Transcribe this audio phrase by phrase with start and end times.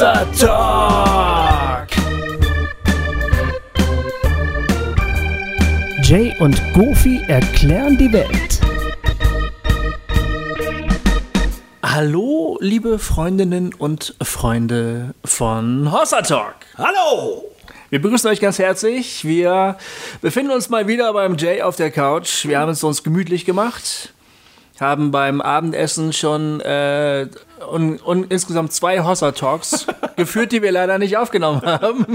[0.00, 1.88] Hossa Talk.
[6.02, 8.60] Jay und Goofy erklären die Welt.
[11.82, 16.54] Hallo, liebe Freundinnen und Freunde von Hossa Talk.
[16.78, 17.44] Hallo!
[17.90, 19.26] Wir begrüßen euch ganz herzlich.
[19.26, 19.76] Wir
[20.22, 22.46] befinden uns mal wieder beim Jay auf der Couch.
[22.46, 24.14] Wir haben es uns gemütlich gemacht,
[24.80, 27.26] haben beim Abendessen schon äh,
[27.70, 32.06] und, und insgesamt zwei Hossa Talks geführt, die wir leider nicht aufgenommen haben.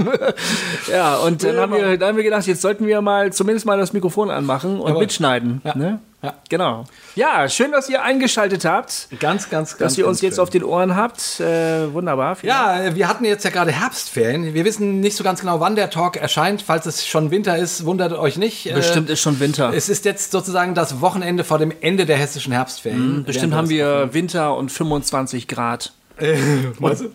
[0.90, 3.78] ja, und dann haben, wir, dann haben wir gedacht, jetzt sollten wir mal zumindest mal
[3.78, 5.02] das Mikrofon anmachen und Jawohl.
[5.02, 5.60] mitschneiden.
[5.64, 5.76] Ja.
[5.76, 6.00] Ne?
[6.26, 6.34] Ja.
[6.48, 6.84] Genau.
[7.14, 9.78] Ja, schön, dass ihr eingeschaltet habt, Ganz, ganz, ganz.
[9.78, 10.42] dass ihr uns jetzt schön.
[10.42, 11.40] auf den Ohren habt.
[11.40, 12.36] Äh, wunderbar.
[12.36, 12.84] Vielen Dank.
[12.84, 14.54] Ja, wir hatten jetzt ja gerade Herbstferien.
[14.54, 16.62] Wir wissen nicht so ganz genau, wann der Talk erscheint.
[16.62, 18.66] Falls es schon Winter ist, wundert euch nicht.
[18.70, 19.72] Äh, Bestimmt ist schon Winter.
[19.74, 23.18] Es ist jetzt sozusagen das Wochenende vor dem Ende der hessischen Herbstferien.
[23.18, 25.92] Mhm, Bestimmt haben wir Winter und 25 Grad.
[26.78, 27.10] Meinst du?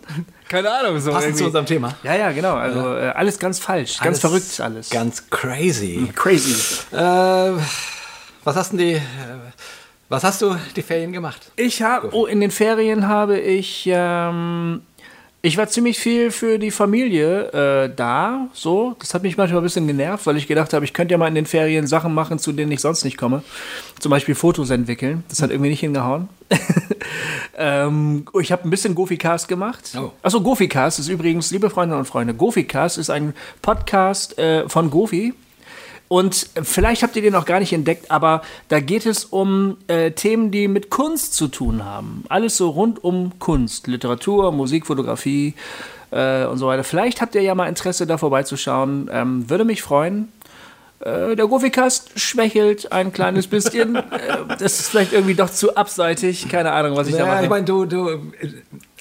[0.48, 1.94] Keine Ahnung, so Passend zu unserem Thema.
[2.04, 2.54] Ja, ja, genau.
[2.54, 4.90] Also äh, alles ganz falsch, ganz verrückt alles.
[4.90, 6.08] Ganz crazy.
[6.14, 6.54] crazy.
[6.94, 7.52] Äh,
[8.44, 8.94] was hast die.
[8.94, 9.00] Äh,
[10.08, 11.50] was hast du die Ferien gemacht?
[11.56, 14.82] Ich habe, oh, in den Ferien habe ich, ähm,
[15.40, 18.94] ich war ziemlich viel für die Familie äh, da, so.
[18.98, 21.28] Das hat mich manchmal ein bisschen genervt, weil ich gedacht habe, ich könnte ja mal
[21.28, 23.42] in den Ferien Sachen machen, zu denen ich sonst nicht komme.
[24.00, 25.24] Zum Beispiel Fotos entwickeln.
[25.30, 26.28] Das hat irgendwie nicht hingehauen.
[27.56, 29.96] ähm, ich habe ein bisschen Gofi-Cast gemacht.
[29.96, 30.10] Oh.
[30.22, 33.32] Achso, Gofi-Cast ist übrigens, liebe Freundinnen und Freunde, Gofi-Cast ist ein
[33.62, 35.32] Podcast äh, von Gofi.
[36.08, 40.10] Und vielleicht habt ihr den noch gar nicht entdeckt, aber da geht es um äh,
[40.10, 42.24] Themen, die mit Kunst zu tun haben.
[42.28, 45.54] Alles so rund um Kunst, Literatur, Musik, Fotografie
[46.10, 46.84] äh, und so weiter.
[46.84, 49.08] Vielleicht habt ihr ja mal Interesse, da vorbeizuschauen.
[49.10, 50.28] Ähm, würde mich freuen.
[51.00, 53.96] Äh, der Gofikast schwächelt ein kleines bisschen.
[53.96, 54.02] äh,
[54.58, 56.46] das ist vielleicht irgendwie doch zu abseitig.
[56.50, 57.44] Keine Ahnung, was ich da Ja, mache.
[57.44, 58.20] ich meine, du, du,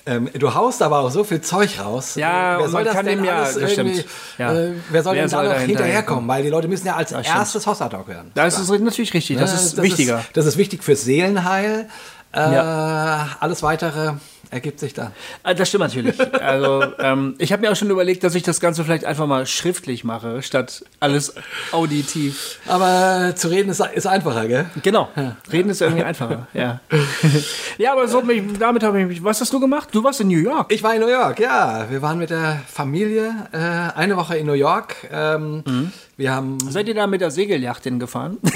[0.05, 2.15] ähm, du haust aber auch so viel Zeug raus.
[2.15, 4.05] Ja, wer und soll das kann denn ja- das stimmt.
[4.37, 4.53] Ja.
[4.53, 6.27] äh, wer soll Wer denn soll da noch hinterherkommen?
[6.27, 8.31] Weil die Leute müssen ja als erstes Hossa Talk hören.
[8.33, 9.37] das ist natürlich richtig.
[9.37, 10.23] Das Ja, ist wichtiger.
[10.33, 11.87] das ist wichtig fürs Seelenheil.
[12.33, 13.27] Äh, Ja.
[13.39, 14.13] Alles weitere
[14.51, 15.11] ergibt sich dann.
[15.43, 16.15] Ah, Das stimmt natürlich.
[16.41, 19.45] Also ähm, ich habe mir auch schon überlegt, dass ich das Ganze vielleicht einfach mal
[19.47, 21.33] schriftlich mache, statt alles
[21.71, 22.59] auditiv.
[22.67, 24.65] Aber zu reden ist, ist einfacher, gell?
[24.83, 25.09] Genau.
[25.51, 26.47] Reden ist irgendwie einfacher.
[26.53, 26.79] Ja.
[27.77, 28.21] ja, aber so,
[28.59, 29.23] damit habe ich mich.
[29.23, 29.89] Was hast du gemacht?
[29.91, 30.71] Du warst in New York.
[30.71, 31.87] Ich war in New York, ja.
[31.89, 33.57] Wir waren mit der Familie äh,
[33.97, 34.95] eine Woche in New York.
[35.11, 35.91] Ähm, Mhm.
[36.21, 38.37] Wir haben Seid ihr da mit der Segelyacht hingefahren?
[38.43, 38.53] Nein,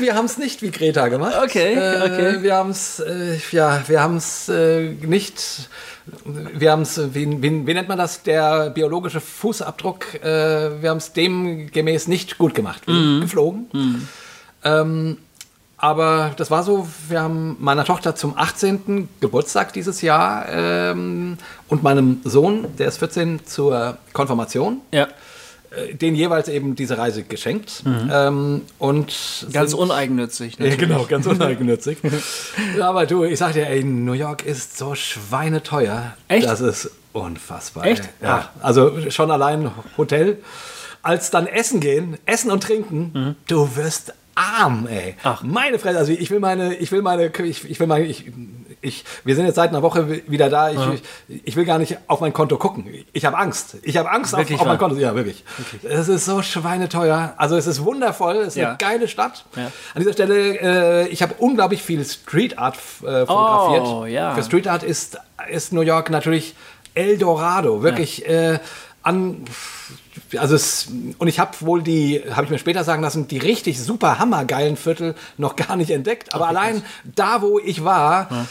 [0.00, 1.34] wir haben es nicht wie Greta gemacht.
[1.44, 2.42] Okay, äh, okay.
[2.42, 5.68] Wir haben es, äh, ja, wir haben es äh, nicht.
[6.24, 8.22] Wir haben es, wie, wie, wie nennt man das?
[8.22, 10.22] Der biologische Fußabdruck.
[10.24, 12.88] Äh, wir haben es demgemäß nicht gut gemacht.
[12.88, 13.20] Mhm.
[13.20, 14.08] geflogen.
[14.64, 15.18] Ähm,
[15.78, 19.08] aber das war so, wir haben meiner Tochter zum 18.
[19.20, 21.36] Geburtstag dieses Jahr ähm,
[21.68, 25.08] und meinem Sohn, der ist 14, zur Konfirmation ja.
[25.70, 27.82] äh, denen jeweils eben diese Reise geschenkt.
[27.86, 29.06] Ähm, und
[29.42, 29.52] Mhm.
[29.52, 30.54] Ganz sind- uneigennützig.
[30.58, 30.78] ja, natürlich.
[30.88, 31.98] genau, ganz uneigennützig.
[32.78, 36.14] Ja, Aber du, ich sag dir, ey, New York ist so schweineteuer.
[36.28, 36.46] Echt?
[36.46, 37.84] Das ist unfassbar.
[37.84, 38.08] Echt?
[38.22, 40.38] Ja, also schon allein Hotel.
[41.02, 45.16] Als dann essen gehen, essen und trinken, du wirst arm, ey.
[45.24, 45.42] Ach.
[45.42, 48.30] Meine Fresse, also ich will meine, ich will meine, ich, ich will meine, ich,
[48.82, 50.70] ich, wir sind jetzt seit einer Woche wieder da.
[50.70, 50.78] Ich,
[51.28, 52.86] ich, ich will gar nicht auf mein Konto gucken.
[53.12, 53.78] Ich habe Angst.
[53.82, 54.88] Ich habe Angst auf, Wirklich auf mein wahr?
[54.88, 55.00] Konto.
[55.02, 55.42] Ja, wirklich.
[55.82, 57.34] Es ist so schweineteuer.
[57.38, 58.36] Also es ist wundervoll.
[58.36, 58.68] Es ist Ja.
[58.68, 59.44] eine geile Stadt.
[59.56, 59.64] Ja.
[59.94, 63.86] An dieser Stelle, äh, ich habe unglaublich viel Street Art äh, fotografiert.
[63.86, 64.34] Oh, ja.
[64.34, 65.18] Für Street Art ist,
[65.50, 66.54] ist New York natürlich
[66.94, 67.82] Eldorado.
[67.82, 68.58] Wirklich äh,
[69.02, 69.44] an.
[70.36, 70.88] Also es,
[71.18, 74.76] und ich habe wohl die, habe ich mir später sagen lassen, die richtig super hammergeilen
[74.76, 76.34] Viertel noch gar nicht entdeckt.
[76.34, 78.46] Aber allein da, wo ich war,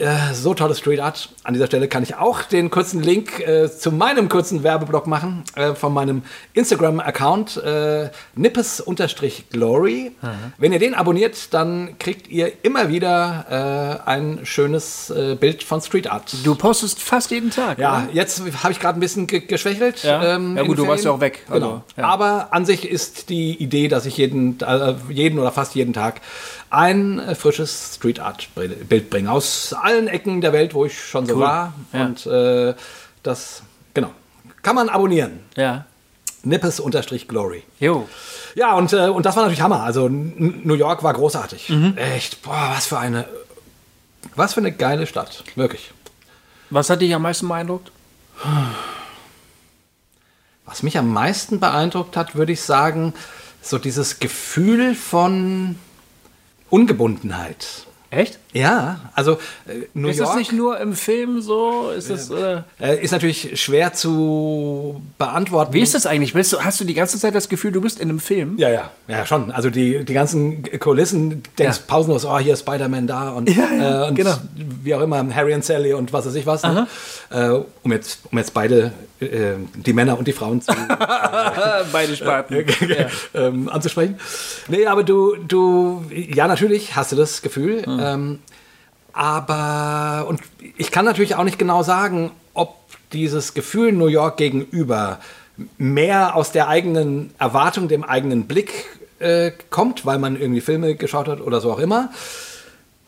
[0.00, 1.28] äh, so tolle Street Art.
[1.44, 5.44] An dieser Stelle kann ich auch den kurzen Link äh, zu meinem kurzen Werbeblock machen
[5.54, 6.22] äh, von meinem
[6.54, 10.12] Instagram-Account äh, nippes-glory.
[10.58, 15.80] Wenn ihr den abonniert, dann kriegt ihr immer wieder äh, ein schönes äh, Bild von
[15.80, 16.34] Street Art.
[16.44, 17.78] Du postest fast jeden Tag.
[17.78, 18.08] Ja, oder?
[18.12, 20.02] jetzt habe ich gerade ein bisschen ge geschwächelt.
[20.02, 20.22] Ja.
[20.22, 21.82] Ja in gut, du warst ja auch weg, also, Genau.
[21.96, 22.04] ja.
[22.04, 24.58] Aber an sich ist die Idee, dass ich jeden,
[25.08, 26.20] jeden oder fast jeden Tag
[26.70, 29.30] ein äh, frisches Street Art Bild bringe.
[29.30, 31.40] Aus allen Ecken der Welt, wo ich schon so Cool.
[31.40, 31.74] war.
[31.92, 32.04] Ja.
[32.06, 32.74] Und äh,
[33.22, 33.62] das,
[33.92, 34.10] genau.
[34.62, 35.40] Kann man abonnieren.
[35.56, 35.84] Ja.
[36.42, 37.64] Nippes-Glory.
[37.80, 38.08] Jo.
[38.54, 39.82] Ja, und, äh, und das war natürlich Hammer.
[39.82, 41.68] Also New York war großartig.
[41.68, 41.96] Mhm.
[41.96, 43.26] Echt, boah, was für eine,
[44.36, 45.44] was für eine geile Stadt.
[45.56, 45.92] Wirklich.
[46.70, 47.90] Was hat dich am meisten beeindruckt?
[50.64, 53.12] Was mich am meisten beeindruckt hat, würde ich sagen,
[53.60, 55.76] so dieses Gefühl von
[56.70, 57.66] Ungebundenheit.
[58.12, 58.40] Echt?
[58.52, 59.34] Ja, also
[59.68, 61.90] äh, New Ist York das nicht nur im Film so?
[61.96, 62.64] Ist das, oder?
[62.80, 65.72] äh, ist natürlich schwer zu beantworten.
[65.74, 66.32] Wie ist das eigentlich?
[66.32, 68.58] Bist du, hast du die ganze Zeit das Gefühl, du bist in einem Film?
[68.58, 69.52] Ja, ja, ja, schon.
[69.52, 71.84] Also die, die ganzen Kulissen, denkst Ja.
[71.86, 74.34] pausenlos, oh, hier ist Spider-Man da und, Ja, ja, äh, und genau.
[74.82, 76.64] wie auch immer, Harry und Sally und was weiß ich was.
[76.64, 76.88] Ne?
[77.30, 77.50] Äh,
[77.84, 78.90] um, jetzt, um jetzt beide,
[79.20, 80.72] äh, die Männer und die Frauen zu,
[81.92, 82.64] Beide Sparten.
[83.34, 84.18] ähm, anzusprechen.
[84.68, 87.84] Nee, aber du, du, ja, natürlich hast du das Gefühl.
[87.86, 88.38] Ähm,
[89.12, 90.40] aber, und
[90.76, 92.76] ich kann natürlich auch nicht genau sagen, ob
[93.12, 95.18] dieses Gefühl New York gegenüber
[95.78, 98.86] mehr aus der eigenen Erwartung, dem eigenen Blick
[99.18, 102.10] äh, kommt, weil man irgendwie Filme geschaut hat oder so auch immer.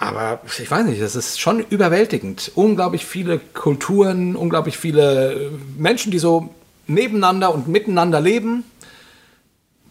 [0.02, 2.50] Aber ich weiß nicht, es ist schon überwältigend.
[2.56, 6.52] Unglaublich viele Kulturen, unglaublich viele äh, Menschen, die so
[6.88, 8.64] nebeneinander und miteinander leben.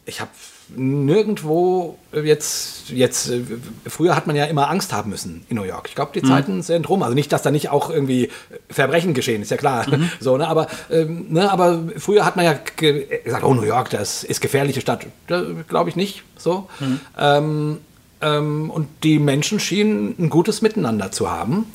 [0.06, 0.32] Ich habe
[0.76, 3.42] nirgendwo jetzt, jetzt, äh,
[3.88, 5.86] früher hat man ja immer Angst haben müssen in New York.
[5.88, 7.04] Ich glaube, die Zeiten sind rum.
[7.04, 8.30] Also nicht, dass da nicht auch irgendwie
[8.70, 9.86] Verbrechen geschehen, ist ja klar.
[10.20, 10.46] So, ne?
[10.46, 11.50] aber, ähm, ne?
[11.50, 15.06] aber früher hat man ja ge gesagt, oh, New York, das ist gefährliche Stadt.
[15.28, 16.68] Glaube ich nicht so.
[16.82, 17.78] Ähm, ähm,
[18.22, 21.66] und die Menschen schienen ein gutes Miteinander zu haben.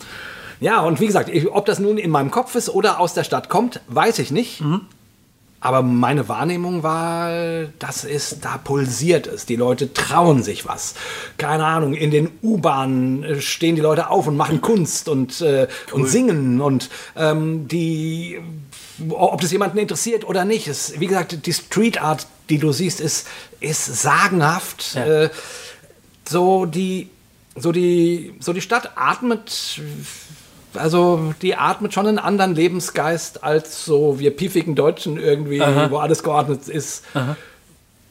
[0.61, 3.25] Ja, und wie gesagt, ich, ob das nun in meinem Kopf ist oder aus der
[3.25, 4.63] Stadt kommt, weiß ich nicht.
[5.61, 9.47] Aber meine Wahrnehmung war, das ist, da pulsiert es.
[9.47, 10.95] Die Leute trauen sich was.
[11.39, 15.67] Keine Ahnung, in den U-Bahnen äh, stehen die Leute auf und machen Kunst und, äh,
[15.93, 16.61] und singen.
[16.61, 18.39] Und ähm, die,
[19.09, 23.01] ob das jemanden interessiert oder nicht, ist, wie gesagt, die Street Art, die du siehst,
[23.01, 23.27] ist,
[23.59, 24.95] ist sagenhaft.
[24.95, 25.31] Äh,
[26.29, 27.09] so die,
[27.57, 29.81] so die, so die Stadt atmet,
[30.75, 36.23] also die atmet schon einen anderen Lebensgeist als so wir piefigen Deutschen irgendwie, wo alles
[36.23, 37.05] geordnet ist.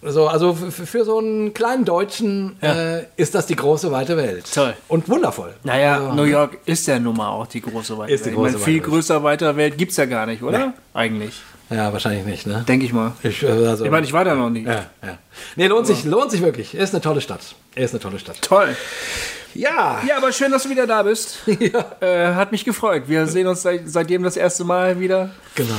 [0.08, 2.98] So, also für so einen kleinen Deutschen Ja.
[2.98, 4.46] äh, ist das die große weite Welt.
[4.54, 4.76] Toll.
[4.88, 5.56] Und wundervoll.
[5.64, 8.36] Naja, Also, New York ist ja nun mal auch die große weite Ist die Welt.
[8.36, 10.74] große ich meine, viel weite größer weiter Welt gibt es ja gar nicht, oder?
[10.94, 11.42] Eigentlich.
[11.70, 12.64] Ja, wahrscheinlich nicht, ne?
[12.68, 13.14] Denke ich mal.
[13.24, 14.64] Ich, äh, also, Ich meine, ich war da noch nie.
[14.64, 15.18] ja, ja.
[15.56, 16.76] Nee, lohnt sich, lohnt sich wirklich.
[16.76, 17.42] Ist eine tolle Stadt.
[17.76, 18.42] Ist eine tolle Stadt.
[18.42, 18.76] Toll.
[19.56, 20.02] Ja.
[20.08, 21.40] Ja, aber schön, dass du wieder da bist.
[22.02, 23.04] Äh, hat mich gefreut.
[23.08, 25.32] Wir sehen uns seit, seitdem das erste Mal wieder.
[25.56, 25.74] Genau.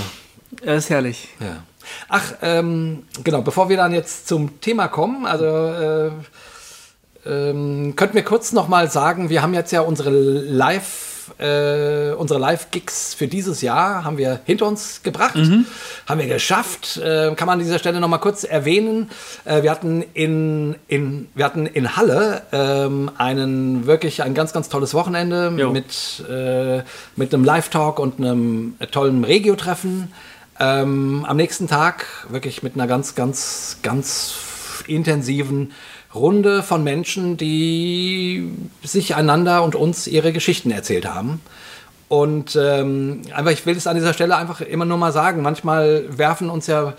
[0.64, 1.28] Äh, ist herrlich.
[1.40, 1.62] Ja.
[2.08, 6.10] Ach, ähm, genau, bevor wir dann jetzt zum Thema kommen, also äh,
[7.26, 12.38] ähm, könnten wir kurz noch mal sagen, wir haben jetzt ja unsere Live, äh, unsere
[12.40, 15.37] Live-Gigs für dieses Jahr haben wir hinter uns gebracht,
[16.06, 16.96] haben wir geschafft.
[16.99, 19.11] Äh, kann man an dieser Stelle noch mal kurz erwähnen.
[19.44, 24.69] Äh, wir hatten in, in wir hatten in Halle ähm, einen wirklich ein ganz ganz
[24.69, 25.73] tolles Wochenende Jo.
[25.73, 26.82] mit äh,
[27.17, 30.12] mit einem Live-Talk und einem tollen Regio-Treffen.
[30.58, 34.34] Ähm, am nächsten Tag wirklich mit einer ganz, ganz, ganz
[34.87, 35.72] intensiven
[36.16, 38.50] Runde von Menschen, die
[38.82, 41.40] sich einander und uns ihre Geschichten erzählt haben.
[42.08, 46.04] Und ähm, einfach, ich will es an dieser Stelle einfach immer nur mal sagen, manchmal
[46.16, 46.94] werfen uns ja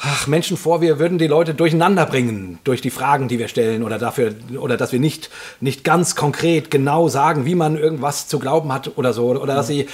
[0.00, 3.82] ach, Menschen vor, wir würden die Leute durcheinander bringen durch die Fragen, die wir stellen
[3.82, 5.30] oder dafür, oder dass wir nicht,
[5.60, 9.26] nicht ganz konkret genau sagen, wie man irgendwas zu glauben hat oder so.
[9.28, 9.88] Oder dass sie,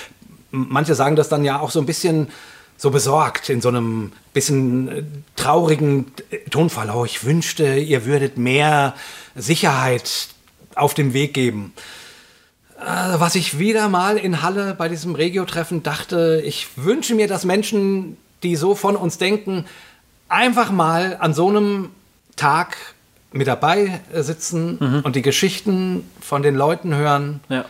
[0.50, 2.29] manche sagen das dann ja auch so ein bisschen
[2.76, 5.03] so besorgt in so einem bisschen äh,
[5.37, 6.91] traurigen äh, Tonfall.
[6.91, 8.94] Oh, ich wünschte, ihr würdet mehr
[9.35, 10.29] Sicherheit
[10.75, 11.72] auf dem Weg geben.
[12.79, 12.84] Äh,
[13.19, 18.17] Was ich wieder mal in Halle bei diesem Regio-Treffen dachte, ich wünsche mir, dass Menschen,
[18.43, 19.65] die so von uns denken,
[20.29, 21.91] einfach mal an so einem
[22.37, 22.77] Tag
[23.32, 27.65] mit dabei sitzen und die Geschichten von den Leuten hören, Ja.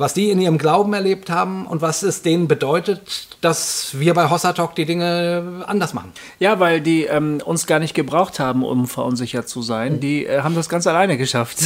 [0.00, 4.30] Was die in ihrem Glauben erlebt haben und was es denen bedeutet, dass wir bei
[4.30, 6.12] Hossa Talk die Dinge anders machen.
[6.38, 10.00] Ja, weil die ähm, uns gar nicht gebraucht haben, um verunsichert zu sein.
[10.00, 11.58] Die äh, haben das ganz alleine geschafft.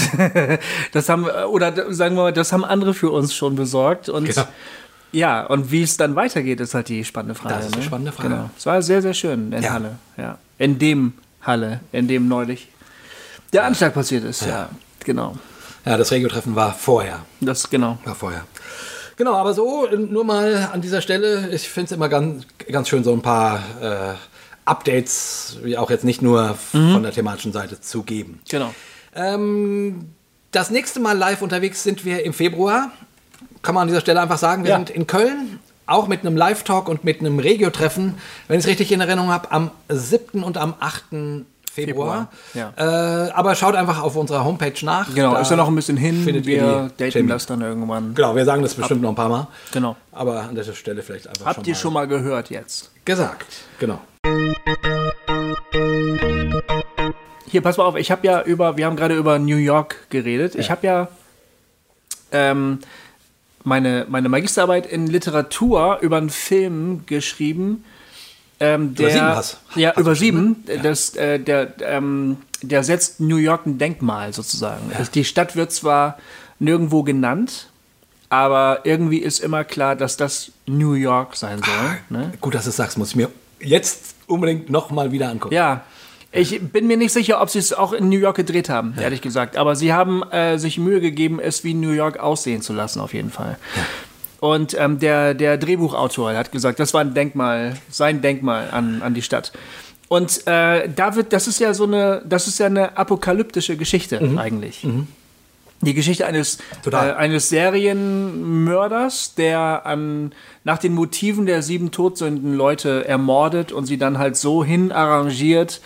[0.92, 4.08] das haben, äh, oder sagen wir mal, das haben andere für uns schon besorgt.
[4.08, 4.48] Und Genau.
[5.12, 7.54] ja, und wie es dann weitergeht, ist halt die spannende Frage.
[7.54, 7.84] Das ist die ne?
[7.84, 8.28] spannende Frage.
[8.30, 8.50] Genau.
[8.58, 9.72] Es war sehr, sehr schön in Ja.
[9.72, 9.98] Halle.
[10.16, 10.38] Ja.
[10.58, 12.68] In dem Halle, in dem neulich
[13.52, 14.44] der Anschlag passiert ist.
[14.44, 14.68] Ja,
[15.04, 15.36] genau.
[15.84, 17.20] Ja, das Regio-Treffen war vorher.
[17.40, 17.98] Das, genau.
[18.04, 18.44] War vorher.
[19.16, 21.50] Genau, aber so nur mal an dieser Stelle.
[21.52, 24.14] Ich finde es immer ganz, ganz schön, so ein paar äh,
[24.64, 28.40] Updates, wie auch jetzt nicht nur von der thematischen Seite zu geben.
[28.48, 28.74] Genau.
[29.14, 30.10] Ähm,
[30.50, 32.90] das nächste Mal live unterwegs sind wir im Februar.
[33.62, 34.76] Kann man an dieser Stelle einfach sagen, wir Ja.
[34.78, 38.14] sind in Köln, auch mit einem Live-Talk und mit einem Regio-Treffen,
[38.48, 40.42] wenn ich es richtig in Erinnerung habe, am 7.
[40.42, 41.44] und am 8.
[41.74, 42.28] Februar.
[42.52, 45.12] Februar, Äh, aber schaut einfach auf unserer Homepage nach.
[45.14, 46.22] Genau, Da ist ja noch ein bisschen hin.
[46.22, 47.32] findet wir daten Termine.
[47.34, 48.14] das dann irgendwann.
[48.14, 49.48] Genau, wir sagen das bestimmt noch ein paar Mal.
[49.72, 49.96] Genau.
[50.12, 52.90] Aber an dieser Stelle vielleicht einfach Habt ihr schon mal gehört jetzt?
[53.04, 53.46] gesagt.
[53.80, 53.98] Genau.
[57.46, 60.54] Hier, pass mal auf, ich habe ja über, wir haben gerade über New York geredet.
[60.56, 61.08] Ich habe ja
[62.32, 62.80] ähm,
[63.62, 67.84] meine, meine Magisterarbeit in Literatur über einen Film geschrieben.
[68.64, 70.64] Ähm, der, Über sieben hast- Ja, hast über sieben.
[70.82, 74.90] Das, äh, der, ähm, der setzt New York ein Denkmal sozusagen.
[75.14, 76.18] Die Stadt wird zwar
[76.58, 77.68] nirgendwo genannt,
[78.30, 81.98] aber irgendwie ist immer klar, dass das New York sein soll.
[82.20, 82.32] Ne?
[82.40, 83.28] Gut, dass du es sagst, muss ich mir
[83.60, 85.54] jetzt unbedingt nochmal wieder angucken.
[85.54, 85.82] Ja.
[86.36, 89.20] Ich bin mir nicht sicher, ob sie es auch in New York gedreht haben, ehrlich
[89.20, 89.56] gesagt.
[89.56, 93.14] Aber sie haben äh, sich Mühe gegeben, es wie New York aussehen zu lassen, auf
[93.14, 93.56] jeden Fall.
[94.44, 99.14] Und ähm, der, der Drehbuchautor hat gesagt, das war ein Denkmal, sein Denkmal an, an
[99.14, 99.52] die Stadt.
[100.08, 104.20] Und äh, da wird, das ist ja so eine, das ist ja eine apokalyptische Geschichte
[104.36, 104.86] eigentlich.
[105.80, 110.32] Die Geschichte eines, äh, eines Serienmörders, der an,
[110.62, 115.80] nach den Motiven der sieben Todsünden Leute ermordet und sie dann halt so hin arrangiert,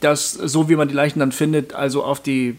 [0.00, 2.56] dass, so wie man die Leichen dann findet, also auf die,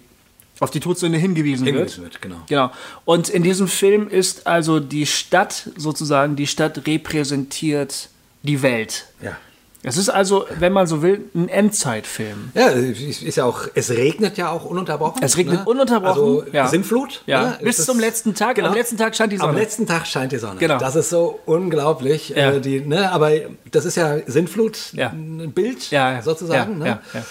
[0.61, 2.13] auf die Todsünde hingewiesen, Hingewiesen wird.
[2.13, 2.37] wird, genau.
[2.47, 2.71] Genau.
[3.03, 8.09] Und in diesem Film ist also die Stadt sozusagen, die Stadt repräsentiert
[8.43, 9.05] die Welt.
[9.21, 9.35] Ja.
[9.83, 12.51] Es ist also, wenn man so will, ein Endzeitfilm.
[12.53, 15.23] Ja, ist ja auch, es regnet ja auch ununterbrochen.
[15.23, 16.67] Es regnet ununterbrochen, Also ja.
[16.67, 17.23] Sintflut.
[17.25, 17.57] Ja, ne?
[17.63, 18.57] bis zum letzten Tag.
[18.57, 18.67] Genau.
[18.69, 19.49] Am letzten Tag scheint die Sonne.
[19.49, 20.59] Am letzten Tag scheint die Sonne.
[20.59, 20.77] Genau.
[20.77, 22.29] Das ist so unglaublich.
[22.29, 22.51] Ja.
[22.51, 23.31] Äh, die, ne, aber
[23.71, 25.09] das ist ja Sintflut, Ja.
[25.09, 26.73] ein Bild sozusagen.
[26.73, 26.99] Ja, ne?
[27.15, 27.21] ja.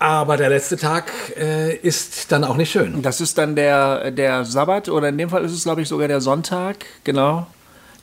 [0.00, 3.02] Aber der letzte Tag äh, ist dann auch nicht schön.
[3.02, 6.06] Das ist dann der, der Sabbat oder in dem Fall ist es, glaube ich, sogar
[6.06, 7.48] der Sonntag, genau.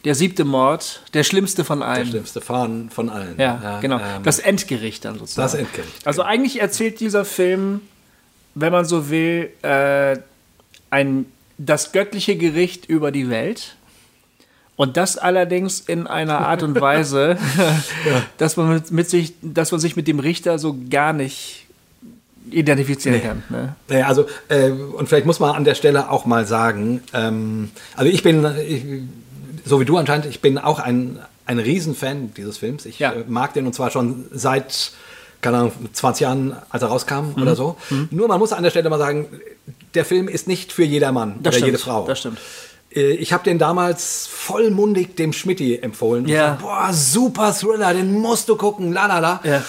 [0.03, 2.07] Der siebte Mord, der schlimmste von Der allen.
[2.07, 3.35] schlimmste von, von allen.
[3.39, 3.97] Ja, genau.
[3.97, 5.45] ähm, das Endgericht dann sozusagen.
[5.45, 7.81] das Endgericht, Also eigentlich erzählt dieser Film,
[8.53, 10.17] wenn man so will, äh,
[10.91, 11.25] ein,
[11.57, 13.77] das göttliche Gericht über die Welt.
[14.75, 17.37] Und das allerdings in einer Art und Weise,
[18.37, 21.64] dass, man mit, mit sich, dass man sich mit dem Richter so gar nicht
[22.51, 23.43] identifizieren kann.
[23.49, 23.75] Ne?
[23.87, 28.11] Naja, also, äh, und vielleicht muss man an der Stelle auch mal sagen, ähm, also
[28.11, 28.83] ich bin, ich,
[29.65, 32.85] so wie du anscheinend, ich bin auch ein, ein Riesenfan dieses Films.
[32.85, 33.13] Ich Ja.
[33.13, 34.91] äh, mag den und zwar schon seit,
[35.41, 37.41] keine Ahnung, 20 Jahren, als er rauskam Mhm.
[37.41, 37.77] oder so.
[38.11, 39.27] Nur man muss an der Stelle mal sagen,
[39.93, 42.05] der Film ist nicht für jedermann Das oder stimmt, jede Frau.
[42.07, 42.37] das stimmt.
[42.93, 46.27] Äh, Ich habe den damals vollmundig dem Schmitti empfohlen.
[46.27, 46.55] Ja.
[46.55, 49.39] gesagt, Boah, super Thriller, den musst du gucken, la la la.
[49.43, 49.63] Ja.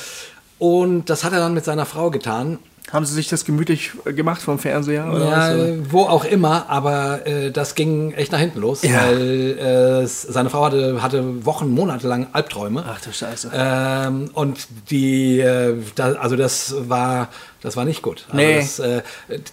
[0.59, 2.59] Und das hat er dann mit seiner Frau getan.
[2.93, 5.13] Haben Sie sich das gemütlich gemacht vom Fernseher?
[5.13, 5.93] Oder Ja, was?
[5.93, 9.09] wo auch immer, aber äh, das ging echt nach hinten los, Ja.
[9.09, 12.85] weil äh, seine Frau hatte, hatte Wochen, Monate lang Albträume.
[12.89, 13.51] Ach du Scheiße.
[13.53, 17.29] Ähm, und die, äh, da, also das war,
[17.61, 18.25] das war nicht gut.
[18.29, 18.57] Also Nee.
[18.59, 19.03] das, äh,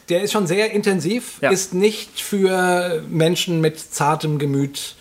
[0.10, 1.50] der ist schon sehr intensiv, Ja.
[1.50, 4.94] ist nicht für Menschen mit zartem Gemüt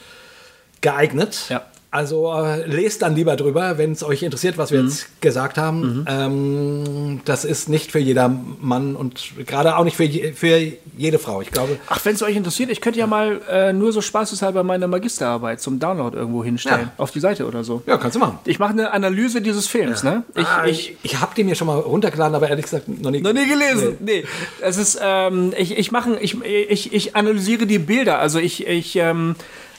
[0.80, 1.46] geeignet.
[1.50, 1.62] Ja.
[1.92, 4.88] Also äh, lest dann lieber drüber, wenn es euch interessiert, was wir Mhm.
[4.88, 6.06] jetzt gesagt haben.
[6.08, 10.58] Ähm, das ist nicht für jeder Mann und gerade auch nicht für, je, für
[10.96, 11.42] jede Frau.
[11.42, 14.64] Ich glaube, Ach, wenn es euch interessiert, ich könnte ja mal äh, nur so spaßeshalber
[14.64, 16.80] meine Magisterarbeit zum Download irgendwo hinstellen.
[16.96, 17.02] Ja.
[17.02, 17.82] Auf die Seite oder so.
[17.86, 18.38] ja, kannst du machen.
[18.46, 20.22] Ich mache eine Analyse dieses Films, ne?
[20.34, 23.10] Ich, ah, ich, ich ich habe die mir schon mal runtergeladen, aber ehrlich gesagt noch
[23.10, 23.98] nie, noch nie gelesen.
[24.00, 24.24] Nee.
[24.62, 28.18] Es ist, ähm, ich, ich mache, ich, ich, ich analysiere die Bilder.
[28.18, 29.34] Also ich, ich ähm,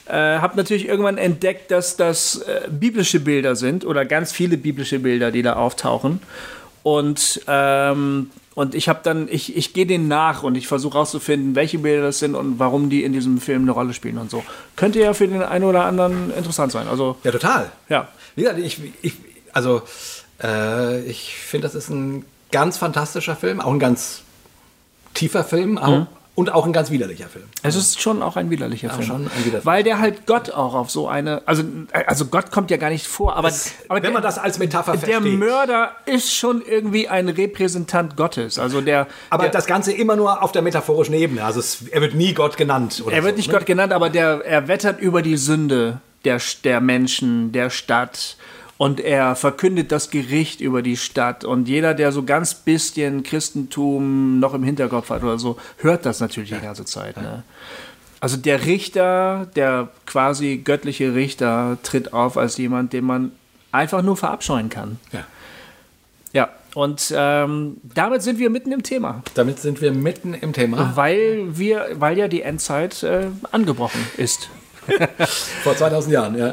[0.06, 4.98] äh, habe natürlich irgendwann entdeckt, dass das äh, biblische Bilder sind oder ganz viele biblische
[4.98, 6.20] Bilder, die da auftauchen.
[6.82, 11.54] Und, ähm, und ich habe dann, ich, ich gehe denen nach und ich versuche rauszufinden,
[11.54, 14.44] welche Bilder das sind und warum die in diesem Film eine Rolle spielen und so.
[14.76, 16.86] Könnte ja für den einen oder anderen interessant sein.
[16.86, 17.72] Also, Ja, total.
[17.88, 18.08] ja.
[18.36, 19.14] Wie gesagt, ich, ich
[19.52, 19.82] also
[20.42, 24.22] äh, ich finde, das ist ein ganz fantastischer Film, auch ein ganz
[25.14, 26.06] tiefer Film auch, Mhm.
[26.34, 27.44] Und auch ein ganz widerlicher Film.
[27.62, 29.02] Es ist schon auch ein widerlicher Film.
[29.06, 31.42] schon ein widerlicher Weil der halt Gott auch auf so eine.
[31.46, 31.62] Also,
[32.06, 33.48] also Gott kommt ja gar nicht vor, aber,
[33.88, 35.38] aber Wenn der, man das als Metapher der versteht.
[35.38, 38.58] Mörder ist schon irgendwie ein Repräsentant Gottes.
[38.58, 39.06] Also der.
[39.30, 41.44] aber der, das Ganze immer nur auf der metaphorischen Ebene.
[41.44, 43.02] Also es, er wird nie Gott genannt.
[43.04, 43.54] Oder er wird so, nicht ne?
[43.54, 48.36] Gott genannt, aber der, er wettert über die Sünde der, der Menschen, der Stadt.
[48.76, 51.44] Und er verkündet das Gericht über die Stadt.
[51.44, 56.20] Und jeder, der so ganz bisschen Christentum noch im Hinterkopf hat oder so, hört das
[56.20, 57.16] natürlich die ganze Zeit.
[57.16, 57.44] Ne?
[58.20, 63.32] Also der Richter, der quasi göttliche Richter, tritt auf als jemand, den man
[63.70, 64.98] einfach nur verabscheuen kann.
[65.12, 65.24] Ja.
[66.32, 69.22] Ja, und ähm, damit sind wir mitten im Thema.
[69.34, 70.92] Damit sind wir mitten im Thema.
[70.96, 74.48] Weil wir, weil ja die Endzeit äh, angebrochen ist.
[75.62, 76.52] Vor 2000 Jahren, ja.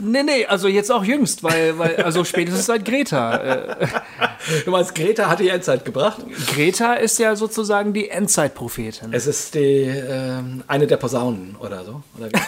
[0.00, 3.36] Nee, nee, also jetzt auch jüngst, weil, weil also spätestens seit Greta.
[3.36, 3.86] Äh,
[4.64, 6.18] Du meinst, Greta hat die Endzeit gebracht?
[6.54, 9.12] Greta ist ja sozusagen die Endzeitprophetin.
[9.12, 12.02] Es ist die, ähm, eine der Posaunen oder so.
[12.16, 12.28] Oder.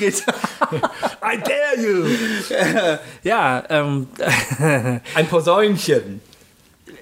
[0.00, 0.10] I
[1.38, 2.06] dare you!
[3.22, 4.08] Ja, ähm,
[5.14, 6.20] Ein Posaunchen.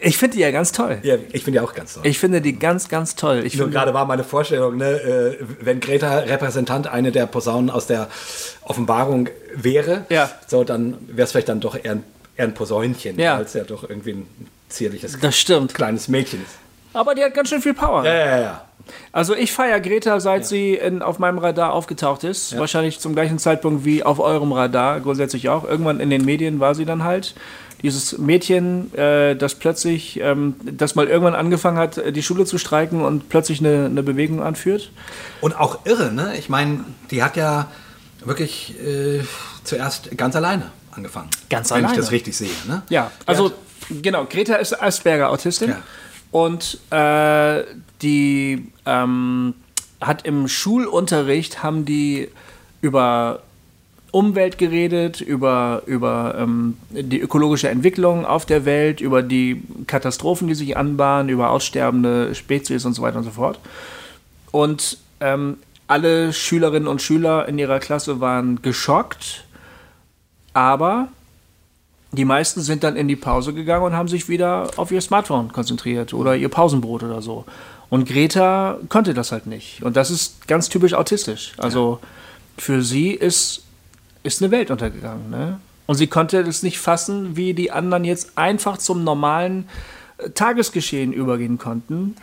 [0.05, 0.99] Ich finde die ja ganz toll.
[1.03, 2.03] Ja, ich finde die auch ganz toll.
[2.07, 3.43] Ich finde die ganz, ganz toll.
[3.45, 7.87] Ich Nur gerade war meine Vorstellung, ne, äh, wenn Greta Repräsentant eine der Posaunen aus
[7.87, 8.09] der
[8.63, 10.31] Offenbarung wäre, Ja.
[10.47, 12.05] so dann wäre es vielleicht dann doch eher ein,
[12.37, 13.37] eher ein Posaunchen, Ja.
[13.37, 14.27] als ja doch irgendwie ein
[14.69, 15.75] zierliches das stimmt.
[15.75, 16.53] kleines Mädchen ist.
[16.95, 18.05] Aber die hat ganz schön viel Power.
[18.05, 18.65] Ja, ja, ja.
[19.13, 22.59] Also ich feiere Greta, seit sie in, auf meinem Radar aufgetaucht ist.
[22.59, 25.63] Wahrscheinlich zum gleichen Zeitpunkt wie auf eurem Radar, grundsätzlich auch.
[25.65, 27.35] Irgendwann in den Medien war sie dann halt.
[27.83, 33.03] Dieses Mädchen, äh, das plötzlich, ähm, das mal irgendwann angefangen hat, die Schule zu streiken
[33.05, 34.93] und plötzlich eine, eine Bewegung anführt.
[35.41, 36.37] Und auch irre, ne?
[36.39, 37.69] Ich meine, die hat ja
[38.25, 39.21] wirklich äh,
[39.65, 41.29] zuerst ganz alleine angefangen.
[41.51, 41.95] Ganz wenn alleine.
[41.95, 42.83] ich das richtig sehe, ne?
[42.89, 43.53] Ja, also
[43.91, 45.83] genau, Greta ist Asperger-Autistin Ja.
[46.31, 47.65] und äh,
[48.01, 49.55] die ähm,
[50.01, 52.29] hat im Schulunterricht haben die
[52.81, 53.43] über
[54.13, 60.55] Umwelt geredet, über, über ähm, die ökologische Entwicklung auf der Welt, über die Katastrophen, die
[60.55, 63.59] sich anbahnen, über aussterbende Spezies und so weiter und so fort.
[64.51, 69.45] Und ähm, alle Schülerinnen und Schüler in ihrer Klasse waren geschockt,
[70.53, 71.09] aber
[72.13, 75.51] die meisten sind dann in die Pause gegangen und haben sich wieder auf ihr Smartphone
[75.51, 77.47] konzentriert oder ihr Pausenbrot oder so.
[77.89, 79.83] Und Greta konnte das halt nicht.
[79.83, 81.53] Und das ist ganz typisch autistisch.
[81.57, 82.01] Also
[82.59, 83.65] für sie ist,
[84.23, 85.31] ist eine Welt untergegangen.
[85.31, 85.61] Ne?
[85.87, 89.69] Und sie konnte das nicht fassen, wie die anderen jetzt einfach zum normalen
[90.19, 92.17] äh, Tagesgeschehen übergehen konnten.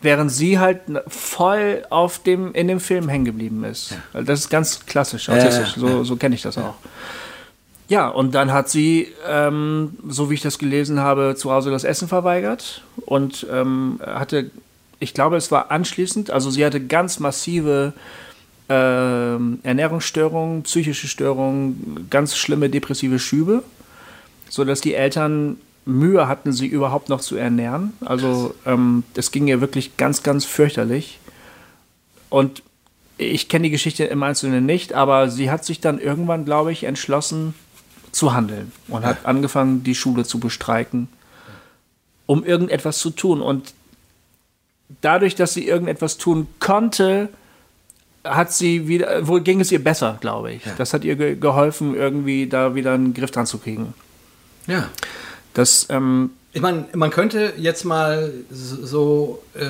[0.00, 3.94] Während sie halt voll auf dem, in dem Film hängen geblieben ist.
[4.12, 5.76] Also Das ist ganz klassisch, autistisch.
[5.76, 6.74] ja, so so kenne ich das auch.
[7.88, 11.84] Ja, und dann hat sie, ähm, so wie ich das gelesen habe, zu Hause das
[11.84, 14.50] Essen verweigert und ähm, hatte,
[15.00, 17.92] ich glaube, es war anschließend, also sie hatte ganz massive
[18.68, 23.62] ähm, Ernährungsstörungen, psychische Störungen, ganz schlimme depressive Schübe,
[24.48, 27.92] sodass die Eltern Mühe hatten, sie überhaupt noch zu ernähren.
[28.00, 31.18] Also ähm, das ging ihr wirklich ganz, ganz fürchterlich.
[32.30, 32.62] Und
[33.18, 36.84] ich kenne die Geschichte im Einzelnen nicht, aber sie hat sich dann irgendwann, glaube ich,
[36.84, 37.54] entschlossen
[38.12, 41.08] zu handeln und hat angefangen, die Schule zu bestreiken,
[42.26, 43.42] um irgendetwas zu tun.
[43.42, 43.74] Und
[45.00, 47.28] dadurch, dass sie irgendetwas tun konnte,
[48.24, 50.62] hat sie wieder, wohl ging es ihr besser, glaube ich.
[50.78, 53.94] Das hat ihr ge geholfen, irgendwie da wieder einen Griff dran zu kriegen.
[54.66, 54.88] Ja.
[55.52, 59.62] Das, ähm, Ich meine, man könnte jetzt mal so, so äh,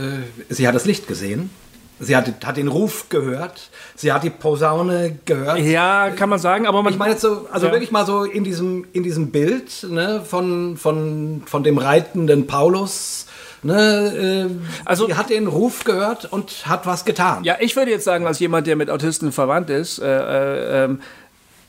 [0.49, 1.51] sie hat das Licht gesehen.
[2.01, 3.71] Sie hat, hat den Ruf gehört.
[3.95, 5.59] Sie hat die Posaune gehört.
[5.61, 6.93] ja, kann man sagen, aber man.
[6.93, 7.73] Ich meine jetzt so, also Ja.
[7.73, 13.27] wirklich mal so in diesem, in diesem Bild ne, von, von, von dem reitenden Paulus.
[13.65, 17.45] Ne, äh, Also- sie hat den Ruf gehört und hat was getan.
[17.45, 21.01] Ja, ich würde jetzt sagen, als jemand, der mit Autisten verwandt ist, äh, äh, ähm,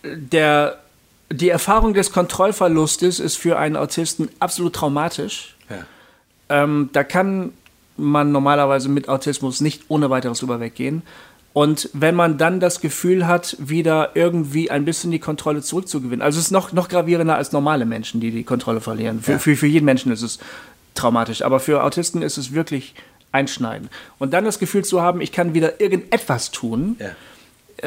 [0.04, 0.78] der,
[1.32, 5.56] die Erfahrung des Kontrollverlustes ist für einen Autisten absolut traumatisch.
[5.70, 6.64] Ja.
[6.64, 7.54] Ähm, da kann
[7.98, 11.02] man normalerweise mit Autismus nicht ohne weiteres drüber weggehen.
[11.54, 16.38] Und wenn man dann das Gefühl hat, wieder irgendwie ein bisschen die Kontrolle zurückzugewinnen, also
[16.38, 19.22] es ist noch, noch gravierender als normale Menschen, die die Kontrolle verlieren.
[19.22, 20.40] Für, für, für jeden Menschen ist es
[20.96, 22.96] traumatisch, aber für Autisten ist es wirklich
[23.32, 23.90] einschneidend.
[24.18, 27.10] Und dann das Gefühl zu haben, ich kann wieder irgendetwas tun, Ja.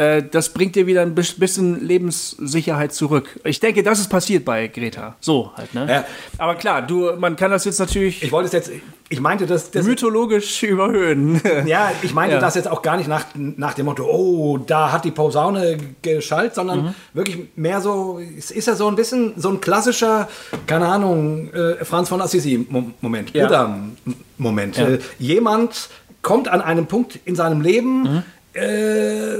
[0.02, 3.40] äh, das bringt dir wieder ein bis- bisschen Lebenssicherheit zurück.
[3.44, 5.16] Ich denke, das ist passiert bei Greta.
[5.20, 5.86] So halt, ne?
[5.88, 6.04] Ja.
[6.36, 8.70] Aber klar, du, man kann das jetzt natürlich Ich wollte es jetzt,
[9.10, 11.40] ich meinte das, das mythologisch überhöhen.
[11.66, 12.40] Ja, ich meinte Ja.
[12.40, 16.54] das jetzt auch gar nicht nach, nach dem Motto, oh, da hat die Posaune geschallt,
[16.54, 16.94] sondern Mhm.
[17.14, 20.28] wirklich mehr so, es ist ja so ein bisschen so ein klassischer,
[20.66, 23.44] keine Ahnung, äh, Franz von Assisi-Moment, Ja.
[23.46, 24.76] Buddha-Moment.
[24.76, 24.88] Ja.
[24.88, 25.88] Äh, jemand
[26.22, 28.22] kommt an einem Punkt in seinem Leben Mhm.
[28.52, 29.36] äh,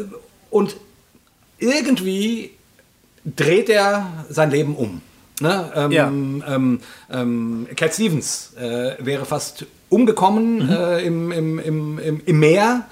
[0.51, 0.77] und
[1.59, 2.51] irgendwie
[3.25, 5.03] dreht er sein Leben um.
[5.41, 5.71] Ne?
[5.75, 6.07] Ähm, Ja.
[6.09, 6.81] ähm,
[7.13, 10.71] ähm, Cat Stevens äh, wäre fast umgekommen Mhm.
[10.71, 12.85] äh, im, im, im, im, Meer,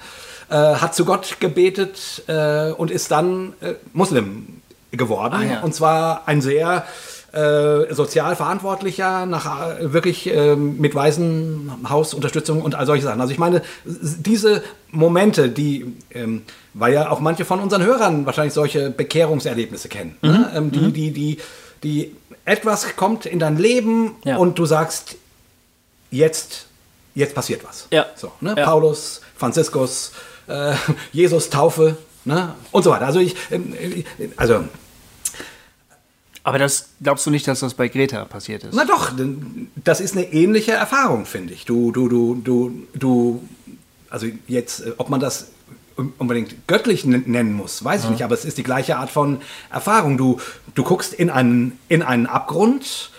[0.49, 5.35] äh, hat zu Gott gebetet äh, und ist dann äh, Muslim geworden.
[5.37, 5.59] Ah, ja.
[5.61, 6.85] Und zwar ein sehr
[7.33, 13.21] äh, sozial verantwortlicher, nach, wirklich äh, mit Waisenhausunterstützung und all solche Sachen.
[13.21, 18.53] Also ich meine, diese Momente, die, ähm, weil ja auch manche von unseren Hörern wahrscheinlich
[18.53, 20.29] solche Bekehrungserlebnisse kennen, Mhm.
[20.29, 20.51] ne?
[20.55, 21.37] ähm, die, die, die,
[21.83, 22.15] die
[22.47, 24.37] etwas kommt in dein Leben Ja.
[24.37, 25.17] und du sagst,
[26.11, 26.67] jetzt,
[27.13, 27.87] jetzt passiert was.
[27.91, 28.05] Ja.
[28.15, 28.55] So, ne?
[28.57, 28.65] Ja.
[28.65, 30.13] Paulus, Franziskus,
[30.47, 30.73] äh,
[31.11, 32.55] Jesus, Taufe ne?
[32.71, 33.05] und so weiter.
[33.05, 34.03] Also ich, ähm, äh,
[34.37, 34.63] also
[36.43, 38.73] Aber das glaubst du nicht, dass das bei Greta passiert ist?
[38.73, 39.11] Na doch,
[39.75, 41.65] das ist eine ähnliche Erfahrung, finde ich.
[41.65, 43.47] Du, du, du, du, du,
[44.09, 45.47] also jetzt, äh, ob man das
[46.17, 49.41] unbedingt göttlich nen- nennen muss, weiß ich nicht, aber es ist die gleiche Art von
[49.71, 50.17] Erfahrung.
[50.17, 50.39] Du,
[50.75, 53.11] du guckst in einen, in einen Abgrund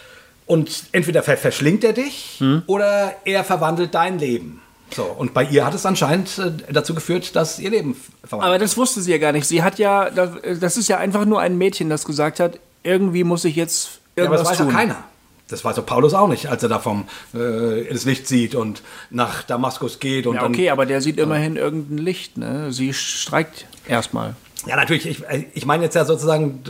[0.46, 2.62] Und entweder ver verschlingt er dich Hm.
[2.66, 4.62] oder er verwandelt dein Leben.
[4.96, 8.58] So, und bei ihr hat es anscheinend äh, dazu geführt, dass ihr Leben verwandelt Aber
[8.58, 9.46] das wusste sie ja gar nicht.
[9.46, 13.44] Sie hat ja, das, ist ja einfach nur ein Mädchen, das gesagt hat, irgendwie muss
[13.44, 14.68] ich jetzt Ja, aber irgendwas das weiß tun.
[14.68, 15.04] ja keiner.
[15.48, 18.82] Das weiß doch Paulus auch nicht, als er da vom äh, das Licht sieht und
[19.10, 20.52] nach Damaskus geht und Ja, dann.
[20.52, 22.70] okay, aber der sieht immerhin irgendein Licht, ne?
[22.72, 24.36] Sie streikt erstmal.
[24.66, 25.06] Ja, natürlich.
[25.06, 25.22] Ich,
[25.54, 26.62] ich meine jetzt ja sozusagen.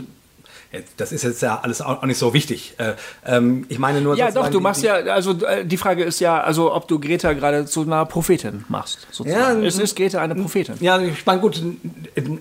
[0.97, 2.75] Das ist jetzt ja alles auch nicht so wichtig.
[2.77, 2.93] Äh,
[3.25, 4.15] ähm, ich meine nur.
[4.15, 6.99] Ja, doch, du machst die, ja, also äh, die Frage ist ja, also ob du
[6.99, 9.61] Greta gerade zu einer Prophetin machst, sozusagen.
[9.63, 10.75] Ja, es ist Greta eine Prophetin.
[10.79, 11.61] Ja, ich meine, gut,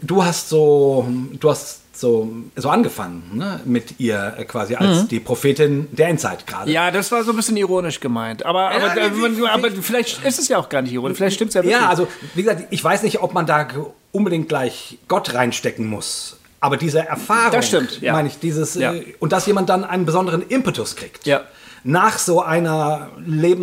[0.03, 1.09] du hast so,
[1.40, 6.47] du hast so, so angefangen ne, mit ihr äh, quasi als die Prophetin der Endzeit
[6.47, 6.67] gerade.
[6.69, 6.73] Mhm.
[6.75, 8.47] Ja, das war so ein bisschen ironisch gemeint.
[8.47, 11.17] Aber, aber, Ja, wie- aber vielleicht ist es ja auch gar nicht ironisch.
[11.19, 11.81] Vielleicht stimmt es ja wirklich.
[11.81, 13.67] Ja, also wie gesagt, ich weiß nicht, ob man da
[14.13, 16.37] unbedingt gleich Gott reinstecken muss.
[16.61, 18.13] Aber diese Erfahrung, Das stimmt, ja.
[18.13, 18.93] meine ich, dieses Ja.
[18.93, 21.27] äh, und dass jemand dann einen besonderen Impetus kriegt.
[21.27, 21.43] Ja.
[21.85, 23.11] Nach so einer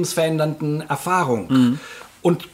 [0.06, 1.48] lebensverändernden Erfahrung.
[1.50, 1.80] Mhm.
[2.22, 2.48] Und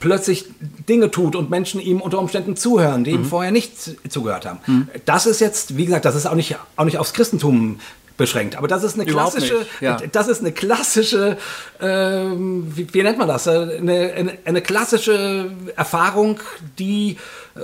[0.00, 0.44] plötzlich
[0.88, 3.18] Dinge tut und Menschen ihm unter Umständen zuhören, die Mhm.
[3.20, 4.88] ihm vorher nicht zu- zugehört haben.
[5.06, 7.78] Das ist jetzt, wie gesagt, das ist auch nicht, auch nicht aufs Christentum
[8.18, 9.96] beschränkt, aber das ist eine Überhaupt klassische, nicht, ja.
[10.12, 11.38] das ist eine klassische,
[11.80, 13.46] ähm, wie, wie nennt man das?
[13.46, 16.38] Äh, Eine, eine, eine klassische Erfahrung,
[16.78, 17.16] die
[17.56, 17.60] äh,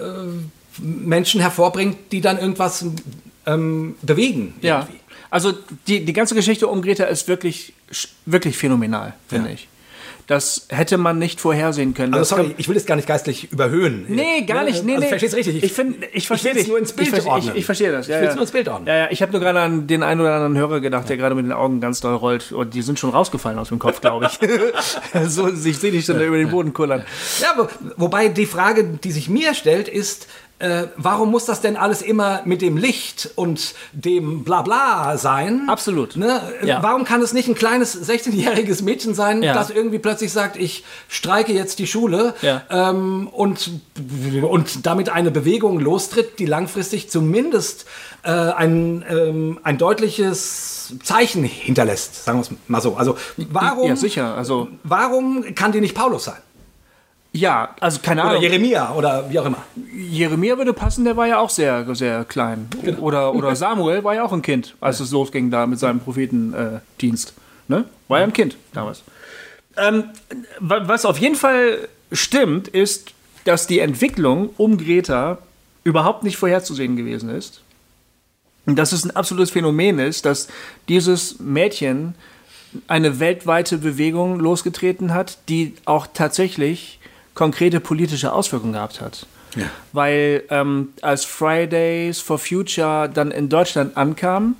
[0.80, 2.84] Menschen hervorbringt, die dann irgendwas
[3.46, 4.54] ähm, bewegen.
[4.62, 4.80] Ja.
[4.80, 4.98] irgendwie.
[5.30, 5.52] Also
[5.86, 7.74] die, die ganze Geschichte um Greta ist wirklich,
[8.24, 9.54] wirklich phänomenal, finde Ja.
[9.54, 9.68] ich.
[10.28, 12.12] Das hätte man nicht vorhersehen können.
[12.12, 14.04] Also Das sorry, ich will es gar nicht geistlich überhöhen.
[14.08, 14.84] Nee, gar nicht.
[14.84, 15.08] Nee, also, nee.
[15.08, 15.62] Verstehst richtig?
[15.64, 16.68] Ich, find, ich verstehe dich.
[16.68, 17.50] nur ins Bild ich, verstehe- ordnen.
[17.54, 18.08] Ich, ich verstehe das.
[18.08, 18.34] Ja, Ich will's ja.
[18.36, 18.86] nur ins Bild ordnen.
[18.88, 19.08] Ja, ja.
[19.10, 21.52] Ich habe nur gerade an den einen oder anderen Hörer gedacht, der gerade mit den
[21.52, 22.52] Augen ganz doll rollt.
[22.52, 24.38] Und die sind schon rausgefallen aus dem Kopf, glaube ich.
[25.30, 27.04] so, ich sehe dich schon da über den Boden kullern.
[27.40, 30.26] Ja, wo, wobei die Frage, die sich mir stellt, ist,
[30.60, 35.68] äh, warum muss das denn alles immer mit dem Licht und dem Blabla sein?
[35.68, 36.16] Absolut.
[36.16, 36.40] Ne?
[36.64, 36.82] Ja.
[36.82, 39.54] Warum kann es nicht ein kleines 16-jähriges Mädchen sein, Ja.
[39.54, 42.62] das irgendwie plötzlich sagt, ich streike jetzt die Schule Ja.
[42.70, 43.70] ähm, und,
[44.42, 47.86] und damit eine Bewegung lostritt, die langfristig zumindest
[48.24, 52.96] äh, ein, ähm, ein deutliches Zeichen hinterlässt, sagen wir es mal so.
[52.96, 54.34] Also warum, Ja, sicher.
[54.34, 56.38] Also, warum kann die nicht Paulus sein?
[57.32, 58.42] Ja, also keine Oder Ahnung.
[58.42, 59.62] Jeremia oder wie auch immer.
[59.94, 62.68] Jeremia würde passen, der war ja auch sehr, sehr klein.
[62.82, 62.98] Genau.
[63.00, 67.34] Oder, oder Samuel war ja auch ein Kind, als es losging da mit seinem Prophetendienst.
[67.68, 67.84] ne?
[68.08, 69.02] War ja ein Kind damals.
[69.76, 70.04] Ähm,
[70.58, 73.12] wa- was auf jeden Fall stimmt, ist,
[73.44, 75.38] dass die Entwicklung um Greta
[75.84, 77.60] überhaupt nicht vorherzusehen gewesen ist.
[78.66, 80.48] Und dass es ein absolutes Phänomen ist, dass
[80.88, 82.14] dieses Mädchen
[82.86, 86.98] eine weltweite Bewegung losgetreten hat, die auch tatsächlich
[87.38, 89.24] konkrete politische Auswirkungen gehabt hat.
[89.54, 89.66] Ja.
[89.92, 94.56] Weil ähm, als Fridays for Future dann in Deutschland ankam,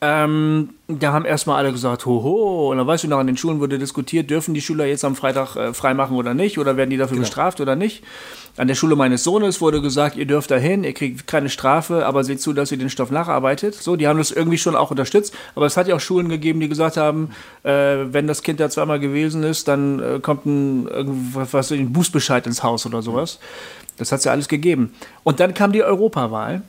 [0.00, 3.58] ähm, da haben erstmal alle gesagt, hoho, und dann weißt du noch, an den Schulen
[3.58, 6.96] wurde diskutiert, dürfen die Schüler jetzt am Freitag äh, freimachen oder nicht, oder werden die
[6.96, 8.04] dafür bestraft oder nicht.
[8.56, 12.22] An der Schule meines Sohnes wurde gesagt, ihr dürft dahin, ihr kriegt keine Strafe, aber
[12.22, 13.74] seht zu, dass ihr den Stoff nacharbeitet.
[13.74, 16.60] So, die haben das irgendwie schon auch unterstützt, aber es hat ja auch Schulen gegeben,
[16.60, 17.30] die gesagt haben,
[17.64, 20.88] äh, wenn das Kind da zweimal gewesen ist, dann äh, kommt ein,
[21.34, 23.40] was, ein Bußbescheid ins Haus oder sowas.
[23.96, 24.94] Das hat es ja alles gegeben.
[25.24, 26.62] Und dann kam die Europawahl.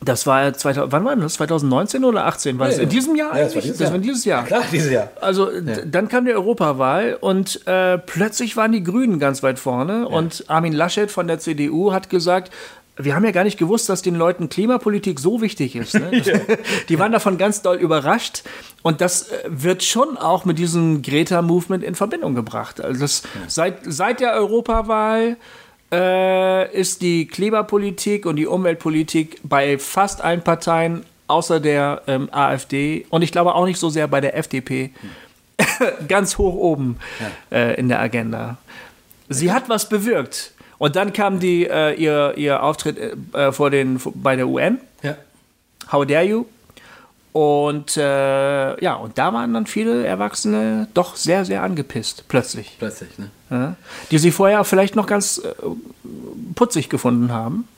[0.00, 1.34] Das war 2000, wann war das?
[1.34, 2.58] 2019 oder 18?
[2.58, 3.92] War das Ja, in diesem Jahr ja, das war dieses das Jahr.
[3.92, 4.44] war dieses Jahr.
[4.44, 5.10] Klar, dieses Jahr.
[5.20, 10.06] Also d- dann kam die Europawahl und äh, plötzlich waren die Grünen ganz weit vorne
[10.08, 12.52] und Armin Laschet von der CDU hat gesagt,
[13.00, 15.94] wir haben ja gar nicht gewusst, dass den Leuten Klimapolitik so wichtig ist.
[15.94, 16.10] Ne?
[16.88, 18.42] Die waren davon ganz doll überrascht
[18.82, 22.80] und das äh, wird schon auch mit diesem Greta-Movement in Verbindung gebracht.
[22.80, 25.36] Also das, seit, seit der Europawahl
[25.92, 33.06] äh, ist die Klimapolitik und die Umweltpolitik bei fast allen Parteien außer der ähm, AfD
[33.10, 34.90] und ich glaube auch nicht so sehr bei der FDP
[36.08, 36.98] ganz hoch oben
[37.50, 38.58] äh, in der Agenda.
[39.28, 40.52] Sie hat was bewirkt.
[40.78, 42.98] Und dann kam die, äh, ihr, ihr Auftritt
[43.34, 44.78] äh, vor den, bei der UN.
[45.02, 45.16] Ja.
[45.90, 46.44] How dare you?
[47.38, 52.74] Und äh, ja, und da waren dann viele Erwachsene doch sehr, sehr angepisst, plötzlich.
[52.80, 53.30] Plötzlich, ne?
[53.48, 53.76] Ja,
[54.10, 55.50] die sie vorher vielleicht noch ganz äh,
[56.56, 57.68] putzig gefunden haben,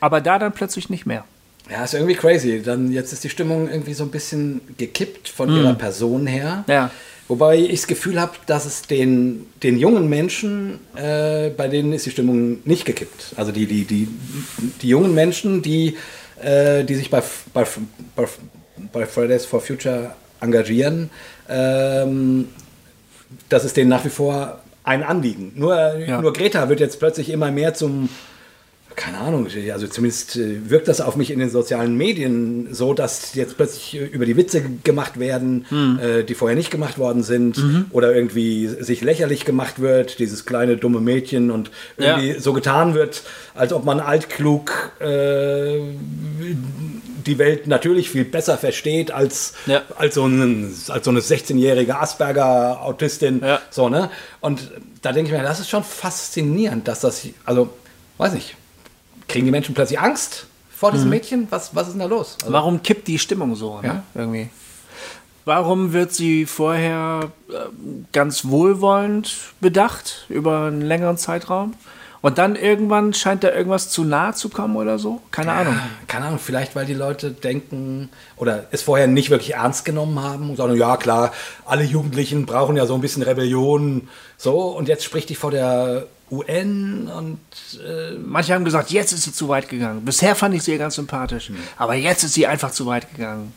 [0.00, 1.24] aber da dann plötzlich nicht mehr.
[1.70, 2.62] Ja, ist irgendwie crazy.
[2.62, 6.64] Dann jetzt ist die Stimmung irgendwie so ein bisschen gekippt von ihrer Person her.
[6.66, 6.90] Ja.
[7.28, 12.06] Wobei ich das Gefühl habe, dass es den, den jungen Menschen, äh, bei denen ist
[12.06, 13.34] die Stimmung nicht gekippt.
[13.36, 14.08] Also die, die, die,
[14.80, 15.98] die jungen Menschen, die,
[16.42, 17.66] äh, die sich bei, bei,
[18.16, 18.26] bei,
[18.92, 21.10] bei Fridays for Future engagieren,
[21.48, 22.48] ähm,
[23.48, 25.52] das ist denen nach wie vor ein Anliegen.
[25.54, 26.20] Nur, Ja.
[26.20, 28.08] nur Greta wird jetzt plötzlich immer mehr zum
[28.96, 33.34] keine Ahnung, also zumindest äh, wirkt das auf mich in den sozialen Medien so, dass
[33.34, 35.98] jetzt plötzlich äh, über die Witze gemacht werden, Hm.
[35.98, 37.86] äh, die vorher nicht gemacht worden sind, Mhm.
[37.90, 43.22] oder irgendwie sich lächerlich gemacht wird, dieses kleine dumme Mädchen und irgendwie so getan wird,
[43.54, 45.78] als ob man altklug äh,
[47.26, 49.82] die Welt natürlich viel besser versteht als, Ja.
[49.96, 53.40] als, so, ein, als so eine 16-jährige Asperger-Autistin.
[53.44, 53.60] Ja.
[53.70, 54.10] So, ne?
[54.40, 54.70] Und
[55.02, 57.70] da denke ich mir, das ist schon faszinierend, dass das, also,
[58.18, 58.56] weiß ich,
[59.30, 60.94] kriegen die Menschen plötzlich Angst vor Mhm.
[60.94, 61.46] diesem Mädchen?
[61.50, 62.36] Was, was ist denn da los?
[62.42, 63.80] Also, Warum kippt die Stimmung so?
[63.80, 63.86] Ne?
[63.88, 64.02] Ja.
[64.14, 64.50] Irgendwie.
[65.44, 67.52] Warum wird sie vorher äh,
[68.12, 71.74] ganz wohlwollend bedacht über einen längeren Zeitraum?
[72.22, 75.22] Und dann irgendwann scheint da irgendwas zu nahe zu kommen oder so?
[75.30, 75.74] Keine Ahnung.
[76.06, 80.54] keine Ahnung, vielleicht weil die Leute denken oder es vorher nicht wirklich ernst genommen haben,
[80.54, 81.32] sondern ja klar,
[81.64, 86.06] alle Jugendlichen brauchen ja so ein bisschen Rebellion, so und jetzt spricht die vor der
[86.30, 87.38] UN und
[87.84, 90.04] äh, Manche haben gesagt, jetzt ist sie zu weit gegangen.
[90.04, 91.50] Bisher fand ich sie ja ganz sympathisch.
[91.76, 93.52] Aber jetzt ist sie einfach zu weit gegangen.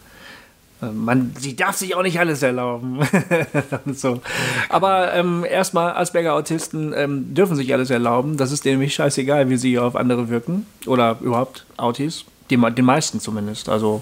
[0.82, 3.00] Äh, Man, sie darf sich auch nicht alles erlauben.
[3.94, 4.22] So.
[4.70, 8.38] Aber ähm, erstmal, Asperger-Autisten ähm, dürfen sich alles erlauben.
[8.38, 10.66] Das ist denen nämlich scheißegal, wie sie auf andere wirken.
[10.88, 12.26] Oder überhaupt Autis.
[12.50, 13.70] Die, me- den meisten zumindest.
[13.70, 14.02] Also,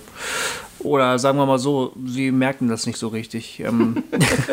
[0.84, 3.60] oder sagen wir mal so, sie merken das nicht so richtig.
[3.60, 4.04] Ähm,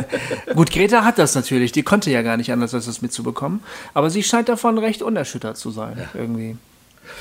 [0.55, 1.73] Gut, Greta hat das natürlich.
[1.73, 3.61] Die konnte ja gar nicht anders, als das mitzubekommen.
[3.95, 6.57] Aber sie scheint davon recht unerschüttert zu sein, irgendwie.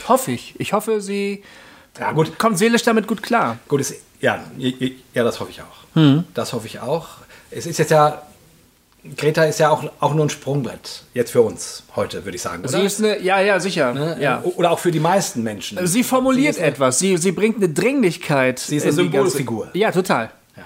[0.07, 0.55] Hoffe ich.
[0.59, 1.43] Ich hoffe, sie
[1.99, 3.57] ja gut, kommt seelisch damit gut klar.
[3.67, 5.95] gut ist, ja, ja, das hoffe ich auch.
[5.95, 6.25] Hm.
[6.33, 7.07] Das hoffe ich auch.
[7.51, 8.21] Es ist jetzt ja
[9.15, 12.63] Greta ist ja auch, auch nur ein Sprungbrett jetzt für uns heute, würde ich sagen.
[12.63, 12.69] Oder?
[12.69, 13.93] Sie ist eine, ja, ja, sicher.
[13.93, 14.17] Ne?
[14.19, 14.41] Ja.
[14.43, 15.85] Oder auch für die meisten Menschen.
[15.85, 16.99] Sie formuliert Sie etwas.
[16.99, 18.59] Sie, sie bringt eine Dringlichkeit.
[18.59, 19.69] Sie ist eine Symbolfigur.
[19.73, 20.31] Ja, total.
[20.55, 20.65] Ja.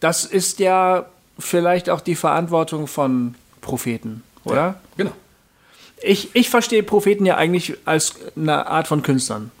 [0.00, 1.06] Das ist ja
[1.38, 4.76] vielleicht auch die Verantwortung von Propheten, oder?
[4.96, 5.12] Genau.
[6.02, 9.52] Ich, ich verstehe Propheten ja eigentlich als eine Art von Künstlern.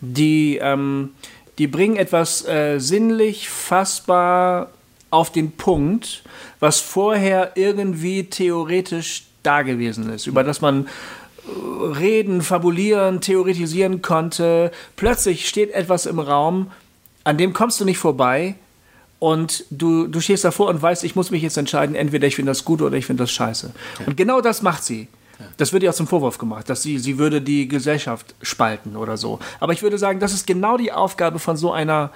[0.00, 1.10] Die, ähm,
[1.58, 4.70] die bringen etwas äh, sinnlich fassbar
[5.14, 6.24] auf den Punkt,
[6.58, 14.72] was vorher irgendwie theoretisch da gewesen ist, über das man äh, reden, fabulieren, theoretisieren konnte.
[14.96, 16.72] Plötzlich steht etwas im Raum,
[17.22, 18.56] an dem kommst du nicht vorbei
[19.20, 22.50] und du, du stehst davor und weißt, ich muss mich jetzt entscheiden, entweder ich finde
[22.50, 23.72] das gut oder ich finde das scheiße.
[24.06, 25.08] Und genau das macht sie.
[25.56, 29.16] Das wird ihr auch zum Vorwurf gemacht, dass sie, sie würde die Gesellschaft spalten oder
[29.16, 29.38] so.
[29.60, 32.10] Aber ich würde sagen, das ist genau die Aufgabe von so einer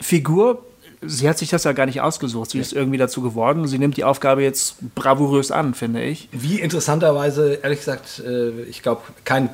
[0.00, 0.64] Figur.
[1.00, 2.50] Sie hat sich das ja gar nicht ausgesucht.
[2.50, 3.66] Sie ist irgendwie dazu geworden.
[3.68, 6.28] Sie nimmt die Aufgabe jetzt bravourös an, finde ich.
[6.32, 9.48] Wie interessanterweise, ehrlich gesagt, äh, ich glaube, kein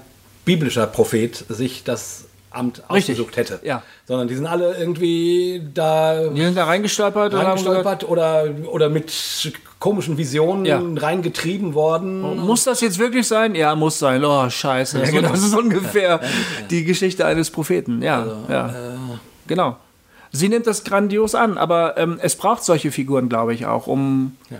[0.44, 3.16] biblischer Prophet sich das Amt Richtig.
[3.16, 3.58] ausgesucht hätte.
[3.64, 3.82] Ja.
[4.06, 9.12] Sondern die sind alle irgendwie da Die sind da reingestolpert reingestolpert oder, oder mit
[9.80, 10.80] komischen Visionen Ja.
[10.96, 12.20] reingetrieben worden.
[12.38, 13.54] Muss das jetzt wirklich sein?
[13.56, 14.24] Ja, muss sein.
[14.24, 15.04] Oh, scheiße.
[15.04, 15.30] so, genau.
[15.30, 16.20] Das ist ungefähr
[16.70, 18.00] die Geschichte eines Propheten.
[18.02, 18.68] Ja, Also, ja.
[18.68, 18.72] äh,
[19.48, 19.76] genau.
[20.36, 24.36] Sie nimmt das grandios an, aber ähm, es braucht solche Figuren, glaube ich, auch, um,
[24.50, 24.56] Ja.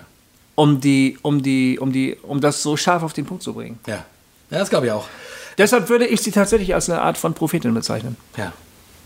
[0.55, 3.81] um, die, um, die, um, die, um das so scharf auf den Punkt zu bringen.
[3.87, 4.05] Ja.
[4.51, 5.07] ja, das glaube ich auch.
[5.59, 8.17] Deshalb würde ich sie tatsächlich als eine Art von Prophetin bezeichnen.
[8.37, 8.53] Ja.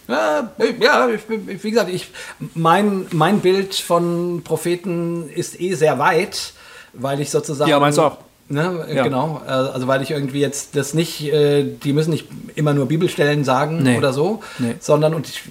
[0.08, 0.50] Ja,
[0.80, 1.22] ja ich,
[1.62, 2.10] wie gesagt, ich,
[2.54, 6.52] mein, mein Bild von Propheten ist eh sehr weit,
[6.92, 7.70] weil ich sozusagen.
[7.70, 8.18] Ja, meins auch.
[8.50, 9.02] Ne, Ja.
[9.04, 12.88] Genau, äh, also weil ich irgendwie jetzt das nicht, äh, die müssen nicht immer nur
[12.88, 13.98] Bibelstellen sagen Nee.
[13.98, 14.74] oder so, Nee.
[14.80, 15.42] sondern und ich,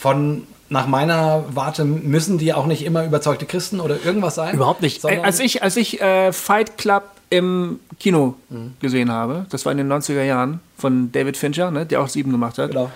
[0.00, 4.54] von nach meiner Warte müssen die auch nicht immer überzeugte Christen oder irgendwas sein.
[4.54, 5.04] Überhaupt nicht.
[5.04, 8.34] Als ich, als ich äh, Fight Club im Kino
[8.80, 12.30] gesehen habe, das war in den 90er Jahren von David Fincher, ne, der auch sieben
[12.30, 12.90] gemacht hat, genau.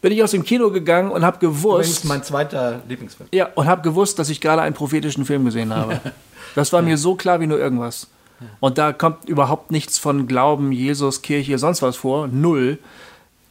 [0.00, 3.28] bin ich aus dem Kino gegangen und habe Übrigens gewusst, mein zweiter Lieblingsfilm.
[3.32, 6.00] ja, und habe gewusst, dass ich gerade einen prophetischen Film gesehen habe.
[6.54, 8.08] Das war mir so klar wie nur irgendwas.
[8.58, 12.26] Und da kommt überhaupt nichts von Glauben, Jesus, Kirche, sonst was vor.
[12.26, 12.78] Null.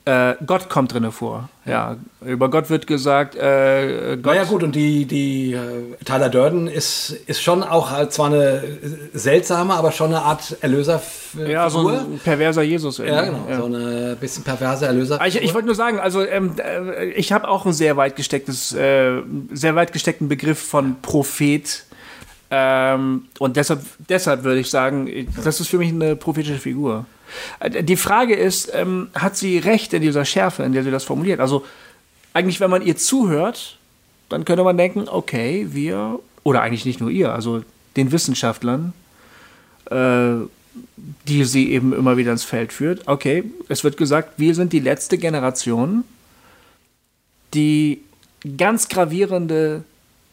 [0.08, 1.50] Äh, Gott kommt drinne vor.
[1.65, 4.36] Ja, über Gott wird gesagt, äh, Gott.
[4.36, 8.63] Naja gut, und die, die äh, Tyler Durden ist, ist schon auch halt zwar eine
[8.63, 8.63] äh,
[9.13, 11.50] seltsame, aber schon eine Art Erlöserfigur.
[11.50, 13.00] ja, so ein perverser Jesus.
[13.00, 13.52] ja, irgendwie.
[13.52, 13.60] genau.
[13.60, 15.20] So eine bisschen perverse Erlöser.
[15.26, 18.74] Ich, ich wollte nur sagen, also ähm, äh, ich habe auch einen sehr weit gestecktes,
[18.74, 21.84] äh, sehr weit gesteckten Begriff von Prophet.
[22.50, 27.06] Ähm, und deshalb, deshalb würde ich sagen, das ist für mich eine prophetische Figur.
[27.60, 31.04] Äh, Die Frage ist, ähm, hat sie recht in dieser Schärfe, in der sie das
[31.04, 31.40] formuliert?
[31.40, 31.66] Also
[32.34, 33.78] eigentlich, wenn man ihr zuhört,
[34.30, 37.63] dann könnte man denken, okay, wir, oder eigentlich nicht nur ihr, also
[37.96, 38.94] den Wissenschaftlern,
[39.90, 40.36] äh,
[41.28, 43.08] die sie eben immer wieder ins Feld führt.
[43.08, 46.04] Okay, es wird gesagt, wir sind die letzte Generation,
[47.54, 48.02] die
[48.58, 49.84] ganz gravierende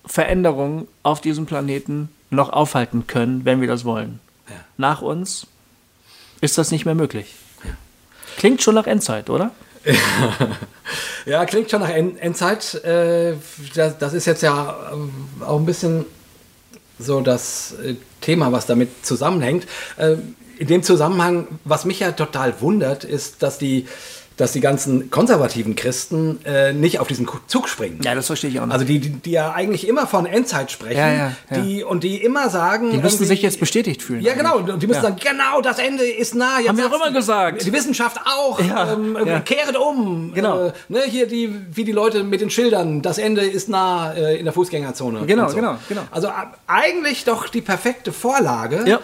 [0.05, 4.21] Veränderungen auf diesem Planeten noch aufhalten können, wenn wir das wollen.
[4.49, 4.57] Ja.
[4.77, 5.47] Nach uns
[6.45, 7.35] ist das nicht mehr möglich.
[8.37, 9.51] Klingt schon nach Endzeit, oder?
[11.27, 12.75] Ja, klingt schon nach End Endzeit.
[12.85, 13.37] Äh,
[13.75, 16.05] das, das ist jetzt ja ähm, auch ein bisschen
[16.99, 19.67] so das äh, Thema, was damit zusammenhängt.
[19.97, 20.17] Äh,
[20.59, 23.89] in dem Zusammenhang, was mich ja total wundert, ist, dass die
[24.37, 28.01] dass die ganzen konservativen Christen äh, nicht auf diesen Zug springen.
[28.03, 28.73] Ja, das verstehe ich auch nicht.
[28.73, 31.59] Also die, die, die ja eigentlich immer von Endzeit sprechen, Ja, ja, ja.
[31.59, 34.23] die und die immer sagen, Die müssten sich jetzt bestätigt fühlen.
[34.23, 34.59] ja, genau.
[34.59, 36.59] Und die müssen sagen, genau, das Ende ist nah.
[36.59, 37.65] Jetzt Haben wir auch immer gesagt.
[37.65, 38.61] Die Wissenschaft auch.
[38.61, 39.17] Ähm.
[39.45, 40.33] Kehret um.
[40.35, 40.67] Genau.
[40.67, 44.37] Äh, ne, hier die, wie die Leute mit den Schildern, das Ende ist nah äh,
[44.37, 45.27] in der Fußgängerzone.
[45.27, 45.57] Genau, so.
[45.57, 46.03] genau, genau.
[46.11, 46.33] Also äh,
[46.67, 48.85] eigentlich doch die perfekte Vorlage.
[48.87, 49.01] Ja.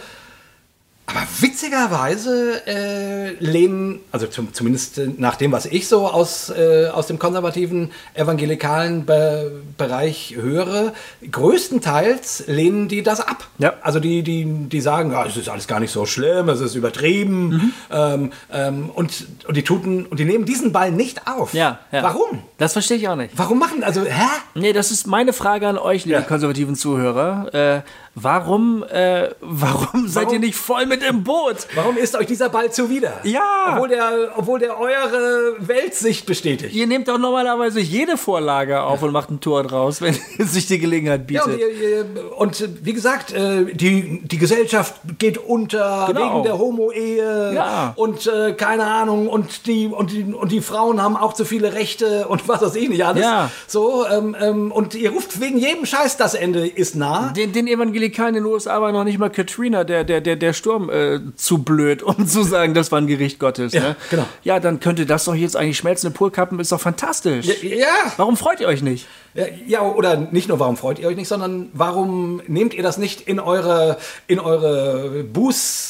[1.11, 7.09] Aber witzigerweise äh, lehnen, also zum, zumindest nach dem, was ich so aus, äh, aus
[7.09, 10.93] dem konservativen evangelikalen Be Bereich höre,
[11.29, 13.49] größtenteils lehnen die das ab.
[13.59, 13.75] Ja.
[13.83, 16.75] Also die, die, die sagen, ja, es ist alles gar nicht so schlimm, es ist
[16.75, 17.49] übertrieben.
[17.49, 17.73] Mhm.
[17.91, 21.55] Ähm, ähm, und, und, die tuten, und die nehmen diesen Ball nicht auf.
[21.55, 22.03] Ja, ja.
[22.03, 22.43] Warum?
[22.59, 23.33] Das verstehe ich auch nicht.
[23.37, 24.27] Warum machen, also, hä?
[24.55, 27.55] Nee, das ist meine Frage an euch, liebe konservativen Zuhörer.
[27.55, 27.83] Äh,
[28.23, 31.67] warum, äh, warum seid ihr nicht voll mit im Boot?
[31.75, 33.21] Warum ist euch dieser Ball zuwider?
[33.25, 33.73] Ja.
[33.75, 36.75] Obwohl der, obwohl der eure Weltsicht bestätigt.
[36.75, 40.79] Ihr nehmt doch normalerweise jede Vorlage auf und macht ein Tor draus, wenn sich die
[40.79, 41.71] Gelegenheit Ja, und, bietet.
[41.81, 42.07] ihr, ihr,
[42.39, 46.35] und wie gesagt, äh, die, die Gesellschaft geht unter Genau.
[46.35, 47.93] wegen der Homo-Ehe Ja.
[47.97, 51.73] und äh, keine Ahnung und die, und, die, und die Frauen haben auch zu viele
[51.75, 53.23] Rechte und was weiß ich nicht alles.
[53.23, 53.51] Ja.
[53.67, 57.33] So, ähm, ähm, und ihr ruft wegen jedem Scheiß, das Ende ist nah.
[57.33, 60.53] Den, den Evangelikalen in den USA war noch nicht mal Katrina, der, der, der, der
[60.53, 63.73] Sturm, äh, zu blöd, um zu sagen, das war ein Gericht Gottes.
[63.73, 63.97] Ja, ne?
[64.11, 64.27] genau.
[64.43, 67.47] Ja, dann könnte das doch jetzt eigentlich schmelzende Purkappen, ist doch fantastisch.
[67.63, 69.07] Ja, Warum freut ihr euch nicht?
[69.35, 72.99] Ja, ja, oder nicht nur, warum freut ihr euch nicht, sondern warum nehmt ihr das
[72.99, 73.97] nicht in eure,
[74.27, 75.25] in eure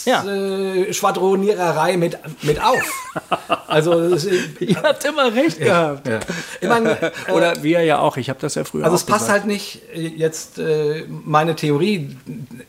[0.04, 0.22] Ja.
[0.22, 2.82] Buß-Schwadroniererei mit, mit auf?
[3.66, 4.16] Also,
[4.60, 6.06] Ihr habt immer recht gehabt.
[6.08, 6.20] ja.
[6.60, 9.26] ich meine, äh, Oder wir ja auch, ich habe das ja früher also es passt
[9.26, 9.40] gesagt.
[9.42, 12.16] halt nicht äh, jetzt äh, meine Theorie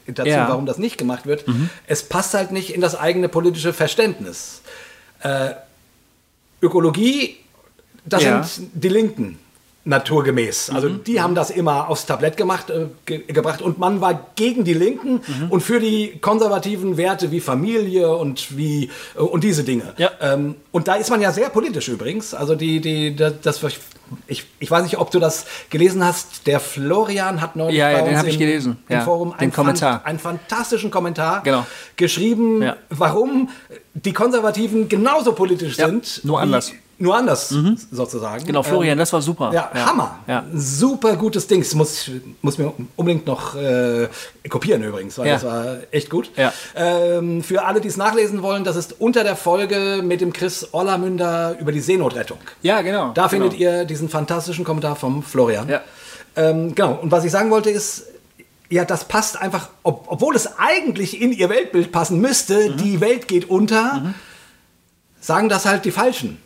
[0.07, 0.47] dazu, Ja.
[0.49, 1.45] warum das nicht gemacht wird.
[1.87, 4.61] Es passt halt nicht in das eigene politische Verständnis.
[5.21, 5.51] Äh,
[6.61, 7.37] Ökologie,
[8.05, 8.43] das Ja.
[8.43, 9.39] sind die Linken
[9.83, 10.69] naturgemäß.
[10.69, 14.63] Also die haben das immer aufs Tablett gemacht, äh, ge gebracht und man war gegen
[14.63, 19.93] die Linken und für die konservativen Werte wie Familie und wie äh, und diese Dinge.
[19.97, 20.11] Ja.
[20.21, 22.33] Ähm, und da ist man ja sehr politisch übrigens.
[22.33, 23.61] Also die, die, das, das
[24.27, 26.45] ich, ich weiß nicht, ob du das gelesen hast.
[26.45, 28.77] Der Florian hat neulich Ja, ja, bei den uns hab ich im, gelesen.
[28.89, 29.99] im Ja, Forum einen, Kommentar.
[30.01, 31.65] Fan, einen fantastischen Kommentar Genau.
[31.95, 32.75] geschrieben, Ja.
[32.89, 33.49] warum
[33.93, 36.21] die Konservativen genauso politisch Ja, sind.
[36.23, 36.71] nur wie- anders.
[37.01, 37.49] Nur anders,
[37.91, 38.45] sozusagen.
[38.45, 39.51] Genau, Florian, das war super.
[39.53, 40.19] Ja, Hammer.
[40.27, 40.45] Ja.
[40.53, 41.61] Super gutes Ding.
[41.61, 42.11] Das muss,
[42.43, 44.07] muss mir unbedingt noch äh,
[44.47, 45.33] kopieren übrigens, weil Ja.
[45.33, 46.29] das war echt gut.
[46.37, 46.53] Ja.
[46.75, 50.67] Ähm, für alle, die es nachlesen wollen, das ist unter der Folge mit dem Chris
[50.73, 52.37] Ollermünder über die Seenotrettung.
[52.61, 53.13] Ja, genau.
[53.13, 53.29] Da genau.
[53.29, 55.67] findet ihr diesen fantastischen Kommentar vom Florian.
[55.69, 55.81] Ja.
[56.35, 58.05] Ähm, genau, und was ich sagen wollte ist,
[58.69, 62.77] ja, das passt einfach, ob, obwohl es eigentlich in ihr Weltbild passen müsste, Mhm.
[62.77, 64.13] die Welt geht unter,
[65.19, 66.37] sagen das halt die Falschen.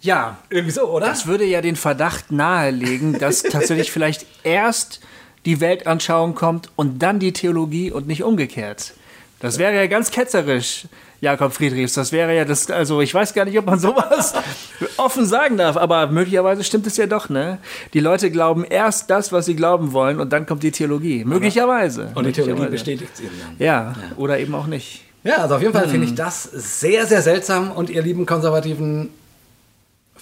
[0.00, 1.06] Ja, Irgendwie so, oder?
[1.06, 5.00] das würde ja den Verdacht nahelegen, dass tatsächlich vielleicht erst
[5.46, 8.92] die Weltanschauung kommt und dann die Theologie und nicht umgekehrt.
[9.40, 10.86] Das wäre ja ganz ketzerisch,
[11.22, 11.94] Jakob Friedrichs.
[11.94, 14.34] Das wäre ja das, also ich weiß gar nicht, ob man sowas
[14.98, 17.58] offen sagen darf, aber möglicherweise stimmt es ja doch, ne?
[17.94, 21.24] Die Leute glauben erst das, was sie glauben wollen und dann kommt die Theologie.
[21.24, 22.10] Möglicherweise.
[22.14, 23.56] und die Theologie bestätigt es ihnen dann.
[23.58, 25.04] Ja, oder eben auch nicht.
[25.24, 25.90] Ja, also auf jeden Fall Hm.
[25.90, 29.10] finde ich das sehr, sehr seltsam und ihr lieben konservativen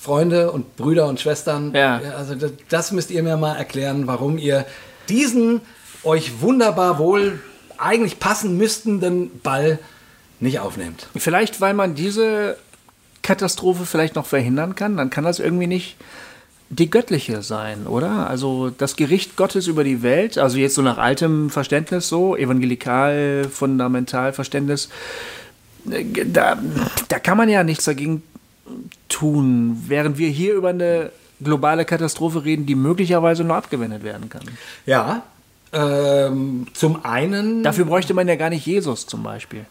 [0.00, 2.00] Freunde und Brüder und Schwestern, Ja.
[2.16, 4.64] also das, das müsst ihr mir mal erklären, warum ihr
[5.08, 5.60] diesen
[6.04, 7.40] euch wunderbar wohl
[7.78, 9.78] eigentlich passen müsstenden Ball
[10.40, 11.08] nicht aufnehmt.
[11.16, 12.56] Vielleicht, weil man diese
[13.22, 15.96] Katastrophe vielleicht noch verhindern kann, dann kann das irgendwie nicht
[16.70, 18.28] die göttliche sein, oder?
[18.28, 23.46] Also das Gericht Gottes über die Welt, also jetzt so nach altem Verständnis so, evangelikal,
[23.50, 24.88] fundamental Verständnis,
[25.90, 26.58] äh, da,
[27.08, 28.22] da kann man ja nichts dagegen
[29.08, 31.10] tun, während wir hier über eine
[31.42, 34.42] globale Katastrophe reden, die möglicherweise nur abgewendet werden kann.
[34.86, 35.22] Ja,
[35.72, 39.64] ähm, zum einen, Dafür bräuchte man ja gar nicht Jesus zum Beispiel.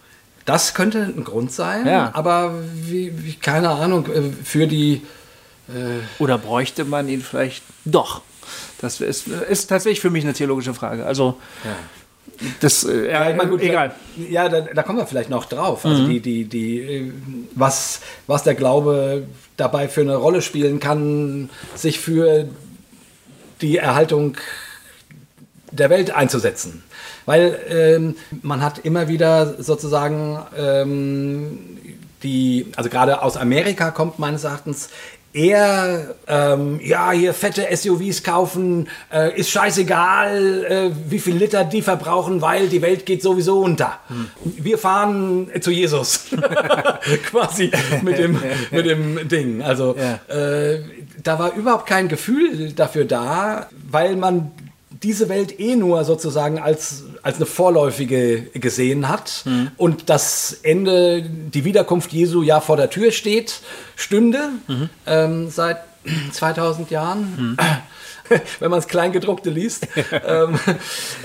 [0.46, 2.12] das könnte ein Grund sein, Ja.
[2.14, 2.54] aber
[2.84, 5.02] wie, wie, keine Ahnung, äh, für die
[6.20, 8.22] Oder bräuchte man ihn vielleicht doch?
[8.80, 11.06] Das ist, ist tatsächlich für mich eine theologische Frage.
[11.06, 11.38] Also,
[12.60, 13.94] das, äh, ja, ich gut, egal.
[14.30, 15.86] Ja, da, da kommen wir vielleicht noch drauf.
[15.86, 17.12] Also die, die, die, äh,
[17.56, 19.24] was, was der Glaube
[19.58, 22.48] dabei für eine Rolle spielen kann, sich für
[23.62, 24.38] die Erhaltung
[25.72, 26.84] der Welt einzusetzen.
[27.26, 31.78] Weil ähm, man hat immer wieder sozusagen ähm,
[32.24, 34.90] die, also gerade aus Amerika kommt meines Erachtens
[35.34, 41.82] eher, ähm, ja, hier fette SUVs kaufen, äh, ist scheißegal, äh, wie viel Liter die
[41.82, 44.00] verbrauchen, weil die Welt geht sowieso unter.
[44.08, 44.28] Hm.
[44.44, 46.26] Wir fahren zu Jesus.
[47.30, 47.72] Quasi
[48.02, 48.40] mit dem,
[48.72, 49.62] mit dem Ding.
[49.62, 50.20] Also ja.
[50.34, 50.82] äh,
[51.24, 54.52] da war überhaupt kein Gefühl dafür da, weil man
[55.04, 59.72] diese Welt eh nur sozusagen als, als eine vorläufige gesehen hat mhm.
[59.78, 63.62] und das Ende, die Wiederkunft Jesu ja vor der Tür steht,
[63.96, 64.90] stünde mhm.
[65.06, 65.78] ähm, seit
[66.32, 67.22] 2000 Jahren.
[67.38, 67.58] Mhm.
[68.60, 69.88] Wenn man es Kleingedruckte liest.
[70.12, 70.60] ähm,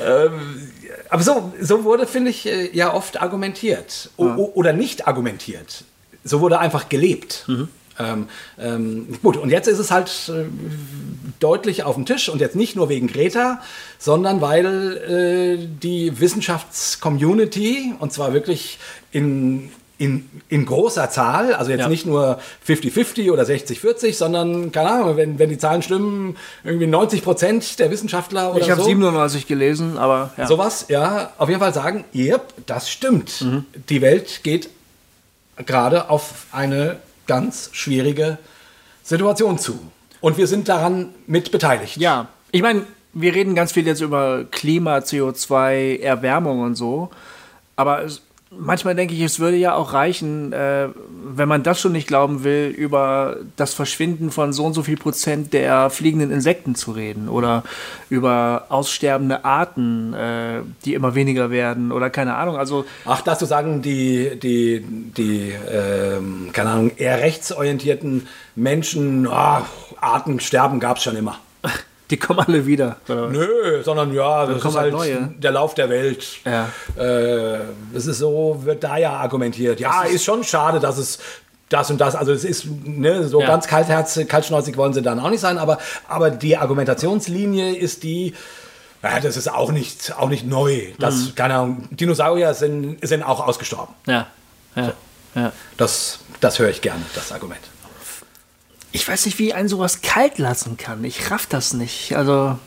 [0.06, 0.70] ähm,
[1.08, 4.10] aber so, so wurde, finde ich, äh, ja oft argumentiert.
[4.16, 5.84] O oder nicht argumentiert.
[6.24, 7.44] So wurde einfach gelebt.
[8.02, 8.28] Ähm,
[8.58, 10.44] ähm, gut, und jetzt ist es halt äh,
[11.40, 13.60] deutlich auf dem Tisch und jetzt nicht nur wegen Greta,
[13.98, 18.78] sondern weil äh, die Wissenschaftscommunity, und zwar wirklich
[19.10, 21.88] in, in, in großer Zahl, also jetzt ja.
[21.88, 27.22] nicht nur 50-50 oder 60-40, sondern, keine Ahnung, wenn, wenn die Zahlen stimmen, irgendwie 90
[27.22, 28.72] Prozent der Wissenschaftler oder ich so.
[28.72, 30.46] Ich habe 97 gelesen, aber ja.
[30.46, 33.42] Sowas, ja, auf jeden Fall sagen, yep, das stimmt.
[33.42, 33.64] Mhm.
[33.88, 34.70] Die Welt geht
[35.66, 38.38] gerade auf eine ganz schwierige
[39.02, 39.78] Situation zu.
[40.20, 41.96] Und wir sind daran mit beteiligt.
[41.96, 47.10] Ja, ich meine, wir reden ganz viel jetzt über Klima, CO2, Erwärmung und so.
[47.76, 48.06] Aber
[48.58, 50.88] manchmal denke ich, es würde ja auch reichen, äh,
[51.24, 54.96] wenn man das schon nicht glauben will, über das Verschwinden von so und so viel
[54.96, 57.62] Prozent der fliegenden Insekten zu reden oder
[58.10, 62.56] über aussterbende Arten, äh, die immer weniger werden oder keine Ahnung.
[62.56, 64.84] Also Ach, dass du sagen, die, die,
[65.16, 69.62] die ähm, keine Ahnung, eher rechtsorientierten Menschen, oh,
[70.00, 71.38] Artensterben gab es schon immer.
[72.12, 72.96] Die kommen alle wieder.
[73.08, 73.28] Oder?
[73.28, 75.30] Nö, sondern ja, das ist halt neue.
[75.38, 76.26] der Lauf der Welt.
[76.44, 76.68] Ja.
[77.02, 77.60] Äh,
[77.94, 79.80] das ist so, wird da ja argumentiert.
[79.80, 81.20] Ja, ist, ist schon schade, dass es
[81.70, 82.14] das und das.
[82.14, 83.46] Also es ist ne, so ja.
[83.46, 88.34] ganz kaltherzig, kaltschnäuzig wollen sie dann auch nicht sein, aber, aber die Argumentationslinie ist die.
[89.02, 90.92] Ja, das ist auch nicht, auch nicht neu.
[90.98, 91.34] Das, mhm.
[91.34, 93.94] keine Ahnung, Dinosaurier sind, sind auch ausgestorben.
[94.06, 94.26] Ja.
[94.76, 94.84] ja.
[94.84, 95.40] So.
[95.40, 95.52] ja.
[95.78, 97.71] Das, das höre ich gerne, das Argument
[98.92, 101.02] ich weiß nicht, wie einen sowas kalt lassen kann.
[101.04, 102.14] Ich raff das nicht.
[102.14, 102.58] Also.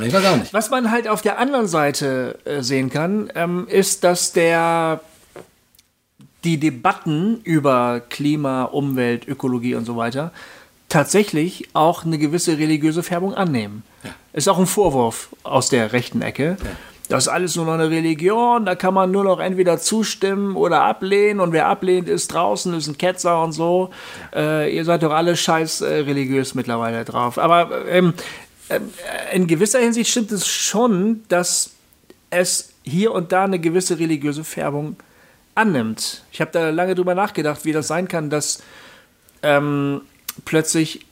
[0.00, 0.52] Ich weiß auch nicht.
[0.52, 5.00] Was man halt auf der anderen Seite äh, sehen kann, ähm, ist, dass der
[6.44, 10.32] die Debatten über Klima, Umwelt, Ökologie und so weiter
[10.88, 13.82] tatsächlich auch eine gewisse religiöse Färbung annehmen.
[14.04, 14.10] Ja.
[14.32, 16.56] Ist auch ein Vorwurf aus der rechten Ecke.
[16.62, 16.70] Ja
[17.08, 20.82] das ist alles nur noch eine Religion, da kann man nur noch entweder zustimmen oder
[20.82, 23.90] ablehnen und wer ablehnt, ist draußen, ist ein Ketzer und so.
[24.34, 27.38] Äh, ihr seid doch alle scheiß äh, religiös mittlerweile drauf.
[27.38, 28.12] Aber ähm,
[28.68, 28.80] äh,
[29.34, 31.70] in gewisser Hinsicht stimmt es schon, dass
[32.30, 34.96] es hier und da eine gewisse religiöse Färbung
[35.54, 36.24] annimmt.
[36.30, 38.62] Ich habe da lange drüber nachgedacht, wie das sein kann, dass
[39.42, 40.02] ähm,
[40.44, 41.06] plötzlich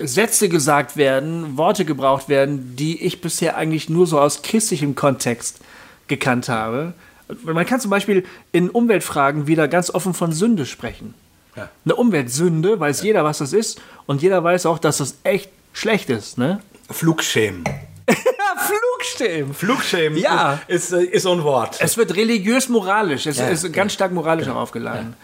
[0.00, 5.60] Sätze gesagt werden, Worte gebraucht werden, die ich bisher eigentlich nur so aus christlichem Kontext
[6.08, 6.94] gekannt habe.
[7.42, 11.14] Man kann zum Beispiel in Umweltfragen wieder ganz offen von Sünde sprechen.
[11.56, 11.68] Ja.
[11.84, 13.06] Eine Umweltsünde weiß ja.
[13.06, 16.38] jeder, was das ist, und jeder weiß auch, dass das echt schlecht ist.
[16.38, 16.60] Ne?
[16.90, 17.64] Flugschämen.
[18.58, 19.54] Flugschämen.
[19.54, 20.60] Flugschämen ja.
[20.68, 21.76] ist, ist, ist so ein Wort.
[21.80, 23.26] Es wird religiös-moralisch.
[23.26, 25.14] Es ja, ist ganz stark moralisch ja, aufgeladen.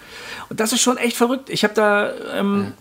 [0.48, 1.50] Und das ist schon echt verrückt.
[1.50, 2.72] Ich habe da ähm,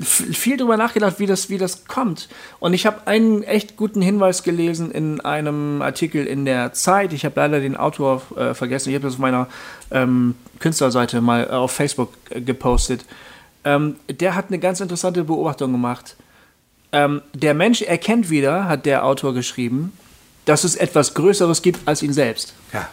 [0.00, 2.28] viel darüber nachgedacht, wie das, wie das kommt.
[2.58, 7.12] Und ich habe einen echt guten Hinweis gelesen in einem Artikel in der Zeit.
[7.12, 8.90] Ich habe leider den Autor äh, vergessen.
[8.90, 9.48] Ich habe das auf meiner
[9.90, 13.04] ähm, Künstlerseite mal äh, auf Facebook äh, gepostet.
[13.64, 16.16] Ähm, der hat eine ganz interessante Beobachtung gemacht.
[16.92, 19.92] Ähm, der Mensch erkennt wieder, hat der Autor geschrieben,
[20.44, 22.54] dass es etwas Größeres gibt als ihn selbst.
[22.72, 22.88] Ja.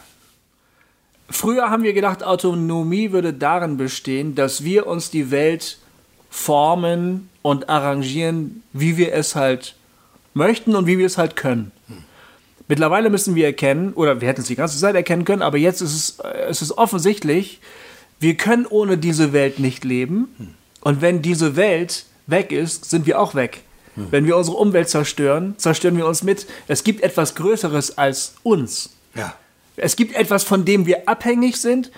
[1.30, 5.78] Früher haben wir gedacht, Autonomie würde darin bestehen, dass wir uns die Welt
[6.34, 9.76] formen und arrangieren, wie wir es halt
[10.34, 11.72] möchten und wie wir es halt können.
[12.68, 15.82] Mittlerweile müssen wir erkennen, oder wir hätten es die ganze Zeit erkennen können, aber jetzt
[15.82, 17.60] ist es, äh, es ist offensichtlich,
[18.20, 20.56] wir können ohne diese Welt nicht leben.
[20.82, 23.62] Und wenn diese Welt weg ist, sind wir auch weg.
[23.96, 26.48] Wenn wir unsere Umwelt zerstören, zerstören wir uns mit.
[26.68, 28.90] Es gibt etwas Größeres als uns.
[29.14, 29.36] Ja.
[29.76, 31.92] Es gibt etwas, von dem wir abhängig sind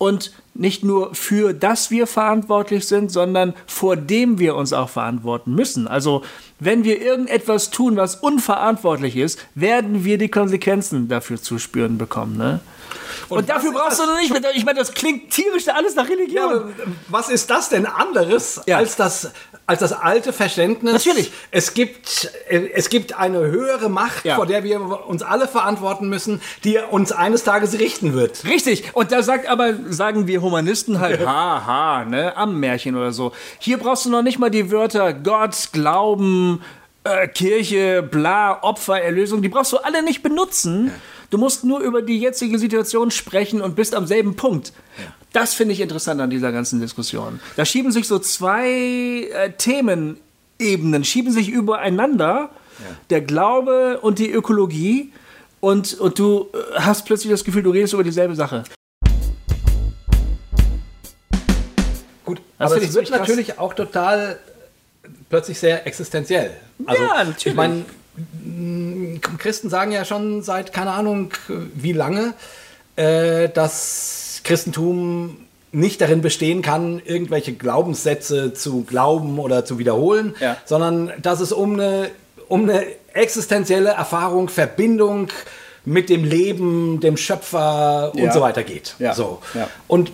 [0.00, 5.54] und nicht nur für das wir verantwortlich sind, sondern vor dem wir uns auch verantworten
[5.54, 5.86] müssen.
[5.86, 6.24] Also
[6.58, 12.38] wenn wir irgendetwas tun, was unverantwortlich ist, werden wir die Konsequenzen dafür zu spüren bekommen.
[12.38, 12.60] Ne?
[13.28, 16.50] Und, und dafür brauchst du noch nicht, ich meine, das klingt tierisch alles nach Religion.
[16.50, 18.78] Ja, was ist das denn anderes ja.
[18.78, 19.30] als das
[19.70, 20.92] als das alte Verständnis.
[20.92, 21.30] Natürlich.
[21.52, 24.34] Es gibt, äh, es gibt eine höhere Macht, Ja.
[24.34, 28.44] vor der wir uns alle verantworten müssen, die uns eines Tages richten wird.
[28.44, 28.90] Richtig.
[28.94, 33.30] Und da sagt aber, sagen wir Humanisten halt, haha, ne, am Märchen oder so.
[33.60, 36.62] Hier brauchst du noch nicht mal die Wörter Gott, Glauben,
[37.04, 39.40] äh, Kirche, bla, Opfer, Erlösung.
[39.40, 40.90] Die brauchst du alle nicht benutzen.
[41.30, 44.72] Du musst nur über die jetzige Situation sprechen und bist am selben Punkt.
[45.32, 47.40] Das finde ich interessant an dieser ganzen Diskussion.
[47.56, 48.68] Da schieben sich so zwei
[49.32, 52.50] äh, Themenebenen, schieben sich übereinander.
[53.10, 55.12] Der Glaube und die Ökologie.
[55.60, 58.64] Und, und du äh, hast plötzlich das Gefühl, du redest über dieselbe Sache.
[62.24, 64.38] Gut, Das aber es wird natürlich auch total
[65.28, 66.56] plötzlich sehr existenziell.
[66.86, 67.46] Also, Ja, natürlich.
[67.46, 67.84] Ich meine,
[69.38, 71.32] Christen sagen ja schon seit keine Ahnung
[71.74, 72.34] wie lange,
[72.96, 73.48] äh,
[74.44, 75.36] Christentum
[75.72, 80.56] nicht darin bestehen kann, irgendwelche Glaubenssätze zu glauben oder zu wiederholen, Ja.
[80.64, 82.10] sondern dass es um eine,
[82.48, 85.28] um eine existenzielle Erfahrung, Verbindung
[85.84, 88.32] mit dem Leben, dem Schöpfer und Ja.
[88.32, 88.96] so weiter geht.
[88.98, 89.14] Ja.
[89.14, 89.40] So.
[89.86, 90.10] Und,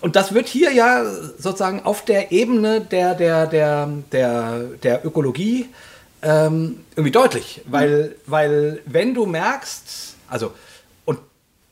[0.00, 1.04] und das wird hier ja
[1.38, 5.66] sozusagen auf der Ebene der, der, der, der, der Ökologie
[6.22, 7.62] ähm, irgendwie deutlich.
[7.66, 10.52] Weil, weil wenn du merkst, also
[11.04, 11.18] und,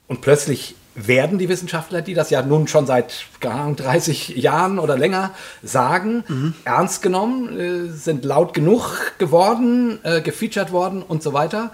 [0.06, 4.78] und plötzlich werden die Wissenschaftler, die das ja nun schon seit keine Ahnung, 30 Jahren
[4.78, 5.30] oder länger
[5.62, 11.72] sagen, ernst genommen, äh, sind laut genug geworden, äh, gefeatured worden und so weiter.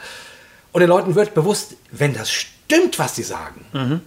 [0.72, 4.00] Und den Leuten wird bewusst, wenn das stimmt, was sie sagen,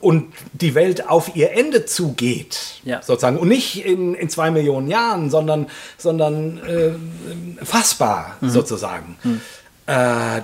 [0.00, 3.00] und die Welt auf ihr Ende zugeht, Ja.
[3.00, 9.16] sozusagen, und nicht in, in zwei Millionen Jahren, sondern, sondern äh, fassbar sozusagen.
[9.86, 10.42] Äh,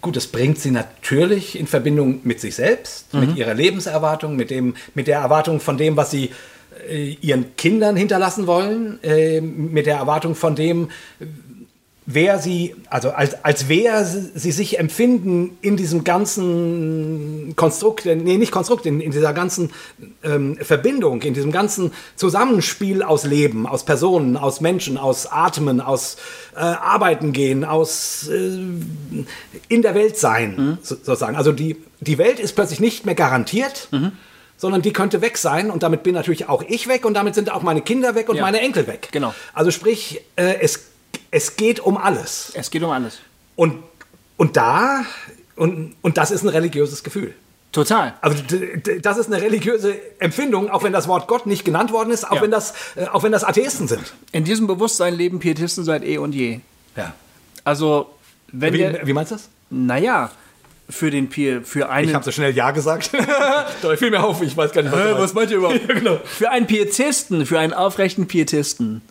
[0.00, 4.74] gut, das bringt sie natürlich in Verbindung mit sich selbst, mit ihrer Lebenserwartung, mit, dem,
[4.94, 6.30] mit der Erwartung von dem, was sie
[6.88, 10.90] äh, ihren Kindern hinterlassen wollen, äh, mit der Erwartung von dem,
[12.06, 18.52] wer sie, also als, als wer sie sich empfinden in diesem ganzen Konstrukt, nee, nicht
[18.52, 19.70] Konstrukt, in, in dieser ganzen
[20.22, 26.16] ähm, Verbindung, in diesem ganzen Zusammenspiel aus Leben, aus Personen, aus Menschen, aus Atmen, aus
[26.54, 28.58] äh, Arbeiten gehen, aus äh,
[29.68, 31.36] in der Welt sein, so, sozusagen.
[31.36, 33.88] Also die, die Welt ist plötzlich nicht mehr garantiert.
[34.58, 37.52] Sondern die könnte weg sein und damit bin natürlich auch ich weg und damit sind
[37.52, 38.42] auch meine Kinder weg und Ja.
[38.42, 39.10] meine Enkel weg.
[39.12, 39.34] Genau.
[39.52, 40.80] Also sprich, äh, es,
[41.30, 42.52] es geht um alles.
[42.54, 43.18] Es geht um alles.
[43.56, 43.82] Und,
[44.36, 45.04] und da,
[45.56, 47.34] und, und das ist ein religiöses Gefühl.
[47.72, 48.14] Total.
[48.22, 48.42] Also
[49.02, 52.36] das ist eine religiöse Empfindung, auch wenn das Wort Gott nicht genannt worden ist, auch,
[52.36, 52.42] Ja.
[52.42, 54.14] wenn, das, äh, auch wenn das Atheisten sind.
[54.32, 56.60] In diesem Bewusstsein leben Pietisten seit eh und je.
[56.96, 57.12] Ja.
[57.64, 58.14] Also,
[58.52, 59.48] wenn Wie, der, wie meinst du das?
[59.68, 60.30] naja,
[60.88, 63.10] für den Pier, für einen, Ich habe so schnell Ja gesagt.
[63.82, 65.34] Doch, fiel mir auf, ich weiß gar nicht, was, du meinst.
[65.34, 65.80] meint ihr überhaupt?
[65.88, 66.20] Ja, genau.
[66.24, 69.02] Für einen Pietisten, für einen aufrechten Pietisten,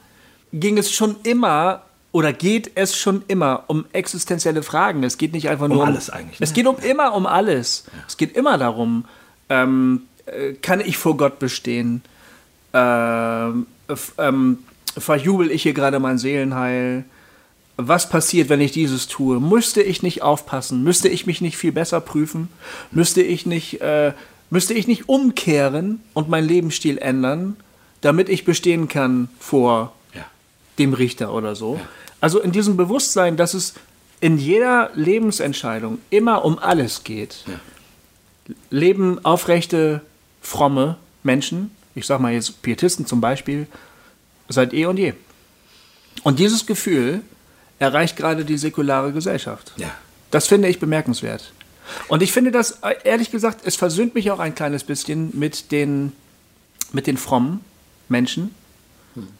[0.53, 1.83] ging es schon immer
[2.15, 5.03] oder geht es schon immer um existenzielle Fragen.
[5.03, 6.45] Es geht nicht einfach nur um alles eigentlich, ne?
[6.45, 7.83] Es geht um immer um alles.
[8.07, 9.03] Es geht immer darum,
[9.49, 12.03] ähm, äh, kann ich vor Gott bestehen?
[12.73, 13.67] Ähm,
[14.17, 14.59] ähm,
[14.97, 17.03] verjubel ich hier gerade mein Seelenheil?
[17.75, 19.41] Was passiert, wenn ich dieses tue?
[19.41, 20.85] Müsste ich nicht aufpassen?
[20.85, 22.47] Müsste ich mich nicht viel besser prüfen?
[22.91, 24.13] Müsste ich nicht, äh,
[24.49, 27.57] müsste ich nicht umkehren und meinen Lebensstil ändern,
[27.99, 30.23] damit ich bestehen kann vor Ja.
[30.79, 31.77] dem Richter oder so?
[32.21, 33.73] Also in diesem Bewusstsein, dass es
[34.19, 37.43] in jeder Lebensentscheidung immer um alles geht.
[38.69, 40.01] Leben aufrechte,
[40.41, 43.67] fromme Menschen, ich sag mal jetzt Pietisten zum Beispiel,
[44.47, 45.13] seit eh und je.
[46.23, 47.21] Und dieses Gefühl
[47.79, 49.73] erreicht gerade die säkulare Gesellschaft.
[49.77, 49.91] Ja.
[50.31, 51.51] Das finde ich bemerkenswert.
[52.07, 56.13] Und ich finde das, ehrlich gesagt, es versöhnt mich auch ein kleines bisschen mit den,
[56.91, 57.61] mit den frommen
[58.09, 58.53] Menschen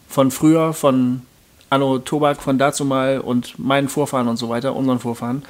[0.08, 1.24] von früher, von
[1.70, 5.44] Anno Tobak, von dazu mal und meinen Vorfahren und so weiter, unseren Vorfahren.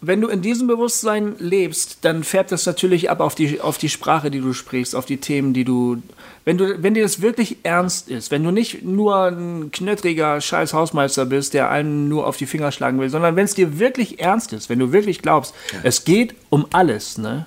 [0.00, 3.88] Wenn du in diesem Bewusstsein lebst, dann färbt das natürlich ab auf die, auf die
[3.88, 6.00] Sprache, die du sprichst, auf die Themen, die du.
[6.44, 10.72] Wenn, du, wenn dir das wirklich ernst ist, wenn du nicht nur ein knöttriger scheiß
[10.72, 14.20] Hausmeister bist, der allen nur auf die Finger schlagen will, sondern wenn es dir wirklich
[14.20, 17.46] ernst ist, wenn du wirklich glaubst, es geht um alles, ne?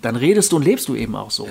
[0.00, 1.48] dann redest du und lebst du eben auch so.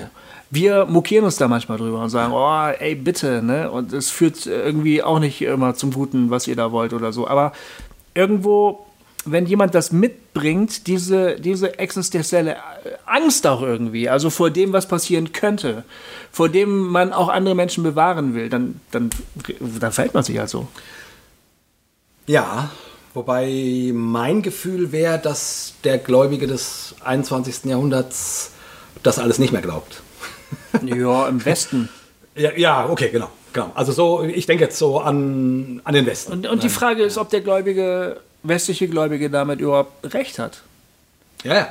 [0.54, 3.70] Wir mokieren uns da manchmal drüber und sagen, oh, ey, bitte, ne?
[3.72, 7.26] Und es führt irgendwie auch nicht immer zum Guten, was ihr da wollt oder so.
[7.26, 7.52] Aber
[8.14, 8.86] irgendwo,
[9.24, 12.56] wenn jemand das mitbringt, diese, diese existenzielle
[13.04, 15.82] Angst auch irgendwie, also vor dem, was passieren könnte,
[16.30, 19.10] vor dem man auch andere Menschen bewahren will, dann, dann,
[19.58, 20.68] dann verhält man sich halt so.
[22.28, 22.70] Ja,
[23.12, 27.64] wobei mein Gefühl wäre, dass der Gläubige des 21.
[27.64, 28.52] Jahrhunderts
[29.02, 30.03] das alles nicht mehr glaubt.
[30.84, 31.88] Ja, im Westen.
[32.34, 33.30] Ja, ja okay, genau.
[33.52, 33.70] Genau.
[33.74, 36.32] Also so, ich denke jetzt so an, an den Westen.
[36.32, 40.62] Und, und die Frage ist, ob der Gläubige, westliche Gläubige damit überhaupt recht hat.
[41.44, 41.68] Ja, ja.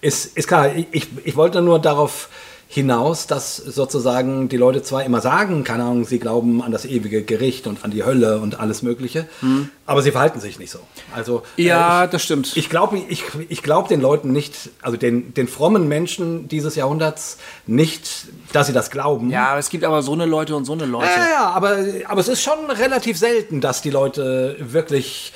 [0.00, 0.74] Ist, ist klar.
[0.74, 2.28] Ich, ich wollte nur darauf
[2.68, 7.22] hinaus, dass sozusagen die Leute zwar immer sagen, keine Ahnung, sie glauben an das ewige
[7.22, 9.70] Gericht und an die Hölle und alles Mögliche, mhm.
[9.86, 10.80] aber sie verhalten sich nicht so.
[11.14, 12.56] Also ja, äh, ich, das stimmt.
[12.56, 17.38] Ich glaube, ich, ich glaube den Leuten nicht, also den, den frommen Menschen dieses Jahrhunderts
[17.66, 19.30] nicht, dass sie das glauben.
[19.30, 21.06] Ja, es gibt aber so eine Leute und so eine Leute.
[21.06, 25.32] Ja, ja, aber, aber es ist schon relativ selten, dass die Leute wirklich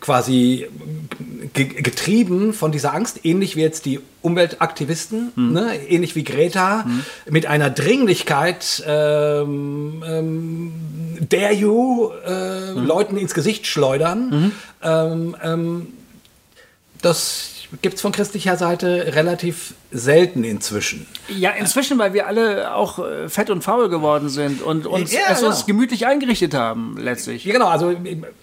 [0.00, 0.66] quasi
[1.52, 5.52] getrieben von dieser Angst, ähnlich wie jetzt die Umweltaktivisten, mhm.
[5.52, 7.04] ne, ähnlich wie Greta, mhm.
[7.28, 10.72] mit einer Dringlichkeit ähm, ähm,
[11.28, 12.86] dare you äh, mhm.
[12.86, 14.30] Leuten ins Gesicht schleudern.
[14.30, 14.52] Mhm.
[14.82, 15.86] Ähm, ähm,
[17.02, 21.06] das gibt es von christlicher Seite relativ selten inzwischen.
[21.28, 25.20] Ja, inzwischen, weil wir alle auch äh, fett und faul geworden sind und uns, ja,
[25.30, 25.66] es uns genau.
[25.66, 27.44] gemütlich eingerichtet haben, letztlich.
[27.44, 27.94] Ja, genau, also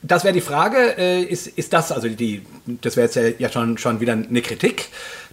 [0.01, 3.77] das wäre die Frage, äh, ist, ist das, also die, das wäre jetzt ja schon,
[3.77, 4.89] schon wieder eine Kritik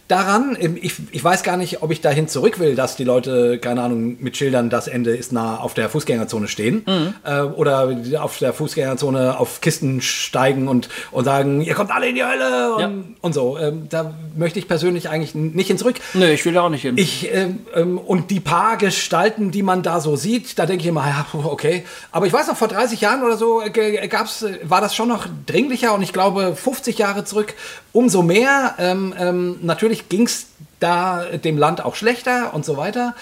[0.09, 0.57] daran.
[0.61, 4.17] Ich, ich weiß gar nicht, ob ich dahin zurück will, dass die Leute, keine Ahnung,
[4.21, 6.85] mit Schildern, das Ende ist nah auf der Fußgängerzone stehen.
[6.87, 7.15] Mhm.
[7.25, 12.15] Äh, oder auf der Fußgängerzone auf Kisten steigen und, und sagen, ihr kommt alle in
[12.15, 12.91] die Hölle und, ja.
[13.21, 13.59] und so.
[13.59, 15.97] Ähm, da möchte ich persönlich eigentlich nicht hin zurück.
[16.13, 16.99] Nee, ich will da auch nicht hin.
[16.99, 20.89] Ich, ähm, ähm, und die paar Gestalten, die man da so sieht, da denke ich
[20.89, 21.85] immer, ja, okay.
[22.13, 23.63] Aber ich weiß noch, vor 30 Jahren oder so
[24.09, 27.55] gab's, war das schon noch dringlicher und ich glaube, 50 Jahre zurück
[27.95, 28.75] umso mehr.
[28.79, 30.49] Ähm, ähm, natürlich ging es
[30.81, 33.15] da dem Land auch schlechter und so weiter.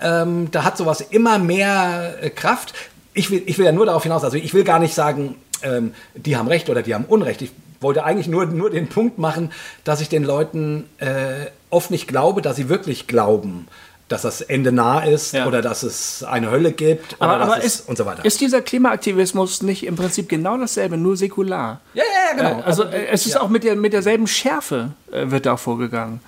[0.00, 2.74] Ähm, da hat sowas immer mehr äh, Kraft.
[3.14, 5.94] Ich will, ich will ja nur darauf hinaus, also ich will gar nicht sagen, ähm,
[6.14, 7.42] die haben Recht oder die haben Unrecht.
[7.42, 7.50] Ich
[7.80, 9.50] wollte eigentlich nur, nur den Punkt machen,
[9.82, 13.66] dass ich den Leuten äh, oft nicht glaube, dass sie wirklich glauben
[14.08, 15.46] dass das Ende nah ist ja.
[15.46, 18.24] oder dass es eine Hölle gibt aber, aber ist, und so weiter.
[18.24, 21.80] Ist dieser Klimaaktivismus nicht im Prinzip genau dasselbe, nur säkular?
[21.94, 22.60] Ja, ja, ja genau.
[22.60, 23.40] Äh, also, also äh, es ist ja.
[23.42, 26.20] auch mit, der, mit derselben Schärfe äh, wird da vorgegangen.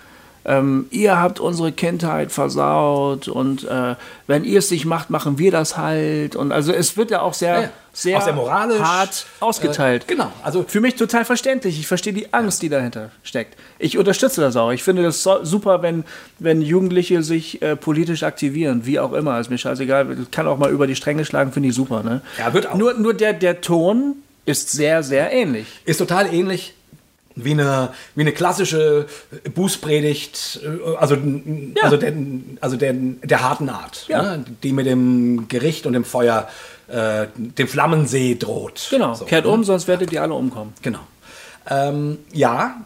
[0.45, 3.95] Ähm, ihr habt unsere Kindheit versaut und äh,
[4.27, 6.35] wenn ihr es nicht macht, machen wir das halt.
[6.35, 10.05] Und also es wird ja auch sehr, ja, sehr, sehr hart ausgeteilt.
[10.05, 10.33] Äh, genau.
[10.43, 11.79] Also für mich total verständlich.
[11.79, 13.59] Ich verstehe die Angst, die dahinter steckt.
[13.79, 14.71] Ich unterstütze das auch.
[14.71, 16.05] Ich finde das so, super, wenn,
[16.39, 19.39] wenn Jugendliche sich äh, politisch aktivieren, wie auch immer.
[19.41, 20.17] Ist mir scheißegal.
[20.31, 22.03] Kann auch mal über die Stränge schlagen, finde ich super.
[22.03, 22.23] Ne?
[22.39, 22.75] Ja, wird auch.
[22.75, 24.17] Nur, nur der, der Ton
[24.47, 25.67] ist sehr, sehr ähnlich.
[25.85, 26.75] Ist total ähnlich
[27.35, 29.07] wie eine, wie eine klassische
[29.55, 31.83] Bußpredigt, äh, also, ja.
[31.83, 32.13] also, der,
[32.61, 34.37] also der, der harten Art, ja.
[34.37, 34.45] ne?
[34.63, 36.49] die mit dem Gericht und dem Feuer
[36.89, 38.89] äh, dem Flammensee droht.
[38.91, 39.51] Genau, so, kehrt ne?
[39.51, 40.73] um, sonst werdet ihr alle umkommen.
[40.83, 41.01] Genau.
[41.69, 42.85] Ähm, ja,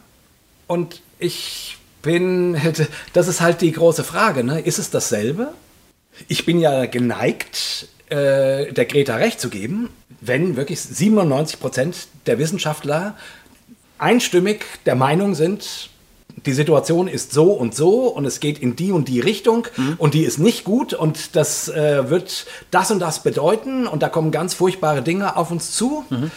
[0.67, 2.57] und ich bin,
[3.13, 4.61] das ist halt die große Frage, ne?
[4.61, 5.49] ist es dasselbe?
[6.29, 9.89] Ich bin ja geneigt, äh, der Greta recht zu geben,
[10.21, 13.17] wenn wirklich 97 Prozent der Wissenschaftler
[14.05, 15.89] einstimmig der Meinung sind,
[16.47, 19.95] die Situation ist so und so und es geht in die und die Richtung mhm.
[19.99, 24.09] und die ist nicht gut und das äh, wird das und das bedeuten und da
[24.09, 26.05] kommen ganz furchtbare Dinge auf uns zu.
[26.11, 26.31] Mhm.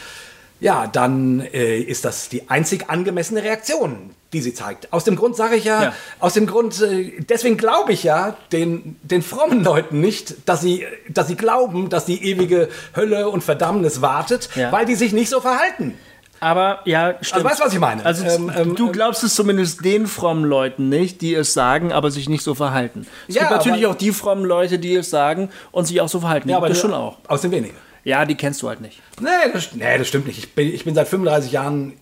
[0.60, 4.92] Ja, dann äh, ist das die einzig angemessene Reaktion, die sie zeigt.
[4.92, 8.38] Aus dem Grund sage ich ja, ja, aus dem Grund, äh, deswegen glaube ich ja
[8.52, 13.44] den, den frommen Leuten nicht, dass sie, dass sie glauben, dass die ewige Hölle und
[13.44, 14.72] Verdammnis wartet, ja.
[14.72, 15.94] weil die sich nicht so verhalten.
[16.40, 17.34] Aber ja, stimmt.
[17.34, 18.06] Also weißt du, was ich meine?
[18.06, 22.12] Also ähm, ähm, du glaubst es zumindest den frommen Leuten nicht, die es sagen, aber
[22.12, 23.08] sich nicht so verhalten.
[23.28, 26.20] Es ja, gibt natürlich auch die frommen Leute, die es sagen und sich auch so
[26.20, 26.50] verhalten.
[26.50, 27.18] Ja, aber das schon auch.
[27.28, 27.76] Aus den wenigen.
[28.08, 29.02] Ja, die kennst du halt nicht.
[29.20, 30.38] Nee, das, nee, das stimmt nicht.
[30.38, 31.94] Ich bin, ich bin seit 35 Jahren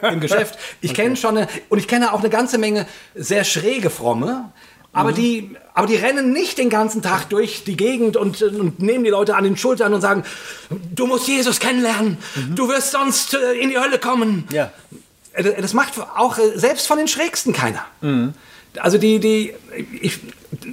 [0.00, 0.58] im Geschäft.
[0.80, 1.02] Ich okay.
[1.02, 4.50] kenne schon eine, und ich kenne auch eine ganze Menge sehr schräge Fromme,
[4.92, 5.14] aber, mhm.
[5.14, 9.10] die, aber die rennen nicht den ganzen Tag durch die Gegend und, und nehmen die
[9.10, 10.22] Leute an den Schultern und sagen,
[10.94, 12.54] du musst Jesus kennenlernen, mhm.
[12.54, 14.46] du wirst sonst äh, in die Hölle kommen.
[14.52, 14.70] Ja.
[15.32, 17.84] Äh, das macht auch äh, selbst von den Schrägsten keiner.
[18.02, 18.34] Mhm.
[18.78, 19.54] Also die, die,
[20.00, 20.20] ich,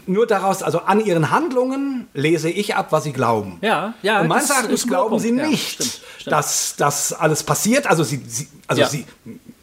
[0.05, 3.57] nur daraus, also an ihren Handlungen lese ich ab, was sie glauben.
[3.61, 4.21] Ja, ja.
[4.21, 6.31] Und meines Erachtens glauben sie nicht, ja, stimmt, stimmt.
[6.31, 7.87] dass das alles passiert.
[7.87, 8.89] Also sie, sie also ja.
[8.89, 9.05] sie,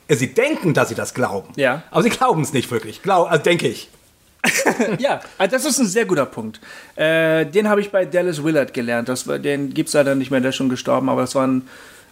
[0.08, 1.48] sie denken, dass sie das glauben.
[1.56, 1.82] Ja.
[1.90, 3.02] Aber sie glauben es nicht wirklich.
[3.02, 3.88] Glaub, also denke ich.
[4.98, 6.60] ja, also das ist ein sehr guter Punkt.
[6.96, 9.08] Äh, den habe ich bei Dallas Willard gelernt.
[9.08, 11.62] Das den gibt es leider nicht mehr, der ist schon gestorben, aber das war ein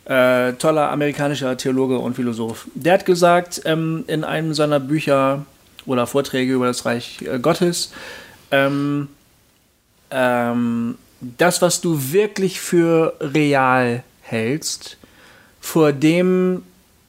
[0.05, 2.67] äh, toller amerikanischer Theologe und Philosoph.
[2.75, 5.47] Der hat gesagt ähm, in einem seiner Bücher
[5.87, 7.93] oder Vorträge über das Reich äh, Gottes,
[8.51, 9.09] ähm,
[10.11, 14.97] ähm, das, was du wirklich für real hältst,
[15.61, 16.63] vor dem,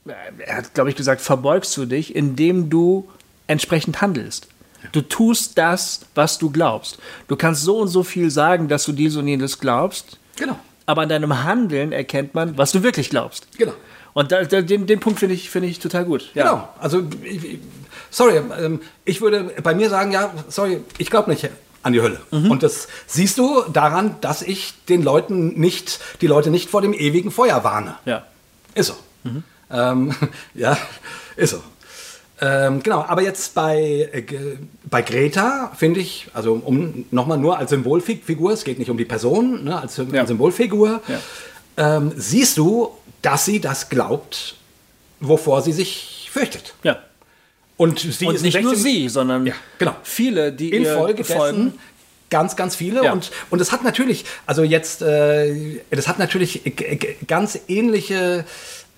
[0.08, 0.12] äh,
[0.46, 3.08] er hat, glaube ich, gesagt, verbeugst du dich, indem du
[3.48, 4.48] entsprechend handelst.
[4.92, 6.98] Du tust das, was du glaubst.
[7.28, 10.58] Du kannst so und so viel sagen, dass du dies und jenes glaubst, Genau.
[10.86, 13.48] aber an deinem Handeln erkennt man, was du wirklich glaubst.
[13.58, 13.74] Genau.
[14.14, 16.32] Und da, da, den, den Punkt finde ich, finde ich total gut.
[16.34, 16.44] Ja.
[16.44, 16.70] Genau.
[16.80, 17.60] Also, ich,
[18.10, 21.50] sorry, ähm, ich würde bei mir sagen, ja, sorry, ich glaube nicht
[21.84, 22.22] an die Hölle.
[22.32, 22.50] Mhm.
[22.50, 26.94] Und das siehst du daran, dass ich den Leuten nicht, die Leute nicht vor dem
[26.94, 27.96] ewigen Feuer warne.
[28.06, 28.26] Ja.
[28.74, 28.96] Ist so.
[29.70, 30.16] Ähm,
[30.54, 30.78] ja,
[31.36, 31.62] ist so.
[32.42, 34.24] Ähm, genau, aber jetzt bei, äh,
[34.90, 39.06] bei Greta finde ich, also um nochmal nur als Symbolfigur, es geht nicht um die
[39.06, 40.26] Person, ne, als, Ja.
[40.26, 41.02] Symbolfigur,
[41.78, 42.90] ähm, siehst du,
[43.22, 44.56] dass sie das glaubt,
[45.22, 46.74] wovor sie sich fürchtet.
[46.84, 47.00] ja.
[47.78, 49.96] Und sie Und ist nicht nur 16 sie, sondern Ja, genau.
[50.04, 51.74] viele, die in Folge folgen.
[52.30, 53.04] ganz, ganz viele.
[53.04, 53.12] Ja.
[53.12, 56.62] Und, und es hat natürlich, also jetzt, äh, das hat natürlich
[57.28, 58.46] ganz ähnliche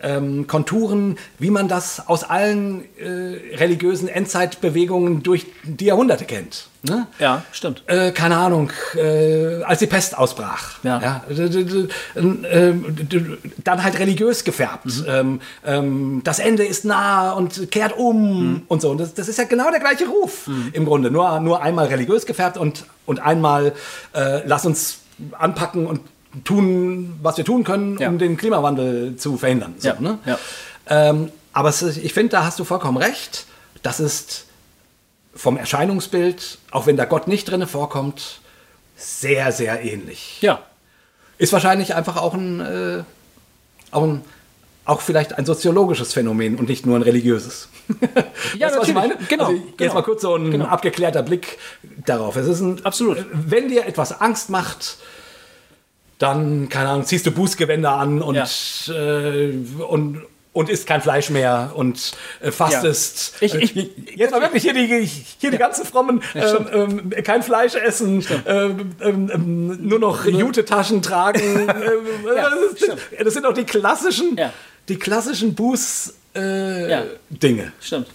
[0.01, 6.67] ähm, Konturen, wie man das aus allen äh, religiösen Endzeitbewegungen durch die Jahrhunderte kennt.
[6.83, 7.07] Ne?
[7.19, 7.83] Ja, stimmt.
[7.87, 10.75] Äh, keine Ahnung, äh, als die Pest ausbrach.
[10.83, 11.23] Ja.
[11.27, 11.43] d-
[12.47, 12.73] äh,
[13.63, 14.85] dann halt religiös gefärbt.
[14.85, 15.05] Mhm.
[15.07, 18.17] Ähm, ähm, das Ende ist nah und kehrt um
[18.53, 18.61] Mhm.
[18.67, 18.91] und so.
[18.91, 21.09] Und das, das ist ja genau der gleiche Ruf im Grunde.
[21.11, 23.73] Nur, nur einmal religiös gefärbt und, und einmal
[24.13, 24.99] äh, lass uns
[25.37, 26.01] anpacken und
[26.43, 28.09] tun, was wir tun können, Ja.
[28.09, 29.75] um den Klimawandel zu verhindern.
[29.77, 30.19] So, Ja, ne?
[30.25, 30.37] ja.
[30.87, 33.45] Ähm, aber es ich finde, da hast du vollkommen recht.
[33.83, 34.45] Das ist
[35.35, 38.39] vom Erscheinungsbild, auch wenn da Gott nicht drinne vorkommt,
[38.95, 40.37] sehr, sehr ähnlich.
[40.41, 40.61] Ja.
[41.37, 43.03] Ist wahrscheinlich einfach auch ein, äh,
[43.91, 44.21] auch ein
[44.85, 47.67] auch vielleicht ein soziologisches Phänomen und nicht nur ein religiöses.
[48.57, 49.17] Ja, Weißt was ich meine?
[49.27, 49.93] Genau, Also jetzt genau.
[49.95, 50.65] mal kurz so ein Genau.
[50.65, 51.57] abgeklärter Blick
[52.05, 52.37] darauf.
[52.37, 53.25] Es ist ein, Absolut.
[53.33, 54.97] Wenn dir etwas Angst macht,
[56.19, 58.45] dann, keine Ahnung, ziehst du Bußgewänder an und, Ja.
[58.93, 59.53] äh,
[59.87, 63.35] und, und isst kein Fleisch mehr und äh, fastest.
[63.41, 66.67] Ich- ich- Äh, jetzt mal wirklich hier die, hier die ganzen frommen, ähm,
[67.13, 71.41] ähm, kein Fleisch essen, ähm, ähm, ähm, nur noch Jute-Taschen tragen.
[72.35, 72.99] Ja, das, stimmt.
[73.23, 74.51] das sind doch die klassischen, Ja.
[74.89, 76.89] die klassischen Buß-Dinge.
[76.89, 77.03] Ja.
[77.29, 77.71] Dinge.
[77.79, 78.07] Stimmt.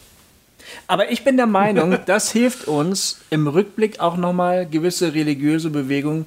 [0.88, 6.26] Aber ich bin der Meinung, das hilft uns im Rückblick auch nochmal gewisse religiöse Bewegungen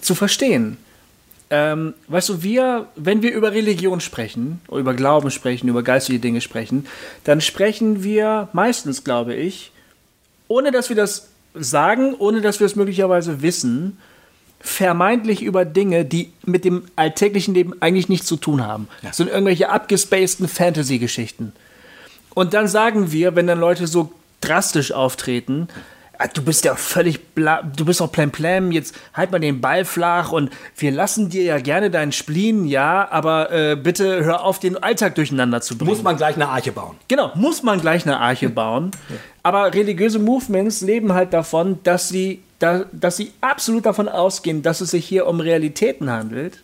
[0.00, 0.76] zu verstehen.
[1.50, 6.40] Ähm, weißt du, wir, wenn wir über Religion sprechen, über Glauben sprechen, über geistige Dinge
[6.40, 6.86] sprechen,
[7.24, 9.70] dann sprechen wir meistens, glaube ich,
[10.48, 13.98] ohne dass wir das sagen, ohne dass wir es möglicherweise wissen,
[14.60, 18.88] vermeintlich über Dinge, die mit dem alltäglichen Leben eigentlich nichts zu tun haben.
[19.02, 21.52] Das sind irgendwelche abgespaceden Fantasy-Geschichten.
[22.32, 27.34] Und dann sagen wir, wenn dann Leute so drastisch auftreten, "Ah, du bist ja völlig
[27.34, 31.42] bla, du bist doch plemplem, jetzt halt mal den Ball flach und wir lassen dir
[31.42, 35.90] ja gerne deinen Spleen, ja, aber äh, bitte hör auf, den Alltag durcheinander zu bringen.
[35.90, 36.96] Muss man gleich eine Arche bauen.
[37.08, 38.90] Genau, muss man gleich eine Arche bauen.
[39.44, 44.80] Aber religiöse Movements leben halt davon, dass sie, da, dass sie absolut davon ausgehen, dass
[44.80, 46.62] es sich hier um Realitäten handelt,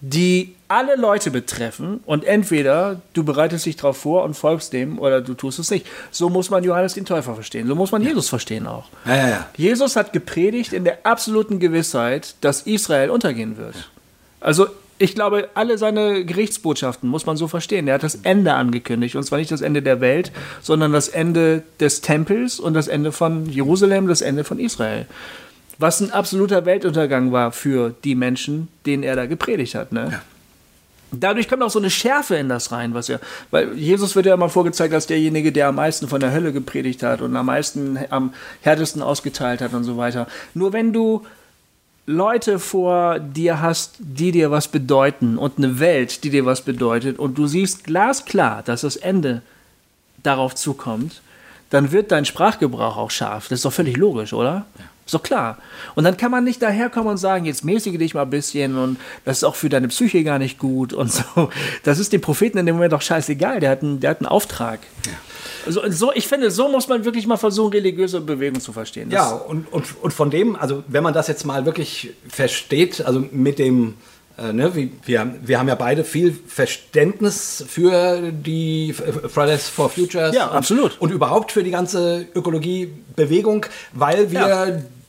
[0.00, 2.00] die alle Leute betreffen.
[2.06, 5.86] Und entweder du bereitest dich darauf vor und folgst dem oder du tust es nicht.
[6.10, 7.66] So muss man Johannes den Täufer verstehen.
[7.66, 8.86] So muss man Jesus verstehen auch.
[9.04, 9.46] Ja, ja, ja.
[9.56, 13.90] Jesus hat gepredigt in der absoluten Gewissheit, dass Israel untergehen wird.
[14.40, 17.88] Also ich glaube, alle seine Gerichtsbotschaften muss man so verstehen.
[17.88, 19.16] Er hat das Ende angekündigt.
[19.16, 20.30] Und zwar nicht das Ende der Welt,
[20.62, 25.06] sondern das Ende des Tempels und das Ende von Jerusalem, das Ende von Israel.
[25.78, 29.90] Was ein absoluter Weltuntergang war für die Menschen, denen er da gepredigt hat.
[29.90, 30.20] Ne?
[31.20, 33.18] Dadurch kommt auch so eine Schärfe in das rein, was ja,
[33.50, 37.02] weil Jesus wird ja immer vorgezeigt als derjenige, der am meisten von der Hölle gepredigt
[37.02, 40.26] hat und am meisten, am härtesten ausgeteilt hat und so weiter.
[40.54, 41.24] Nur wenn du
[42.06, 47.18] Leute vor dir hast, die dir was bedeuten und eine Welt, die dir was bedeutet
[47.18, 49.42] und du siehst glasklar, dass das Ende
[50.22, 51.22] darauf zukommt,
[51.70, 53.48] dann wird dein Sprachgebrauch auch scharf.
[53.48, 54.66] Das ist doch völlig logisch, oder?
[54.76, 55.58] Ist doch klar.
[55.94, 58.96] Und dann kann man nicht daherkommen und sagen, jetzt mäßige dich mal ein bisschen und
[59.26, 61.50] das ist auch für deine Psyche gar nicht gut und so.
[61.82, 63.60] Das ist dem Propheten in dem Moment doch scheißegal.
[63.60, 64.78] Der hat einen, der hat einen Auftrag.
[65.66, 69.10] Also, so, ich finde, so muss man wirklich mal versuchen, religiöse Bewegung zu verstehen.
[69.10, 73.04] Das- Ja, und, und, und von dem, also wenn man das jetzt mal wirklich versteht,
[73.04, 73.94] also mit dem,
[74.38, 80.34] äh, ne, wie, wir, wir haben ja beide viel Verständnis für die Fridays for Futures.
[80.34, 81.00] Ja, und, absolut.
[81.00, 84.66] Und überhaupt für die ganze Ökologiebewegung, weil wir Ja.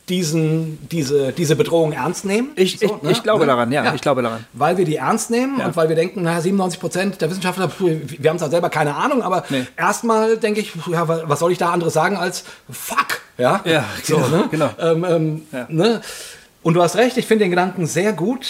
[0.10, 2.50] Diesen, diese, diese Bedrohung ernst nehmen.
[2.56, 4.46] Ich- ich- ich glaube daran, ja, ich glaube daran.
[4.54, 5.66] Weil wir die ernst nehmen Ja.
[5.66, 9.24] und weil wir denken, naja, 97 Prozent der Wissenschaftler, wir haben zwar selber keine Ahnung,
[9.24, 9.66] aber Nee.
[9.76, 13.62] erstmal denke ich, ja, wa- was soll ich da anderes sagen als fuck, ja?
[13.66, 14.48] Ja, so, genau, ne?
[14.52, 14.70] genau.
[14.80, 15.66] Ähm, ähm, Ja.
[15.70, 16.02] ne?
[16.62, 18.46] Und du hast recht, ich finde den Gedanken sehr gut.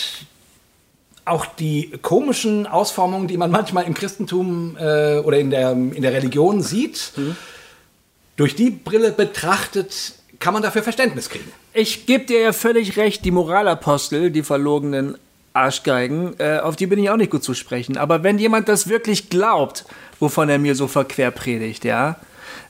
[1.23, 6.13] Auch die komischen Ausformungen, die man manchmal im Christentum äh, oder in der, in der
[6.13, 7.35] Religion sieht, Mhm.
[8.35, 10.13] durch die Brille betrachtet,
[10.45, 11.51] kann man dafür Verständnis kriegen.
[11.73, 15.17] Ich gebe dir ja völlig recht, die Moralapostel, die verlogenen
[15.53, 17.97] Arschgeigen, äh, auf die bin ich auch nicht gut zu sprechen.
[17.97, 19.85] Aber wenn jemand das wirklich glaubt,
[20.19, 22.17] wovon er mir so verquer predigt, ja,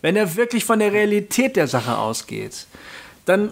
[0.01, 2.65] wenn er wirklich von der Realität der Sache ausgeht,
[3.25, 3.51] dann,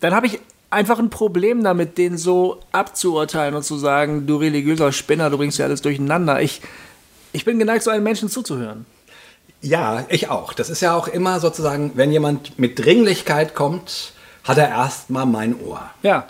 [0.00, 4.92] dann habe ich einfach ein Problem damit, den so abzuurteilen und zu sagen, du religiöser
[4.92, 6.42] Spinner, du bringst ja alles durcheinander.
[6.42, 6.60] Ich,
[7.32, 8.84] ich bin geneigt, so einem Menschen zuzuhören.
[9.64, 10.52] Ja, ich auch.
[10.52, 14.12] Das ist ja auch immer sozusagen, wenn jemand mit Dringlichkeit kommt,
[14.44, 15.80] hat er erstmal mein Ohr.
[16.02, 16.26] Ja.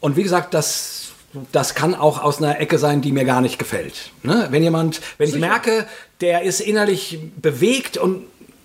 [0.00, 1.12] Und wie gesagt, das,
[1.52, 4.10] das kann auch aus einer Ecke sein, die mir gar nicht gefällt.
[4.22, 4.48] Ne?
[4.50, 5.86] Wenn jemand, wenn ich merke,
[6.20, 8.24] der ist innerlich bewegt und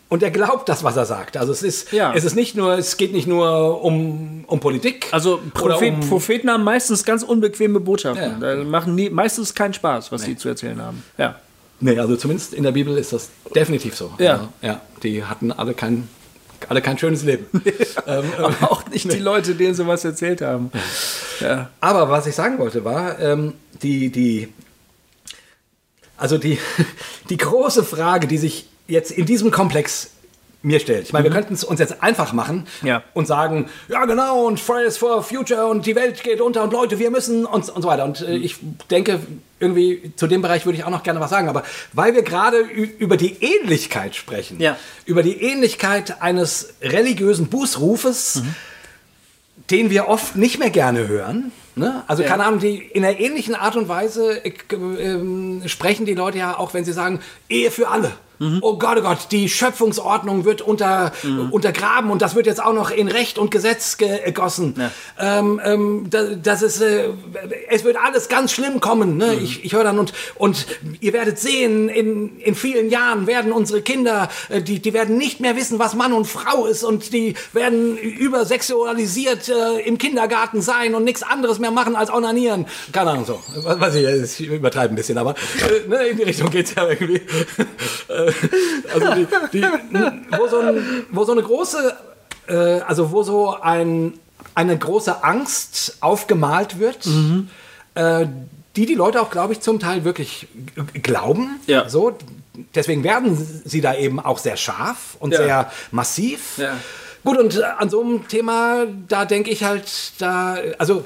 [0.09, 1.35] und er glaubt das, was er sagt.
[1.35, 2.13] Also es ist, Ja.
[2.15, 5.07] es ist nicht nur, es geht nicht nur um, um Politik.
[5.11, 8.41] Also Prophet, um- Propheten haben meistens ganz unbequeme Botschaften.
[8.41, 8.55] Ja.
[8.55, 11.03] Da machen nie, meistens keinen Spaß, was sie zu erzählen haben.
[11.17, 11.35] Ja.
[11.79, 14.11] Nee, also zumindest in der Bibel ist das definitiv so.
[14.17, 14.49] Ja.
[14.61, 16.07] ja die hatten alle kein,
[16.69, 17.45] alle kein schönes Leben.
[18.07, 20.71] ähm, Aber auch nicht die Leute, denen sie was erzählt haben.
[21.39, 21.69] Ja.
[21.79, 23.53] Aber was ich sagen wollte war, ähm,
[23.83, 24.51] die, die,
[26.17, 26.57] also die,
[27.29, 30.11] die große Frage, die sich jetzt in diesem Komplex
[30.63, 31.03] mir stellt.
[31.03, 32.87] Ich meine, wir könnten es uns jetzt einfach machen Mhm.
[32.87, 33.03] Ja.
[33.13, 36.99] und sagen, ja genau, und Fridays for Future und die Welt geht unter und Leute,
[36.99, 38.03] wir müssen und, und so weiter.
[38.05, 38.27] Und Mhm.
[38.27, 38.55] äh, ich
[38.89, 39.19] denke,
[39.59, 41.47] irgendwie zu dem Bereich würde ich auch noch gerne was sagen.
[41.49, 44.77] Aber weil wir gerade über die Ähnlichkeit sprechen, Ja.
[45.05, 48.55] über die Ähnlichkeit eines religiösen Bußrufes, Mhm.
[49.71, 51.51] den wir oft nicht mehr gerne hören.
[51.75, 52.03] Ne?
[52.07, 52.29] Also Ja.
[52.29, 56.57] keine Ahnung, die in einer ähnlichen Art und Weise äh, ähm, sprechen die Leute ja
[56.57, 58.11] auch, wenn sie sagen, Ehe für alle.
[58.39, 58.59] Mhm.
[58.61, 61.11] Oh Gott, oh Gott, die Schöpfungsordnung wird unter,
[61.51, 64.75] untergraben und das wird jetzt auch noch in Recht und Gesetz gegossen.
[64.77, 64.91] Ja.
[65.39, 67.09] Ähm, ähm, da- das ist, äh,
[67.69, 69.17] es wird alles ganz schlimm kommen.
[69.17, 69.35] Ne?
[69.35, 70.67] Ich, ich höre dann und, und
[71.01, 75.39] ihr werdet sehen, in, in vielen Jahren werden unsere Kinder, äh, die, die werden nicht
[75.39, 80.95] mehr wissen, was Mann und Frau ist und die werden übersexualisiert äh, im Kindergarten sein
[80.95, 82.65] und nichts anderes mehr machen als onanieren.
[82.91, 83.39] Keine Ahnung so.
[83.63, 85.31] Was weiß ich, ich übertreibe ein bisschen, aber
[85.85, 87.21] äh, ne, in die Richtung geht's ja irgendwie.
[88.93, 89.63] Also die, die,
[90.37, 91.95] wo, so ein, wo so eine große,
[92.47, 94.13] äh, also wo so ein,
[94.55, 97.07] eine große Angst aufgemalt wird,
[97.95, 98.27] äh,
[98.75, 100.47] die die Leute auch, glaube ich, zum Teil wirklich
[101.01, 101.59] glauben.
[101.67, 101.89] Ja.
[101.89, 102.17] So,
[102.75, 105.37] deswegen werden sie da eben auch sehr scharf und Ja.
[105.37, 106.57] sehr massiv.
[106.57, 106.75] Ja.
[107.23, 111.03] Gut, und an so einem Thema, da denke ich halt, da, also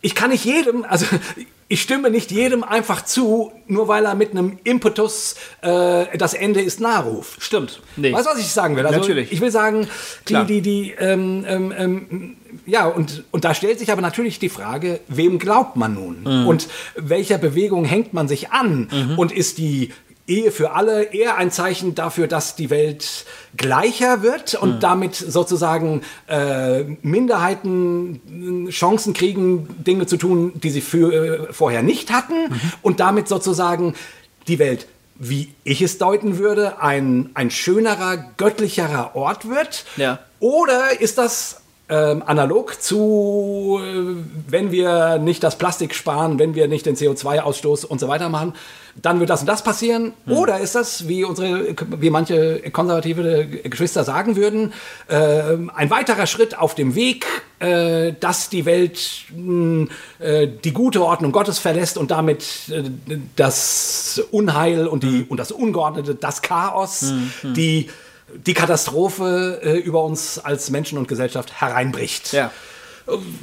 [0.00, 1.06] ich kann nicht jedem, also
[1.72, 6.60] ich stimme nicht jedem einfach zu, nur weil er mit einem Impetus äh, das Ende
[6.60, 7.38] ist Nahruf.
[7.38, 7.80] Stimmt.
[7.96, 8.12] Nee.
[8.12, 8.84] Weißt du, was ich sagen will?
[8.84, 9.32] Also Natürlich.
[9.32, 9.88] Ich will sagen,
[10.28, 10.44] die, Klar.
[10.44, 15.00] die, die, ähm, ähm, ähm, ja, und, und da stellt sich aber natürlich die Frage,
[15.08, 16.20] wem glaubt man nun?
[16.24, 16.46] Mhm.
[16.46, 19.16] Und welcher Bewegung hängt man sich an?
[19.16, 19.92] Und ist die
[20.26, 23.24] Ehe für alle eher ein Zeichen dafür, dass die Welt
[23.56, 24.80] gleicher wird und Mhm.
[24.80, 32.12] damit sozusagen äh, Minderheiten Chancen kriegen, Dinge zu tun, die sie für, äh, vorher nicht
[32.12, 32.60] hatten Mhm.
[32.82, 33.94] und damit sozusagen
[34.48, 34.86] die Welt
[35.24, 39.84] wie ich es deuten würde, ein, ein schönerer, göttlicherer Ort wird?
[39.96, 40.18] Ja.
[40.40, 44.14] Oder ist das ähm, analog zu, äh,
[44.48, 48.54] wenn wir nicht das Plastik sparen, wenn wir nicht den CO2-Ausstoß und so weiter machen,
[49.00, 50.12] dann wird das und das passieren?
[50.26, 54.72] Oder ist das, wie unsere, wie manche konservative Geschwister sagen würden,
[55.08, 57.26] äh, ein weiterer Schritt auf dem Weg,
[57.58, 59.24] äh, dass die Welt
[60.18, 62.82] äh, die gute Ordnung Gottes verlässt und damit äh,
[63.36, 67.88] das Unheil und, die, und das Ungeordnete, das Chaos, die
[68.46, 72.32] die Katastrophe äh, über uns als Menschen und Gesellschaft hereinbricht.
[72.32, 72.50] Ja.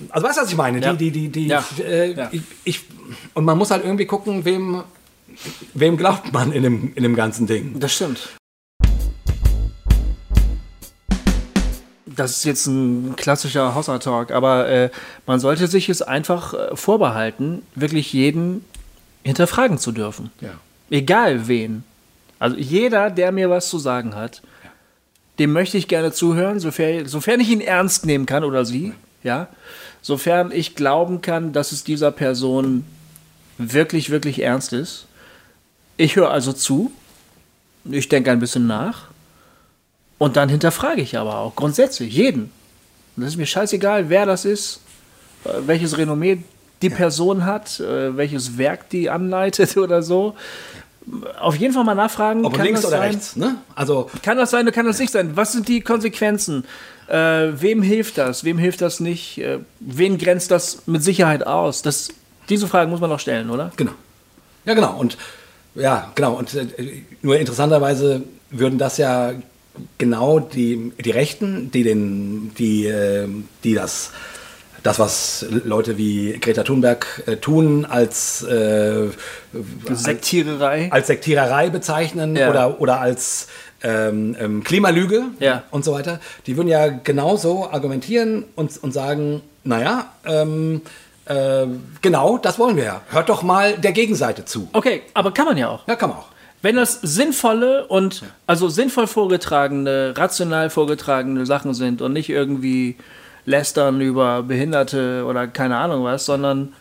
[0.10, 0.80] Also weißt du, was ich meine?
[0.80, 0.94] Ja.
[0.94, 1.64] Die, die, die, Ja.
[1.80, 2.30] Äh, Ja.
[2.32, 2.82] Ich, ich,
[3.34, 4.84] und man muss halt irgendwie gucken, wem,
[5.74, 7.80] wem glaubt man in dem, in dem ganzen Ding.
[7.80, 8.30] Das stimmt.
[12.06, 14.90] Das ist jetzt ein klassischer Hausart-Talk, aber äh,
[15.26, 18.66] man sollte sich es einfach äh, vorbehalten, wirklich jeden
[19.24, 20.32] hinterfragen zu dürfen.
[20.42, 20.52] Ja.
[20.90, 21.84] Egal wen.
[22.40, 24.42] Also jeder, der mir was zu sagen hat,
[25.40, 29.48] dem möchte ich gerne zuhören, sofern, sofern ich ihn ernst nehmen kann oder sie, ja.
[30.02, 32.86] Sofern ich glauben kann, dass es dieser Person
[33.58, 35.08] wirklich, wirklich ernst ist.
[35.98, 36.92] Ich höre also zu,
[37.84, 39.08] ich denke ein bisschen nach
[40.18, 42.52] und dann hinterfrage ich aber auch grundsätzlich jeden.
[43.16, 44.82] Und das ist mir scheißegal, wer das ist,
[45.44, 46.44] äh, welches Renommee
[46.82, 50.36] die Person hat, äh, welches Werk die anleitet oder so.
[51.40, 52.46] Auf jeden Fall mal nachfragen.
[52.46, 53.12] Ob links oder sein?
[53.12, 53.56] rechts, ne?
[53.76, 55.36] Also, Kann das sein oder kann das nicht sein?
[55.36, 56.66] Was sind die Konsequenzen?
[57.08, 58.44] Äh, wem hilft das?
[58.44, 59.40] Wem hilft das nicht?
[59.40, 61.82] Äh, wen grenzt das mit Sicherheit aus?
[61.82, 62.10] Das,
[62.50, 63.72] diese Fragen muss man noch stellen, oder?
[63.76, 63.94] genau.
[64.66, 64.96] Ja, genau.
[64.98, 65.18] Und
[65.76, 66.34] ja, genau.
[66.34, 66.68] Und äh,
[67.22, 69.34] nur interessanterweise würden das ja
[69.98, 73.28] genau die, die Rechten, die, den, die, äh,
[73.64, 74.12] die das,
[74.84, 79.08] das, was Leute wie Greta Thunberg äh, tun, als äh,
[79.92, 80.90] Sektiererei.
[80.92, 82.50] als Sektiererei bezeichnen Ja.
[82.50, 83.48] oder, oder als
[83.82, 85.64] ähm, ähm, Klimalüge Ja.
[85.72, 86.20] und so weiter.
[86.48, 90.82] Die würden ja genauso argumentieren und, und sagen, naja, ähm,
[91.26, 91.66] äh,
[92.02, 93.02] genau, das wollen wir ja.
[93.10, 94.68] Hört doch mal der Gegenseite zu.
[94.74, 95.88] Okay, aber kann man ja auch.
[95.88, 96.28] Ja, kann man auch.
[96.62, 102.98] Wenn das sinnvolle und also sinnvoll vorgetragene, rational vorgetragene Sachen sind und nicht irgendwie
[103.50, 106.74] lästern über Behinderte oder keine Ahnung was, sondern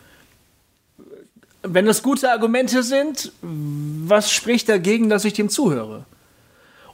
[1.63, 6.05] wenn das gute Argumente sind, was spricht dagegen, dass ich dem zuhöre?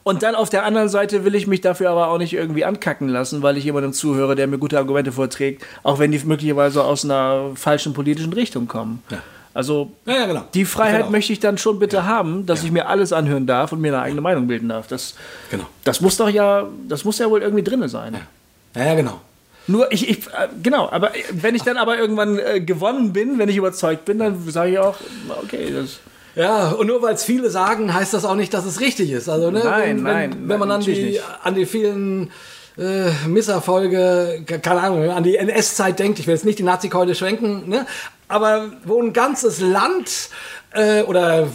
[0.04, 3.10] Und dann auf der anderen Seite will ich mich dafür aber auch nicht irgendwie ankacken
[3.10, 7.04] lassen, weil ich jemandem zuhöre, der mir gute Argumente vorträgt, auch wenn die möglicherweise aus
[7.04, 9.04] einer falschen politischen Richtung kommen.
[9.10, 9.18] Ja.
[9.54, 10.44] Also Ja, ja, genau.
[10.54, 11.12] die Freiheit Genau.
[11.12, 14.02] möchte ich dann schon bitte haben, dass ich mir alles anhören darf und mir eine
[14.04, 14.88] eigene Meinung bilden darf.
[14.88, 15.16] Das,
[15.50, 15.66] Genau.
[15.84, 18.16] das muss doch ja, das muss ja wohl irgendwie drin sein.
[18.76, 19.22] Ja, ja, genau.
[19.68, 23.50] Nur ich, ich äh, genau, aber wenn ich dann aber irgendwann äh, gewonnen bin, wenn
[23.50, 24.96] ich überzeugt bin, dann sage ich auch,
[25.44, 26.00] okay, das.
[26.36, 29.30] Ja, und nur weil es viele sagen, heißt das auch nicht, dass es richtig ist.
[29.30, 31.24] Also, ne, Nein, wenn, nein, wenn, wenn man an natürlich die, nicht.
[31.44, 32.30] an die vielen
[32.78, 37.16] äh, Misserfolge, ke- keine Ahnung, an die NS-Zeit denkt, ich will jetzt nicht die Nazi-Keule
[37.16, 37.86] schwenken, ne,
[38.28, 40.30] aber wo ein ganzes Land
[40.76, 41.48] äh, oder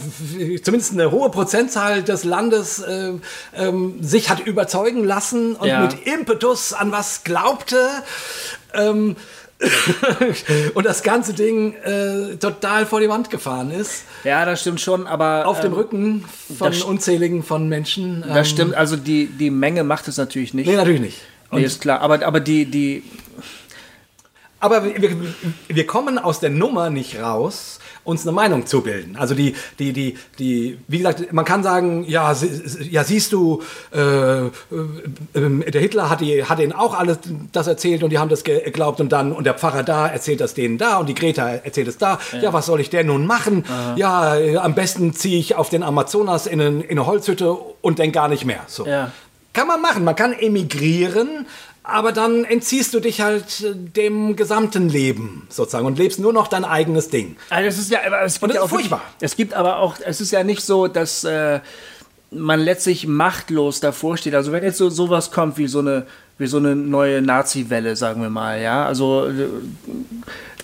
[0.63, 3.13] zumindest eine hohe Prozentzahl des Landes äh,
[3.55, 5.81] ähm, sich hat überzeugen lassen und Ja.
[5.81, 7.87] mit Impetus an was glaubte.
[8.73, 9.15] Ähm,
[10.73, 14.05] und das ganze Ding äh, total vor die Wand gefahren ist.
[14.23, 16.25] Ja, das stimmt schon, aber Auf dem ähm, Rücken
[16.57, 18.23] von unzähligen von Menschen.
[18.27, 20.65] Das stimmt, also die, die Menge macht es natürlich nicht.
[20.67, 21.21] Nee, natürlich nicht.
[21.51, 22.01] Nee, ist klar.
[22.01, 23.03] Aber, aber die, die,
[24.59, 25.15] Aber wir,
[25.67, 29.15] wir kommen aus der Nummer nicht raus, uns eine Meinung zu bilden.
[29.15, 33.61] Also die, die, die, die, wie gesagt, man kann sagen, ja, sie- ja siehst du,
[33.93, 34.49] äh, äh,
[35.33, 37.19] der Hitler hat, die, hat denen auch alles
[37.51, 40.41] das erzählt und die haben das ge- geglaubt und dann, und der Pfarrer da erzählt
[40.41, 42.19] das denen da und die Greta erzählt es da.
[42.41, 43.63] Ja, was soll ich denn nun machen?
[43.95, 48.13] Ja, äh, am besten ziehe ich auf den Amazonas in, in eine Holzhütte und denk
[48.13, 48.61] gar nicht mehr.
[48.67, 48.85] So.
[48.87, 49.11] Ja.
[49.53, 51.45] Kann man machen, man kann emigrieren,
[51.83, 56.47] aber dann entziehst du dich halt äh, dem gesamten Leben sozusagen und lebst nur noch
[56.47, 57.35] dein eigenes Ding.
[57.49, 59.01] Also es ist ja, es gibt Und das ja ist auch wirklich- furchtbar.
[59.19, 61.59] Es gibt aber auch, es ist ja nicht so, dass äh,
[62.29, 64.35] man letztlich machtlos davor steht.
[64.35, 66.05] Also wenn jetzt so sowas kommt wie so eine
[66.37, 69.47] wie so eine neue Nazi-Welle, sagen wir mal, ja, also äh,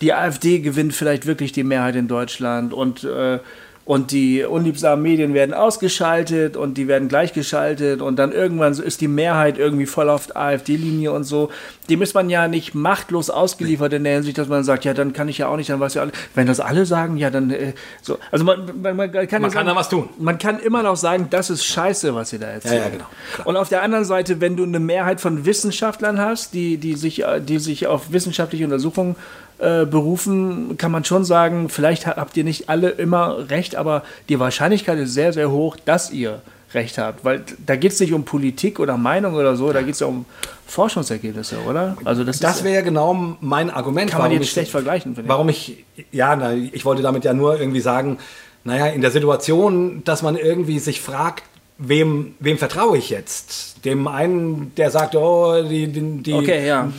[0.02, 3.40] die AfD gewinnt vielleicht wirklich die Mehrheit in Deutschland und äh,
[3.88, 9.00] und die unliebsamen Medien werden ausgeschaltet und die werden gleichgeschaltet und dann irgendwann so ist
[9.00, 11.50] die Mehrheit irgendwie voll auf AfD-Linie und so.
[11.90, 15.14] Dem ist man ja nicht machtlos ausgeliefert in der Hinsicht, dass man sagt, ja, dann
[15.14, 16.12] kann ich ja auch nicht, dann weiß ja alle.
[16.36, 18.20] Wenn das alle sagen, ja, dann äh, so.
[18.30, 20.10] Also man, man, man kann, ja kann sagen, da was tun.
[20.20, 22.74] Man kann immer noch sagen, das ist scheiße, was ihr da erzählt.
[22.74, 23.48] Ja, ja, genau, klar.
[23.48, 27.24] Und auf der anderen Seite, wenn du eine Mehrheit von Wissenschaftlern hast, die, die, sich,
[27.24, 29.16] äh, die sich auf wissenschaftliche Untersuchungen
[29.60, 34.04] äh, berufen, kann man schon sagen, vielleicht ha- habt ihr nicht alle immer recht, aber
[34.30, 36.42] die Wahrscheinlichkeit ist sehr, sehr hoch, dass ihr
[36.74, 37.24] recht habt.
[37.26, 40.08] Weil da geht es nicht um Politik oder Meinung oder so, da geht es ja
[40.08, 40.26] um
[40.68, 41.98] Forschungsergebnisse, oder?
[42.06, 44.12] Also das, Das wäre genau mein Argument.
[44.12, 45.30] kann man warum jetzt schlecht vergleichen, finde ich.
[45.30, 48.18] Warum ich, ja, na, ich wollte damit ja nur irgendwie sagen,
[48.64, 51.44] naja, in der Situation, dass man irgendwie sich fragt,
[51.78, 53.86] wem, wem vertraue ich jetzt?
[53.86, 56.92] Dem einen, der sagt, oh, die, die, die, Okay, ja.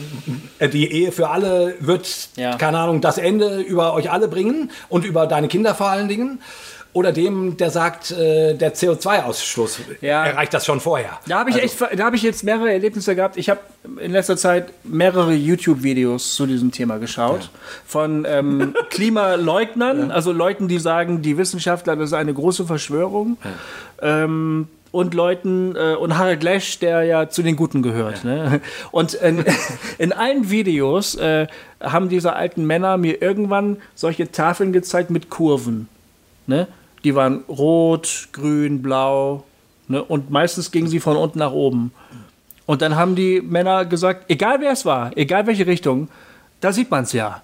[0.59, 2.55] äh, die Ehe für alle wird, Ja.
[2.55, 6.41] keine Ahnung, das Ende über euch alle bringen und über deine Kinder vor allen Dingen.
[6.91, 10.25] Oder dem, der sagt, äh, der CO2-Ausstoß Ja.
[10.25, 11.19] erreicht das schon vorher.
[11.27, 13.37] Da habe ich, Also, echt, da hab ich jetzt mehrere Erlebnisse gehabt.
[13.37, 13.59] Ich habe
[13.99, 17.51] in letzter Zeit mehrere YouTube-Videos zu diesem Thema geschaut.
[17.85, 23.37] Von ähm, Klimaleugnern, also Leuten, die sagen, die Wissenschaftler, das ist eine große Verschwörung.
[24.01, 28.23] Ähm, und Leuten, äh, und Harald Lesch, der ja zu den Guten gehört.
[28.23, 28.61] Ne?
[28.91, 29.45] Und in,
[29.99, 31.45] in allen Videos äh,
[31.79, 35.87] haben diese alten Männer mir irgendwann solche Tafeln gezeigt mit Kurven.
[36.47, 36.67] Ne?
[37.03, 39.43] Die waren rot, grün, blau.
[39.87, 40.03] Ne?
[40.03, 41.91] Und meistens gingen sie von unten nach oben.
[42.65, 46.07] Und dann haben die Männer gesagt, egal wer es war, egal welche Richtung,
[46.61, 47.41] da sieht man es ja.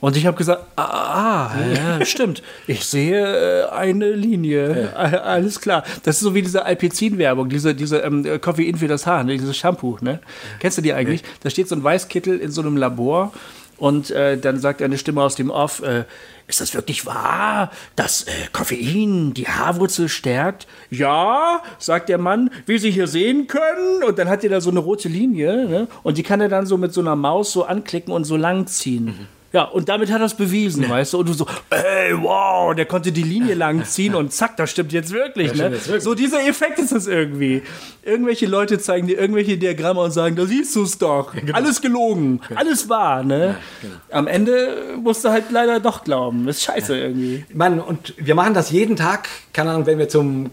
[0.00, 2.42] Und ich habe gesagt, ah, ah, ja, stimmt.
[2.66, 4.90] Ich sehe äh, eine Linie.
[4.96, 5.00] A-
[5.34, 5.84] Alles klar.
[6.04, 9.36] Das ist so wie diese Alpizin-Werbung, diese, diese ähm, Koffein für das Haar, ne?
[9.36, 9.98] dieses Shampoo.
[10.00, 10.20] Ne?
[10.60, 11.22] Kennst du die eigentlich?
[11.42, 13.32] Da steht so ein Weißkittel in so einem Labor
[13.78, 16.04] und äh, dann sagt eine Stimme aus dem Off, äh,
[16.48, 20.66] ist das wirklich wahr, dass äh, Koffein die Haarwurzel stärkt?
[20.90, 24.04] Ja, sagt der Mann, wie Sie hier sehen können.
[24.04, 25.88] Und dann hat er da so eine rote Linie ne?
[26.04, 28.66] und die kann er dann so mit so einer Maus so anklicken und so lang
[28.66, 29.26] ziehen.
[29.52, 31.18] Ja, und damit hat er es bewiesen, weißt du?
[31.18, 34.92] Und du so, ey, wow, der konnte die Linie lang ziehen und zack, das stimmt
[34.92, 35.70] jetzt wirklich, ne?
[35.70, 36.02] jetzt wirklich.
[36.04, 37.62] So dieser Effekt ist es irgendwie.
[38.02, 41.32] Irgendwelche Leute zeigen dir irgendwelche Diagramme und sagen, da siehst du es doch.
[41.52, 43.56] Alles gelogen, alles wahr, ne?
[43.82, 43.94] genau.
[44.10, 46.46] Am Ende musst du halt leider doch glauben.
[46.48, 47.44] Ist scheiße irgendwie.
[47.52, 50.50] Mann, und wir machen das jeden Tag, keine Ahnung, wenn wir zum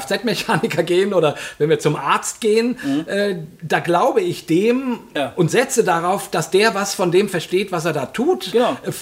[0.00, 2.76] Kfz-Mechaniker gehen oder wenn wir zum Arzt gehen,
[3.06, 4.98] äh, da glaube ich dem Mhm.
[5.14, 5.32] Ja.
[5.36, 8.72] und setze darauf, dass der was von dem versteht, was er da tut, Genau.
[8.84, 8.92] äh,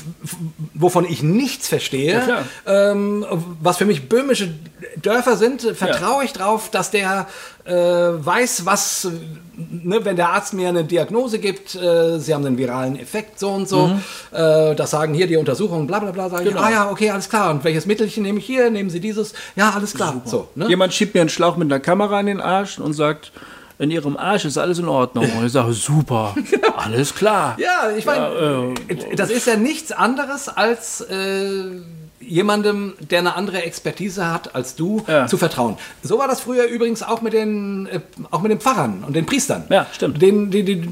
[0.74, 2.42] wovon ich nichts verstehe, klar.
[2.66, 3.24] ähm,
[3.60, 4.48] was für mich böhmische
[4.96, 7.26] Dörfer sind, äh, vertraue ich drauf, dass der
[7.64, 9.10] äh, weiß, was, äh,
[9.56, 13.50] ne, wenn der Arzt mir eine Diagnose gibt, äh, sie haben einen viralen Effekt, so
[13.50, 13.98] und so,
[14.32, 16.48] äh, das sagen hier die Untersuchungen, bla bla bla, sage Mhm.
[16.50, 16.60] Genau.
[16.60, 19.32] ich, ah ja, okay, alles klar, und welches Mittelchen nehme ich hier, nehmen Sie dieses,
[19.56, 20.68] ja, alles klar, so, ne?
[20.68, 23.32] Jemand schiebt mir einen Schlauch mit einer Kamera in den Arsch und sagt,
[23.78, 25.30] in ihrem Arsch ist alles in Ordnung.
[25.36, 26.34] Und ich sage, super,
[26.76, 27.56] alles klar.
[27.58, 31.80] Ja, ich meine, Ja, das ist ja nichts anderes als äh,
[32.20, 35.26] jemandem, der eine andere Expertise hat als du, Ja.
[35.26, 35.76] zu vertrauen.
[36.02, 38.00] So war das früher übrigens auch mit den, äh,
[38.30, 39.64] auch mit den Pfarrern und den Priestern.
[39.68, 40.22] Ja, stimmt.
[40.22, 40.88] Den, die, die,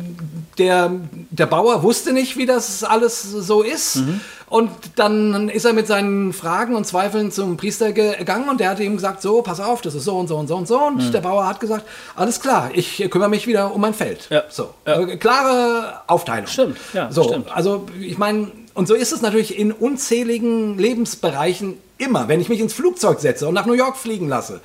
[0.58, 0.90] der,
[1.30, 3.96] der Bauer wusste nicht, wie das alles so ist.
[3.96, 4.20] Mhm.
[4.52, 8.68] Und dann ist er mit seinen Fragen und Zweifeln zum Priester ge- gegangen und der
[8.68, 10.78] hat ihm gesagt, so, pass auf, das ist so und so und so und so.
[10.78, 11.86] Und der Bauer hat gesagt,
[12.16, 14.28] alles klar, ich kümmere mich wieder um mein Feld.
[14.28, 14.34] Mhm.
[14.36, 14.42] Ja.
[14.50, 15.00] So, Ja.
[15.00, 16.46] Äh, klare Aufteilung.
[16.48, 17.50] Stimmt, ja, So, stimmt.
[17.50, 22.28] also ich meine, und so ist es natürlich in unzähligen Lebensbereichen immer.
[22.28, 24.60] Wenn ich mich ins Flugzeug setze und nach New York fliegen lasse,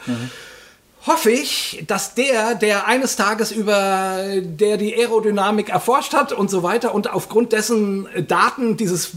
[1.08, 6.64] hoffe ich, dass der, der eines Tages über der die Aerodynamik erforscht hat und so
[6.64, 9.12] weiter und aufgrund dessen Daten dieses,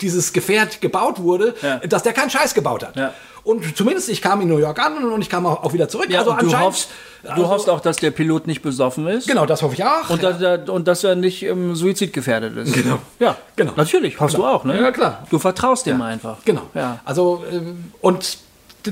[0.00, 1.78] dieses Gefährt gebaut wurde, Ja.
[1.78, 2.96] dass der keinen Scheiß gebaut hat.
[2.96, 3.12] Ja.
[3.44, 6.08] Und zumindest ich kam in New York an und ich kam auch, wieder zurück.
[6.08, 6.88] Ja, also du hoffst,
[7.22, 9.28] du also- hoffst auch, dass der Pilot nicht besoffen ist.
[9.28, 10.08] Genau, das hoffe ich auch.
[10.08, 12.72] Und, dass er, und dass er nicht im Suizid gefährdet ist.
[12.72, 12.98] Genau.
[13.18, 13.72] Ja, Genau.
[13.76, 14.80] Natürlich, hoffst du auch, ne?
[14.80, 15.26] Ja, klar.
[15.30, 16.38] Du vertraust dem einfach.
[16.46, 16.62] Genau.
[16.74, 17.00] Ja.
[17.04, 18.38] Also, ähm, und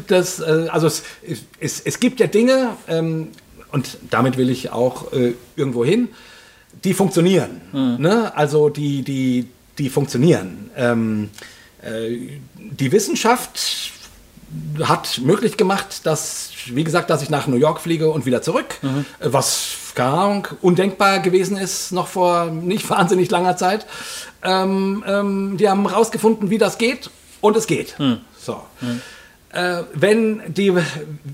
[0.07, 1.03] das, äh, also es,
[1.61, 3.29] es, es gibt ja Dinge, ähm,
[3.73, 6.09] und damit will ich auch äh, irgendwo hin,
[6.85, 7.61] die funktionieren.
[7.73, 7.97] Hm.
[8.01, 8.37] Ne?
[8.37, 10.71] Also, die, die, die funktionieren.
[10.77, 11.31] Ähm,
[11.83, 13.93] äh, die Wissenschaft
[14.83, 18.79] hat möglich gemacht, dass, wie gesagt, dass ich nach New York fliege und wieder zurück,
[18.83, 19.07] Mhm.
[19.21, 23.87] äh, was, keine Ahnung, undenkbar gewesen ist, noch vor nicht wahnsinnig langer Zeit.
[24.43, 27.99] Ähm, ähm, die haben rausgefunden, wie das geht und es geht.
[27.99, 28.19] Hm.
[28.39, 28.61] So.
[29.53, 30.73] Äh, wenn, die,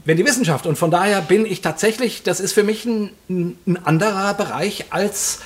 [0.04, 3.78] wenn die Wissenschaft, und von daher bin ich tatsächlich, das ist für mich ein, ein
[3.84, 5.40] anderer Bereich als,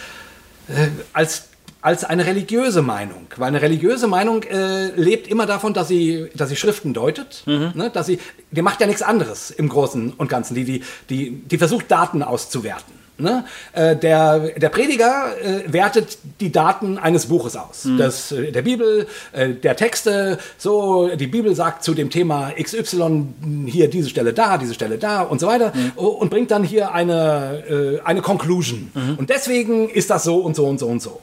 [0.68, 1.48] äh, als,
[1.82, 3.26] als eine religiöse Meinung.
[3.36, 7.42] Weil eine religiöse Meinung äh, lebt immer davon, dass sie, dass sie Schriften deutet.
[7.74, 7.90] Ne?
[7.92, 8.18] Dass sie,
[8.50, 10.54] die macht ja nichts anderes im Großen und Ganzen.
[10.54, 13.01] Die, die, die, die versucht, Daten auszuwerten.
[13.22, 13.44] Ne?
[13.72, 17.88] Äh, der, der Prediger äh, wertet die Daten eines Buches aus.
[17.98, 23.26] Das, äh, der Bibel, äh, der Texte, so, die Bibel sagt zu dem Thema XY
[23.66, 26.92] hier diese Stelle da, diese Stelle da und so weiter o- und bringt dann hier
[26.92, 28.90] eine, äh, eine Conclusion.
[29.18, 31.20] Und deswegen ist das so und so und so und so.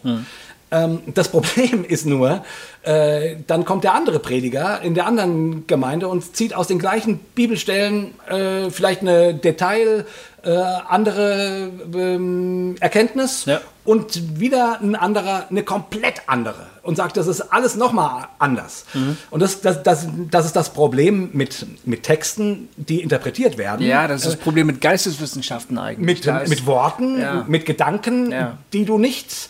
[0.72, 2.44] Ähm, das Problem ist nur,
[2.84, 7.20] äh, dann kommt der andere Prediger in der anderen Gemeinde und zieht aus den gleichen
[7.36, 10.06] Bibelstellen äh, vielleicht eine Detail,
[10.44, 10.52] äh,
[10.88, 13.62] andere ähm, Erkenntnis Ja.
[13.86, 18.86] und wieder ein anderer eine komplett andere und sagt, das ist alles nochmal anders.
[19.30, 23.86] Und das, das, das, das ist das Problem mit, mit Texten, die interpretiert werden.
[23.86, 26.24] Ja, das ist das Problem mit Geisteswissenschaften eigentlich.
[26.26, 27.46] Mit, mit Worten, Ja.
[27.48, 28.58] mit Gedanken, Ja.
[28.74, 29.50] die du nicht.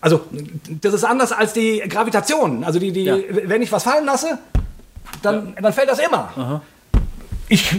[0.00, 0.20] Also,
[0.82, 2.62] das ist anders als die Gravitation.
[2.62, 3.16] Also, die, die, Ja.
[3.44, 4.38] wenn ich was fallen lasse,
[5.22, 6.60] dann, dann fällt das immer.
[7.48, 7.74] Ich,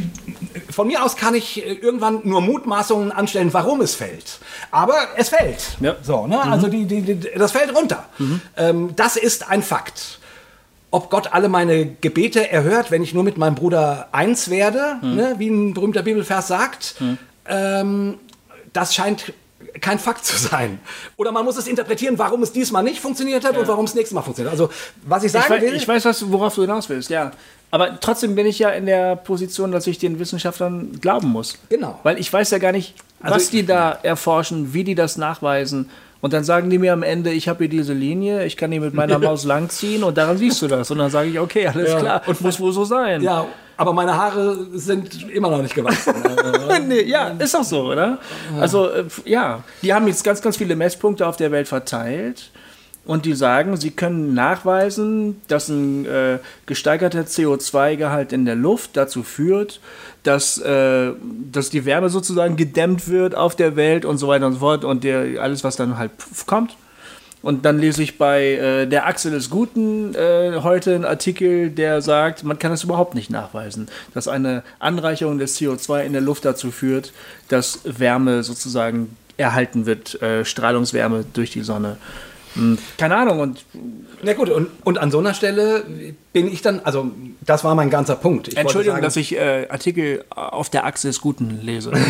[0.70, 4.40] von mir aus kann ich äh, irgendwann nur Mutmaßungen anstellen, warum es fällt.
[4.72, 5.78] Aber es fällt.
[5.80, 5.96] Ja.
[6.02, 6.42] So, ne?
[6.42, 8.06] Also, die, die, die, das fällt runter.
[8.56, 10.20] Ähm, das ist ein Fakt.
[10.90, 15.36] Ob Gott alle meine Gebete erhört, wenn ich nur mit meinem Bruder eins werde, ne?
[15.38, 16.96] wie ein berühmter Bibelvers sagt,
[17.46, 18.20] ähm,
[18.72, 19.34] das scheint
[19.82, 20.80] kein Fakt zu sein.
[21.18, 24.14] Oder man muss es interpretieren, warum es diesmal nicht funktioniert hat und warum es nächstes
[24.14, 24.52] Mal funktioniert.
[24.52, 24.70] Also,
[25.06, 27.32] was ich Ich, sagen wei- will, ich weiß, was, worauf du hinaus willst, ja.
[27.70, 31.58] Aber trotzdem bin ich ja in der Position, dass ich den Wissenschaftlern glauben muss.
[31.70, 32.00] Genau.
[32.04, 35.18] Weil ich weiß ja gar nicht, Also was ich- die da erforschen, wie die das
[35.18, 35.90] nachweisen.
[36.22, 38.80] Und dann sagen die mir am Ende, ich habe hier diese Linie, ich kann die
[38.80, 40.90] mit meiner Maus langziehen und daran siehst du das.
[40.92, 42.00] Und dann sage ich, okay, alles Ja.
[42.00, 43.22] klar, und muss wohl so sein.
[43.22, 43.46] ja,
[43.78, 46.16] aber meine Haare sind immer noch nicht gewachsen.
[46.88, 48.18] nee, ja, ist doch so, oder?
[48.60, 52.50] Also, äh, ja, die haben jetzt ganz, ganz viele Messpunkte auf der Welt verteilt
[53.08, 59.24] und die sagen, sie können nachweisen, dass ein äh, gesteigerter CO2-Gehalt in der Luft dazu
[59.24, 59.80] führt,
[60.24, 61.14] dass, äh,
[61.52, 64.84] dass die Wärme sozusagen gedämmt wird auf der Welt und so weiter und so fort
[64.84, 66.12] und der, alles, was dann halt
[66.46, 66.76] kommt.
[67.42, 72.02] Und dann lese ich bei äh, der Achse des Guten äh, heute einen Artikel, der
[72.02, 76.44] sagt, man kann es überhaupt nicht nachweisen, dass eine Anreicherung des CO2 in der Luft
[76.44, 77.14] dazu führt,
[77.48, 81.96] dass Wärme sozusagen erhalten wird, äh, Strahlungswärme durch die Sonne.
[82.98, 83.40] Keine Ahnung.
[83.40, 83.66] Und
[84.24, 85.84] Na gut, und, und an so einer Stelle
[86.34, 87.12] bin ich dann, also
[87.46, 88.48] das war mein ganzer Punkt.
[88.50, 91.92] Ich Entschuldigung, sagen, dass ich äh, Artikel auf der Achse des Guten lese.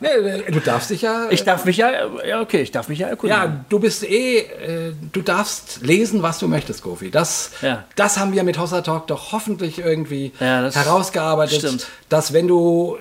[0.00, 1.26] Nee, äh, du darfst dich ja.
[1.30, 1.90] ich darf mich ja,
[2.26, 3.42] ja okay, ich darf mich ja erkundigen.
[3.42, 7.10] ja, du bist eh, äh, du darfst lesen, was du möchtest, Gofi.
[7.10, 7.84] Das, Ja.
[7.96, 11.86] das haben wir mit Hossa Talk doch hoffentlich irgendwie Ja, das herausgearbeitet, stimmt.
[12.08, 12.96] dass wenn du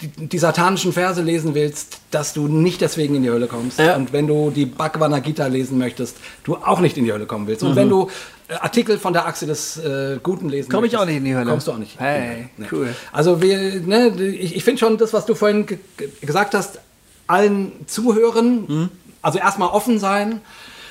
[0.00, 3.78] die, die satanischen Verse lesen willst, dass du nicht deswegen in die Hölle kommst.
[3.78, 3.96] Ja.
[3.96, 7.46] Und wenn du die Bhagavad Gita lesen möchtest, du auch nicht in die Hölle kommen
[7.46, 7.62] willst.
[7.62, 8.08] Und wenn du
[8.48, 10.72] äh, Artikel von der Achse des äh, Guten lesen Mhm.
[10.74, 11.50] Komm ich möchtest, auch nicht in die Hölle.
[11.50, 11.98] Kommst du auch nicht.
[11.98, 12.68] Hey, Hölle.
[12.72, 12.94] cool.
[13.12, 16.78] Also wir, ne, ich, ich finde schon das, was du vorhin ge ge- gesagt hast,
[17.26, 18.88] allen zuhören, Mhm.
[19.20, 20.40] also erstmal offen sein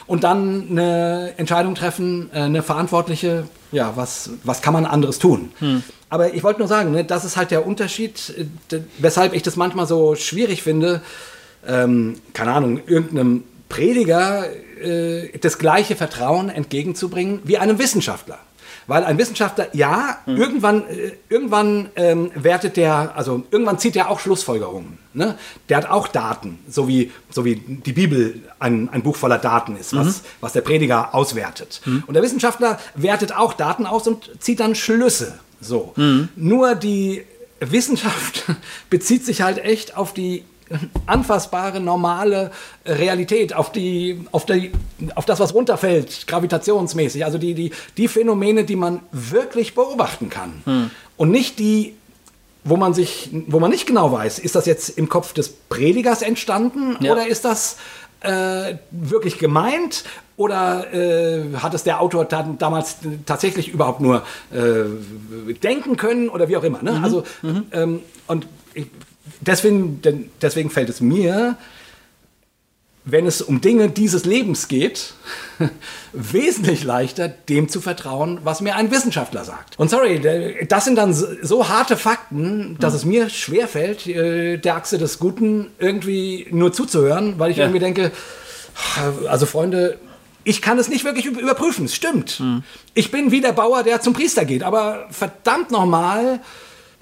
[0.08, 5.52] und dann eine Entscheidung treffen, äh, eine verantwortliche, ja, was, was kann man anderes tun?
[5.60, 5.84] Hm.
[6.10, 8.34] Aber ich wollte nur sagen, ne, das ist halt der Unterschied,
[8.72, 11.02] äh, weshalb ich das manchmal so schwierig finde,
[11.68, 14.46] ähm, keine Ahnung, irgendeinem Prediger
[14.82, 18.40] äh, das gleiche Vertrauen entgegenzubringen wie einem Wissenschaftler.
[18.88, 24.20] Weil ein Wissenschaftler, ja, irgendwann, äh, irgendwann ähm, wertet der, also irgendwann zieht er auch
[24.20, 24.98] Schlussfolgerungen.
[25.14, 25.38] Ne?
[25.68, 29.76] Der hat auch Daten, so wie, so wie die Bibel ein, ein Buch voller Daten
[29.76, 31.82] ist, was, was der Prediger auswertet.
[31.86, 35.40] Und der Wissenschaftler wertet auch Daten aus und zieht dann Schlüsse.
[35.60, 35.94] So.
[36.36, 37.24] Nur die
[37.60, 38.46] Wissenschaft
[38.90, 40.44] bezieht sich halt echt auf die
[41.06, 42.52] anfassbare, normale
[42.86, 44.72] Realität, auf, die, auf, die,
[45.16, 47.26] auf das, was runterfällt, gravitationsmäßig.
[47.26, 50.92] Also die, die, die Phänomene, die man wirklich beobachten kann.
[51.16, 51.96] Und nicht die,
[52.64, 56.22] wo man sich, wo man nicht genau weiß, ist das jetzt im Kopf des Predigers
[56.22, 57.14] entstanden Ja.
[57.14, 57.78] oder ist das
[58.22, 60.04] äh, wirklich gemeint
[60.36, 66.58] oder äh, hat es der Autor damals tatsächlich überhaupt nur äh, denken können oder wie
[66.58, 66.82] auch immer.
[66.84, 67.00] Ne?
[67.04, 67.24] Also
[67.72, 68.88] ähm, und ich,
[69.42, 71.58] deswegen, denn, deswegen fällt es mir,
[73.10, 75.14] wenn es um Dinge dieses Lebens geht,
[76.14, 79.80] wesentlich leichter, dem zu vertrauen, was mir ein Wissenschaftler sagt.
[79.80, 84.98] Und sorry, das sind dann so, harte Fakten, dass es mir schwerfällt, äh, der Achse
[84.98, 87.64] des Guten irgendwie nur zuzuhören, weil ich Ja.
[87.64, 88.12] irgendwie denke,
[89.28, 89.98] also Freunde,
[90.44, 91.86] ich kann es nicht wirklich üb- überprüfen.
[91.86, 92.42] Es stimmt.
[92.94, 94.64] Ich bin wie der Bauer, der zum Priester geht.
[94.64, 96.40] Aber verdammt nochmal,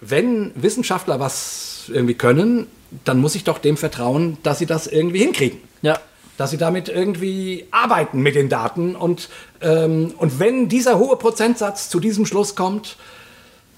[0.10, 2.68] wenn Wissenschaftler was irgendwie können,
[3.04, 5.60] dann muss ich doch dem vertrauen, dass sie das irgendwie hinkriegen.
[5.82, 6.00] Ja.
[6.38, 8.96] Dass sie damit irgendwie arbeiten mit den Daten.
[8.96, 9.30] Und,
[9.62, 12.98] ähm, und wenn dieser hohe Prozentsatz zu diesem Schluss kommt,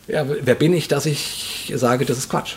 [0.07, 2.55] ja, wer bin ich, dass ich sage, das ist Quatsch?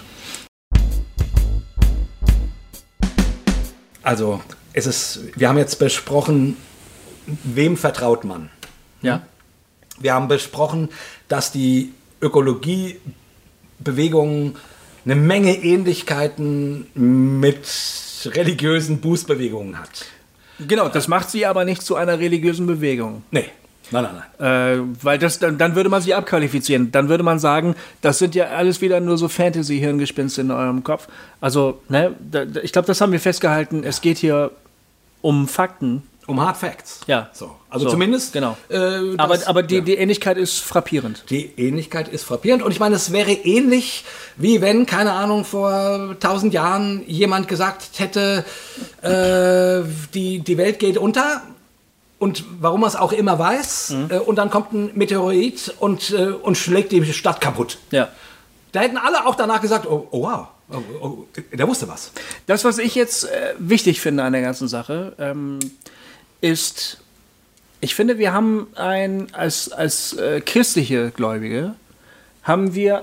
[4.02, 4.40] Also,
[4.72, 6.56] es ist, wir haben jetzt besprochen,
[7.26, 8.50] wem vertraut man?
[9.02, 9.22] Ja.
[9.98, 10.88] Wir haben besprochen,
[11.28, 11.92] dass die
[13.84, 14.56] Ökologiebewegung
[15.04, 17.58] eine Menge Ähnlichkeiten mit
[18.26, 20.06] religiösen Bußbewegungen hat.
[20.66, 23.22] Genau, das macht sie aber nicht zu einer religiösen Bewegung.
[23.30, 23.46] Nee,
[23.90, 24.78] nein, nein, nein.
[24.78, 26.92] Äh, weil das, dann, dann würde man sie abqualifizieren.
[26.92, 31.08] Dann würde man sagen, das sind ja alles wieder nur so Fantasy-Hirngespinste in eurem Kopf.
[31.40, 33.84] Also, ne, da- ich glaube, das haben wir festgehalten.
[33.84, 34.50] Es geht hier
[35.22, 36.02] um Fakten.
[36.30, 37.00] Um Hard Facts.
[37.06, 37.28] Ja.
[37.32, 37.56] So.
[37.68, 38.32] Also So, zumindest.
[38.32, 38.56] genau.
[38.68, 39.80] äh, Aber, aber die, ja.
[39.80, 41.24] die Ähnlichkeit ist frappierend.
[41.28, 42.62] Die Ähnlichkeit ist frappierend.
[42.62, 44.04] Und ich meine, es wäre ähnlich,
[44.36, 48.44] wie wenn, keine Ahnung, vor tausend Jahren jemand gesagt hätte,
[49.02, 49.82] äh,
[50.14, 51.42] die, die Welt geht unter.
[52.18, 53.94] Und warum er es auch immer weiß.
[54.10, 57.78] Äh, und dann kommt ein Meteorit und, äh, und schlägt die Stadt kaputt.
[57.90, 58.08] Ja.
[58.72, 62.12] Da hätten alle auch danach gesagt, oh, oh wow, oh, oh, der wusste was.
[62.46, 65.58] Das, was ich jetzt äh, wichtig finde an der ganzen Sache, ähm,
[66.40, 66.98] ist,
[67.80, 71.74] ich finde, wir haben ein, als, als äh, christliche Gläubige,
[72.42, 73.00] haben wir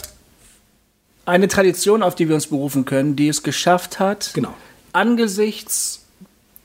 [1.26, 4.54] eine Tradition, auf die wir uns berufen können, die es geschafft hat, Genau.
[4.94, 6.04] angesichts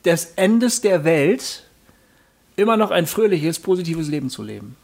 [0.04, 1.64] des Endes der Welt
[2.56, 4.76] immer noch ein fröhliches, positives Leben zu leben.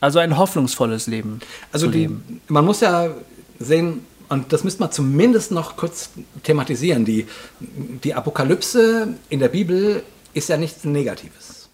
[0.00, 1.40] Also ein hoffnungsvolles Leben
[1.72, 2.40] Also zu die, leben.
[2.48, 3.10] man muss ja
[3.58, 6.10] sehen, und das müsste man zumindest noch kurz
[6.42, 7.26] thematisieren, die,
[7.60, 10.02] die Apokalypse in der Bibel
[10.34, 11.68] ist ja nichts Negatives.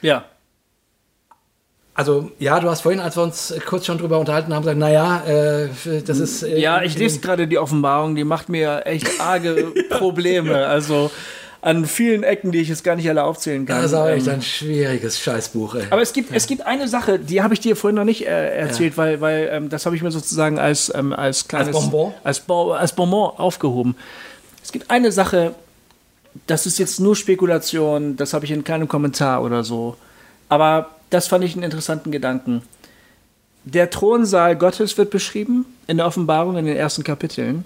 [0.00, 0.24] Ja.
[1.94, 5.22] Also ja, du hast vorhin, als wir uns kurz schon drüber unterhalten haben, gesagt, naja,
[5.26, 5.68] äh,
[6.06, 6.42] das ist...
[6.42, 10.66] Äh, Ja, ich lese gerade die Offenbarung, die macht mir echt arge Probleme.
[10.66, 11.10] Also
[11.60, 13.76] an vielen Ecken, die ich jetzt gar nicht alle aufzählen kann.
[13.76, 15.84] Das ist aber echt Ähm, ein schwieriges Scheißbuch, ey.
[15.90, 18.56] aber es gibt, es gibt eine Sache, die habe ich dir vorhin noch nicht äh,
[18.56, 22.14] erzählt, weil, weil ähm, das habe ich mir sozusagen als, ähm, als kleines Bonbon?
[22.24, 23.96] Als, Bo als Bonbon aufgehoben.
[24.64, 25.54] Es gibt eine Sache,
[26.46, 29.96] das ist jetzt nur Spekulation, das habe ich in keinem Kommentar oder so.
[30.48, 32.62] Aber das fand ich einen interessanten Gedanken.
[33.64, 37.64] Der Thronsaal Gottes wird beschrieben in der Offenbarung in den ersten Kapiteln.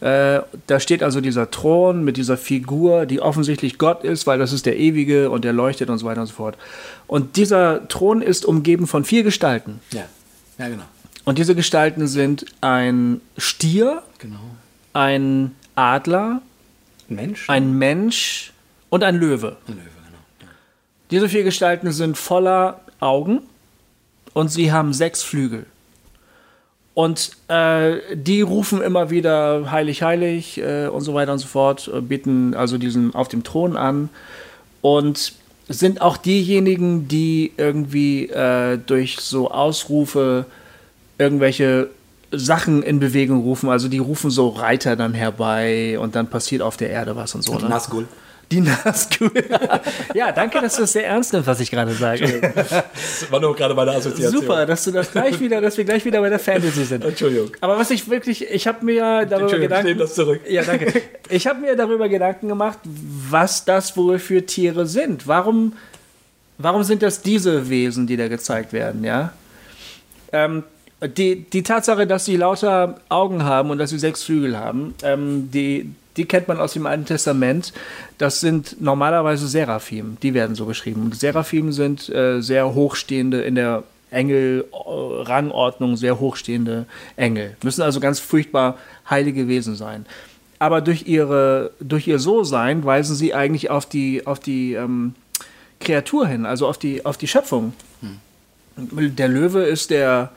[0.00, 4.52] Äh, da steht also dieser Thron mit dieser Figur, die offensichtlich Gott ist, weil das
[4.52, 6.56] ist der Ewige und der leuchtet und so weiter und so fort.
[7.08, 9.80] Und dieser Thron ist umgeben von vier Gestalten.
[9.92, 10.04] Ja,
[10.58, 10.84] ja genau.
[11.24, 14.38] Und diese Gestalten sind ein Stier, Genau.
[14.92, 16.42] ein Adler,
[17.08, 17.48] Ein Mensch?
[17.48, 18.52] ein Mensch
[18.90, 19.56] und ein Löwe.
[19.66, 20.18] Ein Löwe, genau.
[20.40, 20.46] Ja.
[21.10, 23.40] Diese vier Gestalten sind voller Augen
[24.34, 25.66] und sie haben sechs Flügel.
[26.94, 31.88] Und äh, die rufen immer wieder heilig, heilig äh, und so weiter und so fort,
[31.94, 34.08] äh, beten also diesen auf dem Thron an
[34.80, 35.32] und
[35.68, 40.46] sind auch diejenigen, die irgendwie äh, durch so Ausrufe
[41.18, 41.88] irgendwelche
[42.30, 43.68] Sachen in Bewegung rufen.
[43.68, 47.42] Also die rufen so Reiter dann herbei und dann passiert auf der Erde was und
[47.42, 47.58] so.
[47.58, 47.68] Ne?
[47.68, 48.06] Nazgul.
[48.50, 49.30] Die Nazgul.
[50.14, 52.40] ja, danke, dass du das sehr ernst nimmst, was ich gerade sage.
[52.54, 54.40] Das war nur gerade meine Assoziation.
[54.40, 57.04] Super, dass du das gleich wieder, dass wir gleich wieder bei der Fantasy sind.
[57.04, 57.50] Entschuldigung.
[57.60, 59.86] Aber was ich wirklich, ich habe mir darüber ich Gedanken.
[59.86, 60.40] nehme das zurück.
[60.48, 61.02] Ja, danke.
[61.28, 65.26] Ich habe mir darüber Gedanken gemacht, was das wohl für Tiere sind.
[65.26, 65.74] Warum,
[66.56, 69.32] warum sind das diese Wesen, die da gezeigt werden, ja?
[70.32, 70.64] Ähm,
[71.06, 75.50] die, die Tatsache, dass sie lauter Augen haben und dass sie sechs Flügel haben, ähm,
[75.52, 77.72] die, die kennt man aus dem Alten Testament.
[78.18, 81.02] Das sind normalerweise Seraphim, die werden so beschrieben.
[81.02, 87.56] Und Seraphim sind äh, sehr hochstehende in der Engel-Rangordnung, sehr hochstehende Engel.
[87.62, 88.76] Müssen also ganz furchtbar
[89.08, 90.06] heilige Wesen sein.
[90.58, 95.14] Aber durch, ihre, durch ihr So-Sein weisen sie eigentlich auf die, auf die ähm,
[95.78, 97.74] Kreatur hin, also auf die, auf die Schöpfung.
[98.76, 100.32] Der Löwe ist der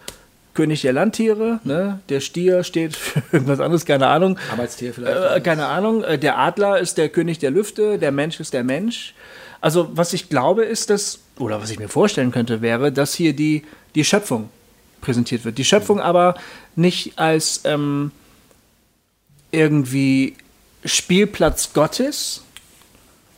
[0.53, 1.99] König der Landtiere, ne?
[2.09, 4.37] der Stier steht für irgendwas anderes, keine Ahnung.
[4.51, 5.37] Arbeitstier vielleicht.
[5.37, 6.03] Äh, keine Ahnung.
[6.03, 9.13] Äh, Der Adler ist der König der Lüfte, der Mensch ist der Mensch.
[9.61, 13.33] Also, was ich glaube, ist, dass, oder was ich mir vorstellen könnte, wäre, dass hier
[13.33, 13.63] die,
[13.95, 14.49] die Schöpfung
[15.01, 15.57] präsentiert wird.
[15.57, 16.35] Die Schöpfung aber
[16.75, 18.11] nicht als ähm,
[19.51, 20.35] irgendwie
[20.83, 22.43] Spielplatz Gottes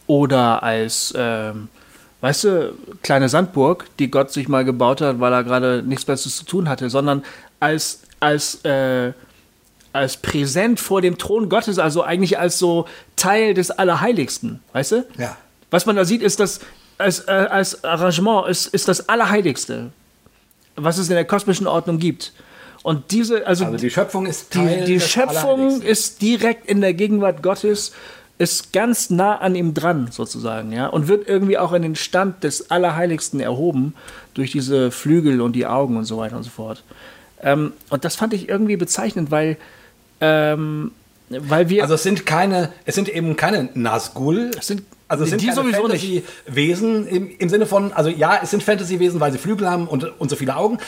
[0.08, 1.70] oder als, ähm,
[2.24, 6.38] weißt du, kleine Sandburg, die Gott sich mal gebaut hat, weil er gerade nichts Besseres
[6.38, 7.22] zu tun hatte, sondern
[7.60, 9.12] als, als, äh,
[9.92, 12.88] als Präsent vor dem Thron Gottes, also eigentlich als so
[13.18, 15.06] Teil des Allerheiligsten, weißt du?
[15.18, 15.36] Ja.
[15.70, 16.62] Was man da sieht, ist das,
[16.98, 19.92] als, äh, als Arrangement ist, ist das Allerheiligste,
[20.78, 22.32] was es in der kosmischen Ordnung gibt.
[22.84, 26.80] Und diese, also, Also die Schöpfung ist die, Teil die des Schöpfung ist direkt in
[26.80, 27.92] der Gegenwart Gottes,
[28.40, 32.44] ist ganz nah an ihm dran, sozusagen, ja, und wird irgendwie auch in den Stand
[32.44, 33.94] des Allerheiligsten erhoben
[34.34, 36.84] durch diese Flügel und die Augen und so weiter und so fort.
[37.42, 39.58] Ähm, und das fand ich irgendwie bezeichnend, weil,
[40.20, 40.92] ähm,
[41.30, 41.84] weil wir.
[41.84, 44.52] Also es sind keine, es sind eben keine Nazgul.
[44.58, 46.24] Es sind- also es sind die sowieso nicht.
[46.46, 50.06] Fantasy-Wesen im, im Sinne von, also ja, es sind Fantasy-Wesen, weil sie Flügel haben und,
[50.20, 50.80] und so viele Augen,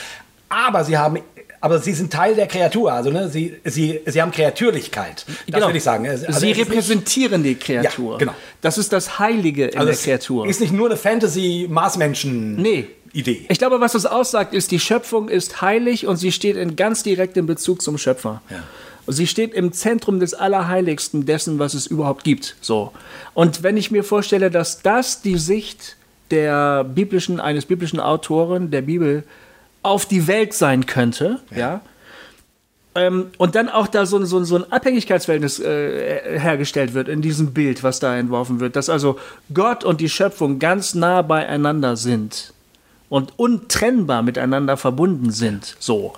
[0.48, 1.18] aber sie haben,
[1.60, 5.24] aber sie sind Teil der Kreatur, also ne, sie, sie, sie haben Kreatürlichkeit.
[5.26, 5.66] Das Genau.
[5.66, 6.06] würde ich sagen.
[6.08, 8.12] Also sie es ist nicht- repräsentieren die Kreatur.
[8.12, 8.34] Ja, genau.
[8.60, 10.46] Das ist das Heilige in Also der es Kreatur.
[10.46, 12.56] ist nicht nur eine Fantasy-Marsmenschen.
[12.56, 12.86] Nee.
[13.12, 13.46] Idee.
[13.48, 17.02] Ich glaube, was das aussagt, ist, die Schöpfung ist heilig und sie steht in ganz
[17.02, 18.42] direktem Bezug zum Schöpfer.
[18.50, 18.62] Ja.
[19.06, 22.56] Sie steht im Zentrum des Allerheiligsten dessen, was es überhaupt gibt.
[22.60, 22.92] So.
[23.32, 25.96] Und wenn ich mir vorstelle, dass das die Sicht
[26.30, 29.22] der biblischen, eines biblischen Autoren der Bibel
[29.86, 31.80] auf die Welt sein könnte, ja,
[32.94, 37.20] ähm, und dann auch da so, ein- so, so ein Abhängigkeitsverhältnis äh, hergestellt wird in
[37.20, 39.18] diesem Bild, was da entworfen wird, dass also
[39.52, 42.54] Gott und die Schöpfung ganz nah beieinander sind
[43.10, 45.76] und untrennbar miteinander verbunden sind.
[45.78, 46.14] So.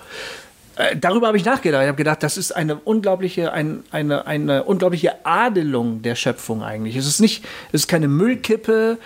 [0.77, 1.83] Äh, darüber habe ich nachgedacht.
[1.83, 6.95] Ich habe gedacht, das ist eine unglaubliche, ein, eine, eine unglaubliche Adelung der Schöpfung eigentlich.
[6.95, 8.99] Es ist nicht, es ist keine Müllkippe,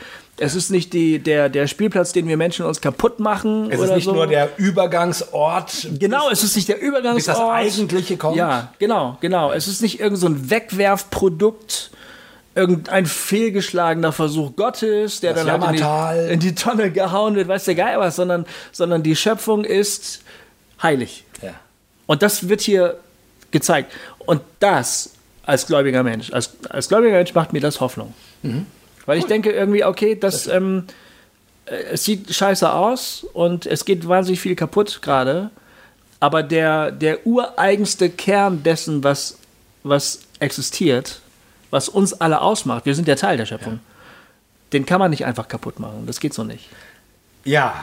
[0.42, 3.70] es ist nicht die, der, der Spielplatz, den wir Menschen uns kaputt machen.
[3.70, 4.12] Es ist nicht so.
[4.12, 5.86] nur der Übergangsort.
[6.00, 7.16] Genau, es ist nicht der Übergangsort.
[7.16, 8.36] Bis das Eigentliche kommt.
[8.36, 9.52] Ja, genau, genau.
[9.52, 11.92] Es ist nicht irgend so ein Wegwerfprodukt,
[12.56, 17.46] irgendein fehlgeschlagener Versuch Gottes, der Das dann halt in, die, in die Tonne gehauen wird,
[17.46, 20.22] weiß der Geil was, sondern, sondern die Schöpfung ist
[20.82, 21.24] heilig.
[21.40, 21.54] Ja.
[22.06, 22.96] Und das wird hier
[23.52, 23.92] gezeigt.
[24.18, 25.12] Und das
[25.44, 28.12] als gläubiger Mensch, als, als gläubiger Mensch macht mir das Hoffnung.
[29.06, 30.84] Weil ich denke irgendwie, okay, das, ähm,
[31.66, 35.50] äh, es sieht scheiße aus und es geht wahnsinnig viel kaputt gerade,
[36.20, 39.38] aber der, der ureigenste Kern dessen, was,
[39.82, 41.20] was existiert,
[41.70, 43.80] was uns alle ausmacht, wir sind ja Teil der Schöpfung,
[44.72, 46.04] den kann man nicht einfach kaputt machen.
[46.06, 46.68] Das geht so nicht.
[47.44, 47.74] Ja,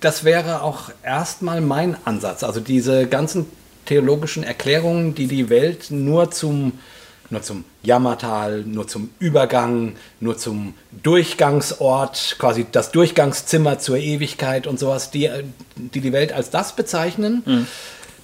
[0.00, 2.44] das wäre auch erstmal mein Ansatz.
[2.44, 3.46] Also diese ganzen
[3.86, 6.78] theologischen Erklärungen, die die Welt nur zum
[7.30, 14.78] nur zum Jammertal, nur zum Übergang, nur zum Durchgangsort, quasi das Durchgangszimmer zur Ewigkeit und
[14.78, 15.30] sowas, die
[15.76, 17.66] die, die Welt als das bezeichnen, mhm.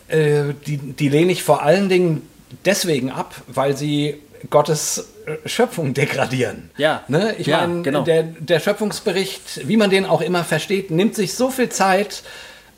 [0.09, 2.23] äh, die, die lehne ich vor allen Dingen
[2.65, 4.21] deswegen ab, weil sie
[4.51, 6.71] Gottes äh, Schöpfung degradieren.
[6.77, 7.05] Ja.
[7.09, 7.35] Ne?
[7.39, 8.03] Ich ja, meine, genau.
[8.03, 12.23] der, der Schöpfungsbericht, wie man den auch immer versteht, nimmt sich so viel Zeit,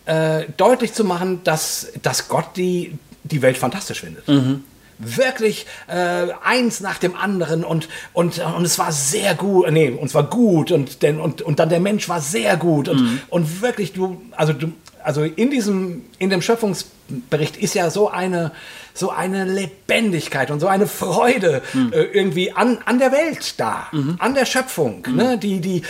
[0.07, 4.27] äh, deutlich zu machen, dass, dass Gott die, die Welt fantastisch findet.
[4.27, 4.65] Mhm
[4.98, 10.06] wirklich äh, eins nach dem anderen und, und, und es war sehr gut, nee, und
[10.06, 13.20] es war gut und, denn, und, und dann der Mensch war sehr gut und, mhm.
[13.28, 18.52] und wirklich, du, also du, also in diesem, in dem Schöpfungsbericht ist ja so eine,
[18.93, 21.93] so eine Lebendigkeit und so eine Freude mhm.
[21.93, 24.16] äh, irgendwie an, an der Welt da, mhm.
[24.18, 25.16] an der Schöpfung, mhm.
[25.16, 25.39] ne?
[25.39, 25.82] die, die,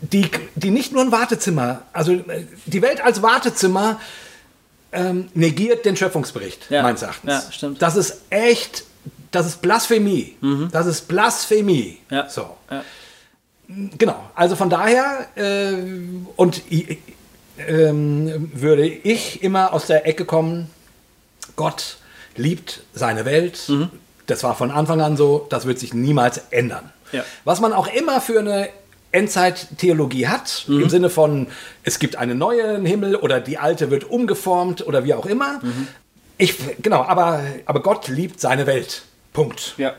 [0.00, 0.26] die,
[0.56, 4.00] die nicht nur ein Wartezimmer, also äh, die Welt als Wartezimmer
[4.92, 6.82] ähm, negiert den Schöpfungsbericht, ja.
[6.82, 7.32] meines Erachtens.
[7.32, 7.82] Ja, stimmt.
[7.82, 8.84] Das ist echt,
[9.30, 10.36] das ist Blasphemie.
[10.40, 10.68] Mhm.
[10.72, 11.98] Das ist Blasphemie.
[12.10, 12.28] Ja.
[12.28, 12.56] So.
[12.70, 12.84] Ja.
[13.98, 15.74] Genau, also von daher, äh,
[16.34, 16.98] und äh,
[17.56, 20.70] würde ich immer aus der Ecke kommen,
[21.54, 21.98] Gott
[22.36, 23.62] liebt seine Welt.
[23.68, 23.90] Mhm.
[24.26, 26.92] Das war von Anfang an so, das wird sich niemals ändern.
[27.12, 27.24] Ja.
[27.44, 28.68] Was man auch immer für eine
[29.12, 30.82] Endzeit-Theologie hat, mhm.
[30.82, 31.48] im Sinne von,
[31.82, 35.60] es gibt einen neuen Himmel oder die alte wird umgeformt oder wie auch immer.
[35.62, 35.88] Mhm.
[36.38, 39.02] Ich, genau, aber, aber Gott liebt seine Welt.
[39.32, 39.74] Punkt.
[39.76, 39.94] Ja.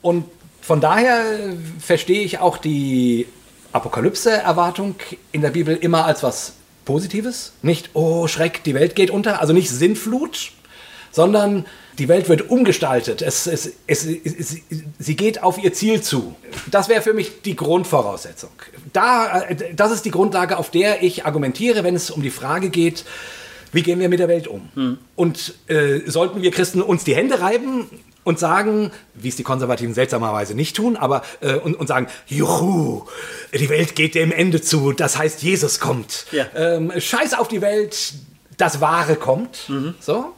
[0.00, 0.24] Und
[0.60, 1.24] von daher
[1.80, 3.26] verstehe ich auch die
[3.72, 4.94] Apokalypse-Erwartung
[5.32, 6.54] in der Bibel immer als was
[6.84, 7.52] Positives.
[7.62, 10.52] Nicht, oh Schreck, die Welt geht unter, also nicht Sinnflut,
[11.12, 11.66] sondern
[11.98, 13.22] die Welt wird umgestaltet.
[13.22, 14.56] Es, es, es, es
[14.98, 16.34] sie geht auf ihr Ziel zu.
[16.70, 18.50] Das wäre für mich die Grundvoraussetzung.
[18.92, 22.70] Da, äh, das ist die Grundlage, auf der ich argumentiere, wenn es um die Frage
[22.70, 23.04] geht,
[23.72, 24.68] wie gehen wir mit der Welt um?
[24.74, 24.98] Hm.
[25.16, 27.88] Und äh, sollten wir Christen uns die Hände reiben
[28.24, 33.04] und sagen, wie es die Konservativen seltsamerweise nicht tun, aber äh, und, und sagen, juhu,
[33.52, 36.26] die Welt geht dem Ende zu, das heißt, Jesus kommt.
[36.32, 36.46] Ja.
[36.54, 38.14] Ähm, scheiß auf die Welt,
[38.56, 39.68] das Wahre kommt.
[39.68, 39.94] Mhm.
[40.00, 40.32] So.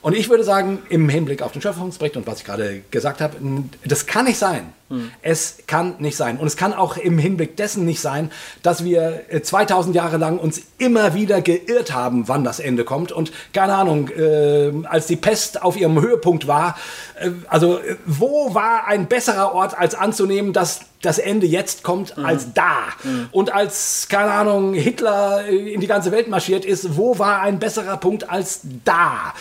[0.00, 3.36] Und ich würde sagen, im Hinblick auf den Schöpfungsbericht und was ich gerade gesagt habe,
[3.84, 4.72] das kann nicht sein.
[4.90, 5.10] Hm.
[5.20, 6.38] Es kann nicht sein.
[6.38, 8.30] Und es kann auch im Hinblick dessen nicht sein,
[8.62, 13.12] dass wir 2000 äh, Jahre lang uns immer wieder geirrt haben, wann das Ende kommt.
[13.12, 16.78] Und keine Ahnung, äh, als die Pest auf ihrem Höhepunkt war,
[17.20, 22.16] äh, also äh, wo war ein besserer Ort, als anzunehmen, dass das Ende jetzt kommt,
[22.16, 22.24] mhm.
[22.24, 22.88] als da.
[23.04, 23.28] Mhm.
[23.30, 27.96] Und als, keine Ahnung, Hitler in die ganze Welt marschiert ist, wo war ein besserer
[27.96, 29.34] Punkt als da?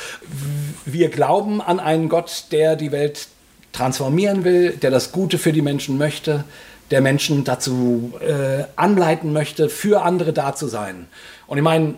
[0.85, 3.27] Wir glauben an einen Gott, der die Welt
[3.73, 6.43] transformieren will, der das Gute für die Menschen möchte,
[6.91, 11.07] der Menschen dazu äh, anleiten möchte, für andere da zu sein.
[11.47, 11.95] Und ich meine,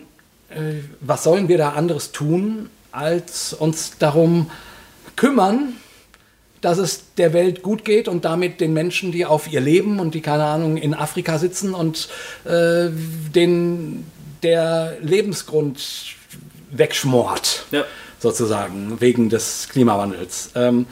[0.50, 4.50] äh, was sollen wir da anderes tun, als uns darum
[5.16, 5.74] kümmern,
[6.60, 10.14] dass es der Welt gut geht und damit den Menschen, die auf ihr leben und
[10.14, 12.08] die, keine Ahnung, in Afrika sitzen und
[12.44, 12.88] äh,
[13.34, 14.04] den,
[14.42, 15.80] der Lebensgrund
[16.70, 17.84] wegschmort, ja.
[18.18, 20.50] sozusagen, wegen des Klimawandels.
[20.54, 20.86] Ähm,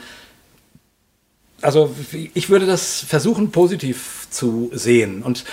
[1.61, 1.93] also
[2.33, 5.23] ich würde das versuchen positiv zu sehen.
[5.23, 5.43] Und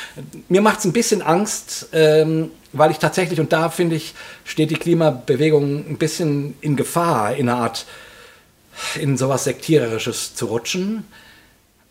[0.49, 4.15] mir macht es ein bisschen Angst, ähm, weil ich tatsächlich, und da finde ich,
[4.45, 7.87] steht die Klimabewegung ein bisschen in Gefahr, in einer Art,
[9.01, 11.05] in sowas Sektiererisches zu rutschen,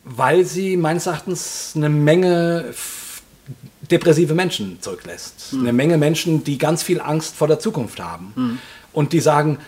[0.04, 2.74] weil sie meines Erachtens eine Menge
[3.92, 5.54] depressive Menschen zurücklässt.
[5.54, 5.60] Mhm.
[5.62, 8.34] Eine Menge Menschen, die ganz viel Angst vor der Zukunft haben.
[8.36, 8.60] Mhm.
[8.94, 9.60] Und die sagen,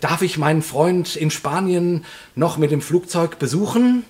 [0.00, 2.04] darf ich meinen Freund in Spanien
[2.34, 4.04] noch mit dem Flugzeug besuchen?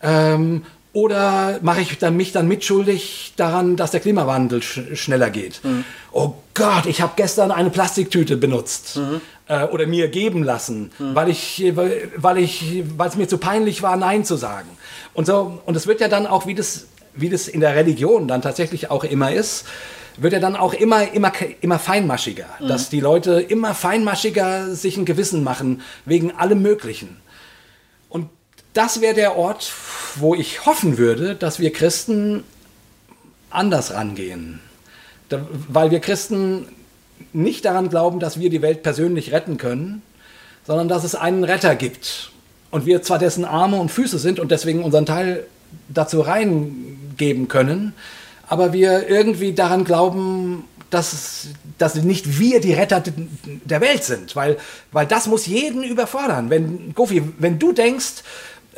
[0.00, 0.64] Ähm,
[0.98, 5.62] oder mache ich dann mich dann mitschuldig daran, dass der Klimawandel sch schneller geht?
[5.62, 5.84] Mhm.
[6.10, 9.20] Oh Gott, ich habe gestern eine Plastiktüte benutzt mhm.
[9.46, 11.14] äh, oder mir geben lassen, mhm.
[11.14, 14.68] weil ich, weil ich, weil es mir zu peinlich war, Nein zu sagen.
[15.14, 18.26] Und so und es wird ja dann auch, wie das, wie das in der Religion
[18.26, 19.66] dann tatsächlich auch immer ist,
[20.16, 21.30] wird er dann auch immer, immer,
[21.60, 22.48] immer feinmaschiger.
[22.58, 22.66] Mhm.
[22.66, 27.18] Dass die Leute immer feinmaschiger sich ein Gewissen machen, wegen allem Möglichen.
[28.78, 29.72] Das wäre der Ort,
[30.14, 32.44] wo ich hoffen würde, dass wir Christen
[33.50, 34.60] anders rangehen.
[35.28, 36.68] Da, weil wir Christen
[37.32, 40.02] nicht daran glauben, dass wir die Welt persönlich retten können,
[40.64, 42.30] sondern dass es einen Retter gibt.
[42.70, 45.44] Und wir zwar dessen Arme und Füße sind und deswegen unseren Teil
[45.88, 47.94] dazu reingeben können,
[48.46, 51.48] aber wir irgendwie daran glauben, dass,
[51.78, 53.02] dass nicht wir die Retter
[53.44, 54.56] der Welt sind, weil,
[54.92, 56.48] weil das muss jeden überfordern.
[56.48, 58.22] Wenn, Gofi, wenn du denkst,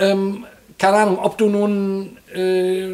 [0.00, 0.46] ähm,
[0.78, 2.88] keine Ahnung, ob du nun, äh,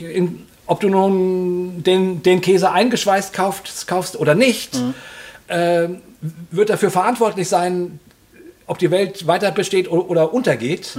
[0.00, 4.94] in, ob du nun den, den Käse eingeschweißt kaufst, kaufst oder nicht, mhm.
[5.46, 5.88] äh,
[6.50, 8.00] wird dafür verantwortlich sein,
[8.66, 10.96] ob die Welt weiter besteht oder, oder untergeht,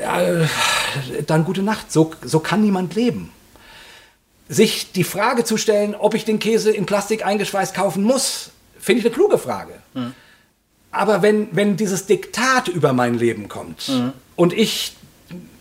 [0.00, 0.46] ja, äh,
[1.26, 1.92] dann gute Nacht.
[1.92, 3.30] So, so kann niemand leben.
[4.48, 9.00] Sich die Frage zu stellen, ob ich den Käse in Plastik eingeschweißt kaufen muss, finde
[9.00, 9.74] ich eine kluge Frage.
[10.92, 13.90] Aber wenn, wenn dieses Diktat über mein Leben kommt
[14.36, 14.94] und ich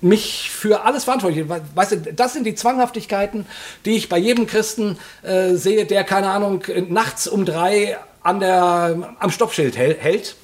[0.02, 1.46] mich für alles verantwortlich.
[1.76, 3.46] Weißt du, das sind die Zwanghaftigkeiten,
[3.86, 9.16] die ich bei jedem Christen äh, sehe, der, keine Ahnung, nachts um drei an der,
[9.20, 10.36] am Stoppschild hält, hält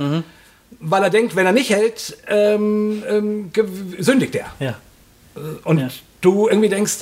[0.80, 3.52] weil er denkt, wenn er nicht hält, ähm, ähm,
[4.00, 4.46] sündigt er.
[4.60, 4.76] Ja.
[5.64, 5.90] Und Ja.
[6.22, 7.00] du irgendwie denkst,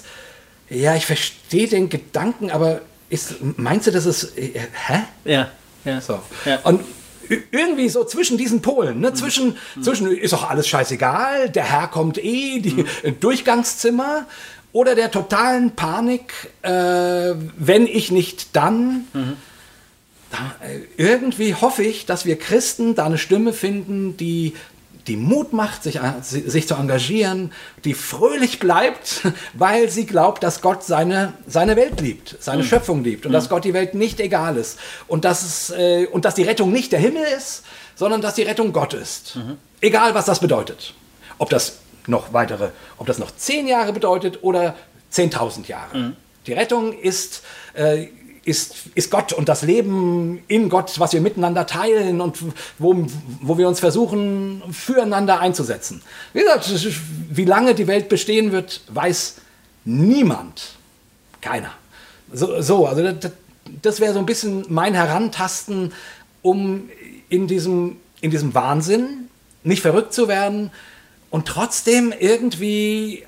[0.70, 4.52] ja, ich verstehe den Gedanken, aber ist, meinst du, das ist, äh,
[4.88, 4.99] hä?
[5.26, 5.49] Ja.
[5.84, 6.02] Ja.
[6.02, 6.20] So.
[6.45, 6.60] Ja.
[6.64, 6.82] Und
[7.52, 9.14] irgendwie so zwischen diesen Polen, ne?
[9.14, 12.85] zwischen, zwischen ist doch alles scheißegal, der Herr kommt eh, die
[13.19, 14.26] Durchgangszimmer
[14.72, 19.06] oder der totalen Panik, äh, wenn ich nicht dann.
[20.31, 24.53] Da, äh, irgendwie hoffe ich, dass wir Christen da eine Stimme finden, die
[25.07, 27.52] die Mut macht, sich, sich zu engagieren,
[27.84, 29.22] die fröhlich bleibt,
[29.53, 33.65] weil sie glaubt, dass Gott seine, seine Welt liebt, seine Schöpfung liebt und dass Gott
[33.65, 36.99] die Welt nicht egal ist und dass, es, äh, und dass die Rettung nicht der
[36.99, 37.64] Himmel ist,
[37.95, 39.38] sondern dass die Rettung Gott ist.
[39.82, 40.94] Egal, was das bedeutet.
[41.38, 41.77] Ob das
[42.07, 44.76] noch weitere, ob das noch zehn Jahre bedeutet oder
[45.14, 46.14] 10.000 Jahre.
[46.45, 48.07] Die Rettung ist, äh,
[48.46, 52.38] ist, ist Gott und das Leben in Gott, was wir miteinander teilen und
[52.78, 53.06] wo,
[53.42, 56.02] wo wir uns versuchen, füreinander einzusetzen.
[56.32, 56.72] Wie gesagt,
[57.32, 59.36] wie lange die Welt bestehen wird, weiß
[59.84, 60.76] niemand.
[61.42, 61.72] Keiner.
[62.32, 63.32] So, so also das,
[63.82, 65.92] das wäre so ein bisschen mein Herantasten,
[66.42, 66.90] um
[67.30, 69.28] in diesem, in diesem Wahnsinn
[69.64, 70.72] nicht verrückt zu werden
[71.32, 73.26] und trotzdem irgendwie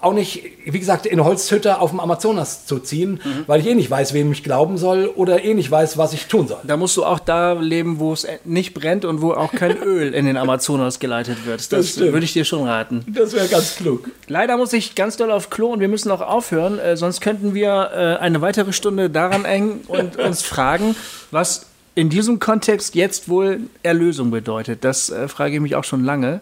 [0.00, 3.90] auch nicht, wie gesagt, in Holzhütte auf dem Amazonas zu ziehen, weil ich eh nicht
[3.90, 6.60] weiß, wem ich glauben soll oder eh nicht weiß, was ich tun soll.
[6.64, 10.14] Da musst du auch da leben, wo es nicht brennt und wo auch kein Öl
[10.14, 11.60] in den Amazonas geleitet wird.
[11.72, 13.04] Das, Das würde ich dir schon raten.
[13.08, 14.10] Das wäre ganz klug.
[14.28, 17.54] Leider muss ich ganz doll auf Klo und wir müssen auch aufhören, äh, sonst könnten
[17.54, 20.96] wir äh, eine weitere Stunde daran hängen und uns fragen,
[21.30, 24.84] was in diesem Kontext jetzt wohl Erlösung bedeutet.
[24.84, 26.40] Das äh, frage ich mich auch schon lange.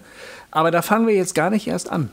[0.51, 2.11] Aber da fangen wir jetzt gar nicht erst an.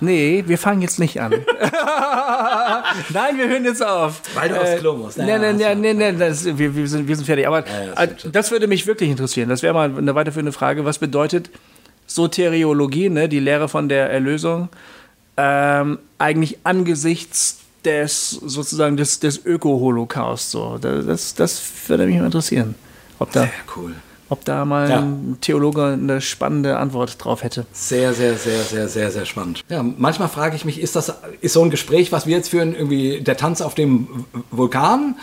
[0.00, 1.32] Nee, wir fangen jetzt nicht an.
[3.10, 4.20] Nein, wir hören jetzt auf.
[4.34, 5.18] Weil du aufs Klo musst.
[5.18, 5.80] Nee, Ja, nee, hast nee, du.
[5.80, 7.46] nee, nee das, wir, wir, sind, wir sind fertig.
[7.46, 9.48] Aber ja, das äh, das würde mich wirklich interessieren.
[9.48, 10.84] Das wäre mal eine weiterführende Frage.
[10.84, 11.50] Was bedeutet
[12.06, 14.68] Soteriologie, ne, die Lehre von der Erlösung,
[15.36, 20.50] ähm, eigentlich angesichts des sozusagen des, des Öko-Holocausts?
[20.52, 20.78] So?
[20.78, 22.74] Das, das, das würde mich mal interessieren.
[23.18, 23.94] Ob da, Sehr cool.
[24.30, 24.98] Ob da mal Ja.
[25.00, 27.66] ein Theologe eine spannende Antwort drauf hätte.
[27.72, 29.64] Sehr, sehr, sehr, sehr, sehr, sehr spannend.
[29.68, 32.74] Ja, manchmal frage ich mich, ist das ist so ein Gespräch, was wir jetzt führen,
[32.74, 35.16] irgendwie der Tanz auf dem Vulkan?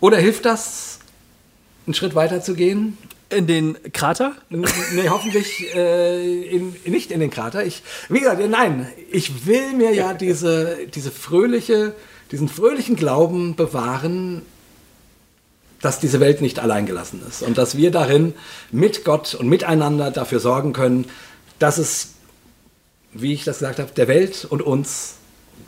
[0.00, 0.98] Oder hilft das,
[1.86, 2.96] einen Schritt weiter zu gehen?
[3.28, 4.32] In den Krater?
[4.48, 7.64] Nee, hoffentlich äh, in, nicht in den Krater.
[7.64, 11.94] Ich, wie gesagt, nein, ich will mir ja diese, diese fröhliche,
[12.32, 14.42] diesen fröhlichen Glauben bewahren,
[15.82, 18.34] dass diese Welt nicht alleingelassen ist und dass wir darin
[18.70, 21.06] mit Gott und miteinander dafür sorgen können,
[21.58, 22.14] dass es,
[23.12, 25.16] wie ich das gesagt habe, der Welt und uns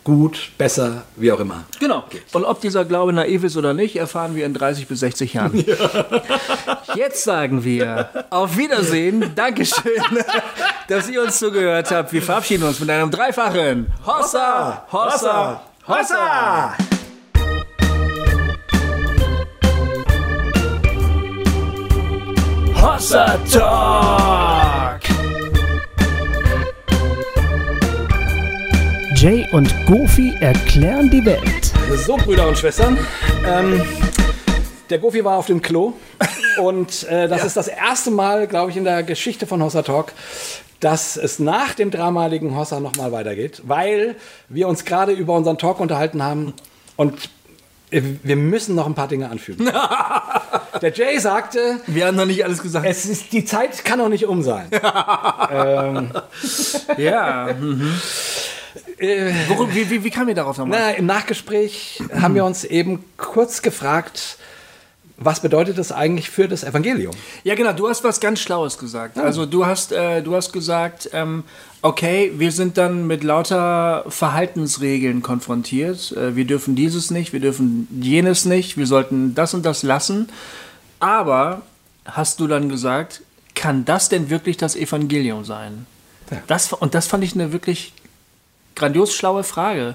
[0.04, 1.64] gut, besser, wie auch immer.
[1.78, 2.04] Genau.
[2.32, 5.64] Und ob dieser Glaube naiv ist oder nicht, erfahren wir in 30 bis 60 Jahren.
[6.94, 9.32] Jetzt sagen wir auf Wiedersehen.
[9.34, 10.02] Dankeschön,
[10.88, 12.12] dass ihr uns zugehört habt.
[12.12, 16.74] Wir verabschieden uns mit einem dreifachen Hossa, Hossa, Hossa.
[16.74, 16.91] Hossa
[23.52, 25.00] Talk.
[29.14, 31.70] Jay und Goofy erklären die Welt.
[32.04, 32.98] So, Brüder und Schwestern,
[33.46, 33.80] ähm,
[34.90, 35.92] der Gofi war auf dem Klo
[36.60, 40.12] und äh, das ist das erste Mal, glaube ich, in der Geschichte von Hossa Talk,
[40.80, 44.16] dass es nach dem dramaligen Hossa nochmal weitergeht, weil
[44.48, 46.52] wir uns gerade über unseren Talk unterhalten haben
[46.96, 47.30] und
[47.92, 49.66] wir müssen noch ein paar Dinge anfügen.
[50.80, 52.86] der Jay sagte, Wir haben noch nicht alles gesagt.
[52.88, 54.68] es ist, die Zeit kann noch nicht um sein.
[56.96, 57.48] Ja.
[57.58, 57.92] mhm.
[59.48, 60.78] Worum, wie, wie, wie kam ihr darauf nochmal?
[60.80, 64.38] Na, Im Nachgespräch haben wir uns eben kurz gefragt,
[65.24, 67.12] was bedeutet das eigentlich für das Evangelium?
[67.44, 69.18] Ja, genau, du hast was ganz Schlaues gesagt.
[69.18, 71.44] Also du hast, äh, du hast gesagt, ähm,
[71.82, 76.12] okay, wir sind dann mit lauter Verhaltensregeln konfrontiert.
[76.12, 80.28] Äh, wir dürfen dieses nicht, wir dürfen jenes nicht, wir sollten das und das lassen.
[81.00, 81.62] Aber,
[82.04, 83.22] hast du dann gesagt,
[83.54, 85.86] kann das denn wirklich das Evangelium sein?
[86.30, 86.38] Ja.
[86.46, 87.92] Das, und das fand ich eine wirklich
[88.74, 89.94] grandios schlaue Frage.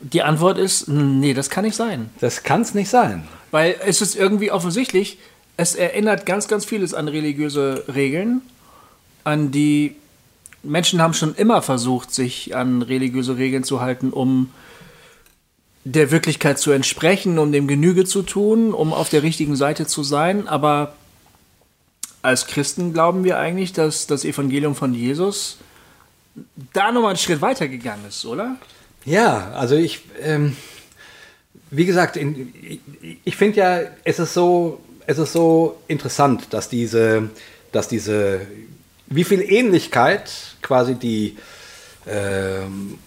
[0.00, 2.10] Die Antwort ist, nee, das kann nicht sein.
[2.20, 3.26] Das kann es nicht sein.
[3.54, 5.16] Weil es ist irgendwie offensichtlich,
[5.56, 8.42] es erinnert ganz, ganz vieles an religiöse Regeln,
[9.22, 9.94] an die
[10.64, 14.50] Menschen haben schon immer versucht, sich an religiöse Regeln zu halten, um
[15.84, 20.02] der Wirklichkeit zu entsprechen, um dem Genüge zu tun, um auf der richtigen Seite zu
[20.02, 20.48] sein.
[20.48, 20.96] Aber
[22.22, 25.58] als Christen glauben wir eigentlich, dass das Evangelium von Jesus
[26.72, 28.56] da nochmal einen Schritt weiter gegangen ist, oder?
[29.04, 30.56] Ja, also ich, ähm,
[31.76, 32.52] wie gesagt, in,
[33.24, 37.30] ich, finde ja, es ist so, es ist so interessant, dass diese,
[37.72, 38.42] dass diese,
[39.06, 40.30] wie viel Ähnlichkeit
[40.62, 41.36] quasi die,
[42.06, 42.98] ähm,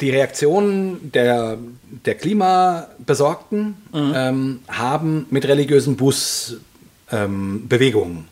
[0.00, 1.58] die Reaktionen der,
[2.04, 4.12] der Klimabesorgten mhm.
[4.14, 8.28] ähm, haben mit religiösen Busbewegungen.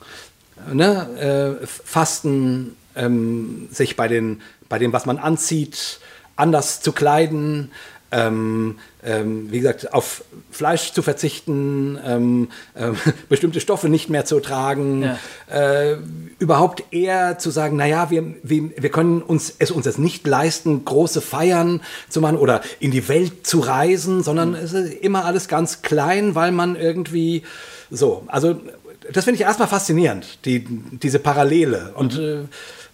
[0.70, 1.58] Ähm, ne?
[1.62, 6.00] äh, Fasten, ähm, sich bei, den, bei dem, was man anzieht,
[6.36, 7.70] anders zu kleiden,
[9.04, 12.96] ähm, wie gesagt, auf Fleisch zu verzichten, ähm, ähm
[13.28, 15.18] bestimmte Stoffe nicht mehr zu tragen, ja.
[15.50, 15.96] äh,
[16.38, 20.84] überhaupt eher zu sagen, naja, wir, wir, wir können uns es uns jetzt nicht leisten,
[20.84, 24.56] große Feiern zu machen oder in die Welt zu reisen, sondern mhm.
[24.56, 27.42] es ist immer alles ganz klein, weil man irgendwie
[27.90, 28.60] so, also
[29.12, 32.24] das finde ich erstmal faszinierend, die, diese Parallele und mhm.
[32.24, 32.38] äh,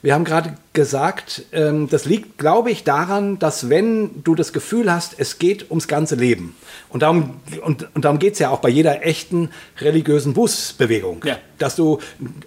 [0.02, 4.90] wir haben gerade gesagt, ähm, das liegt, glaube ich, daran, dass wenn du das Gefühl
[4.90, 6.56] hast, es geht ums ganze Leben,
[6.88, 11.38] und darum, und, und darum geht es ja auch bei jeder echten religiösen Busbewegung, ja.
[11.58, 11.98] dass du,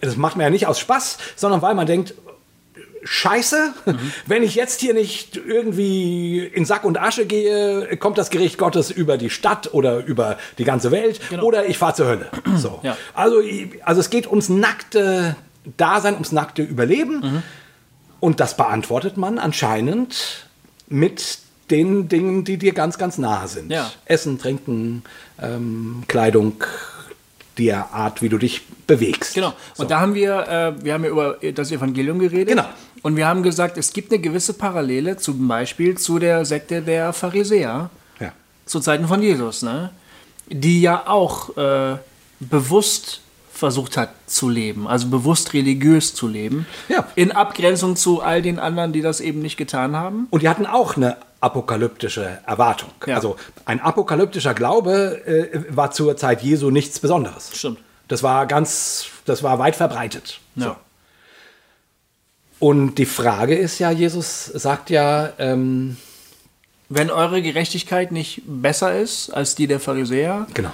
[0.01, 2.15] das macht man ja nicht aus Spaß, sondern weil man denkt,
[3.03, 4.13] Scheiße, mhm.
[4.25, 8.91] wenn ich jetzt hier nicht irgendwie in Sack und Asche gehe, kommt das Gericht Gottes
[8.91, 11.43] über die Stadt oder über die ganze Welt genau.
[11.43, 12.29] oder ich fahre zur Hölle.
[12.55, 12.79] So.
[12.83, 12.97] Ja.
[13.13, 13.41] Also,
[13.83, 15.35] also es geht ums nackte
[15.77, 17.19] Dasein, ums nackte Überleben.
[17.19, 17.43] Mhm.
[18.19, 20.47] Und das beantwortet man anscheinend
[20.87, 21.39] mit
[21.71, 23.71] den Dingen, die dir ganz, ganz nahe sind.
[23.71, 23.91] Ja.
[24.05, 25.03] Essen, Trinken,
[25.41, 26.63] ähm, Kleidung,
[27.57, 29.35] der Art, wie du dich bewegst.
[29.35, 29.53] Genau.
[29.77, 32.49] Und da haben wir, äh, wir haben ja über das Evangelium geredet.
[32.49, 32.65] Genau.
[33.03, 37.13] Und wir haben gesagt, es gibt eine gewisse Parallele zum Beispiel zu der Sekte der
[37.13, 37.89] Pharisäer
[38.19, 38.31] ja.
[38.65, 39.91] zu Zeiten von Jesus, ne?
[40.47, 41.97] die ja auch äh,
[42.39, 43.19] bewusst
[43.51, 47.07] versucht hat zu leben, also bewusst religiös zu leben, ja.
[47.15, 50.27] in Abgrenzung zu all den anderen, die das eben nicht getan haben.
[50.31, 52.89] Und die hatten auch eine apokalyptische Erwartung.
[53.05, 53.15] Ja.
[53.15, 53.35] Also
[53.65, 57.51] ein apokalyptischer Glaube äh, war zur Zeit Jesu nichts Besonderes.
[57.53, 57.79] Stimmt.
[58.07, 60.39] Das war ganz, das war weit verbreitet.
[60.55, 60.63] Ja.
[60.63, 60.75] So.
[62.63, 65.97] Und die Frage ist ja, Jesus sagt ja, ähm,
[66.87, 70.71] wenn eure Gerechtigkeit nicht besser ist als die der Pharisäer, genau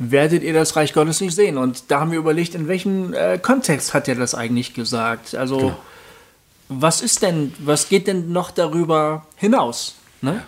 [0.00, 1.58] werdet ihr das Reich Gottes nicht sehen.
[1.58, 5.34] Und da haben wir überlegt, in welchem äh, Kontext hat er das eigentlich gesagt?
[5.34, 5.76] Also, genau.
[6.68, 9.96] was ist denn, was geht denn noch darüber hinaus?
[10.20, 10.44] Ne?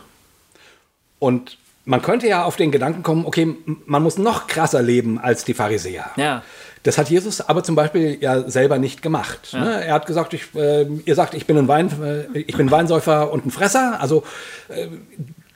[1.18, 3.56] Und man könnte ja auf den Gedanken kommen, okay,
[3.86, 6.10] man muss noch krasser leben als die Pharisäer.
[6.16, 6.44] Ja.
[6.82, 9.50] Das hat Jesus aber zum Beispiel ja selber nicht gemacht.
[9.52, 9.60] Ja.
[9.60, 9.84] Ne?
[9.84, 13.30] Er hat gesagt, ich, äh, ihr sagt, ich bin ein Wein, äh, ich bin Weinsäufer
[13.32, 14.00] und ein Fresser.
[14.00, 14.22] Also
[14.68, 14.86] äh,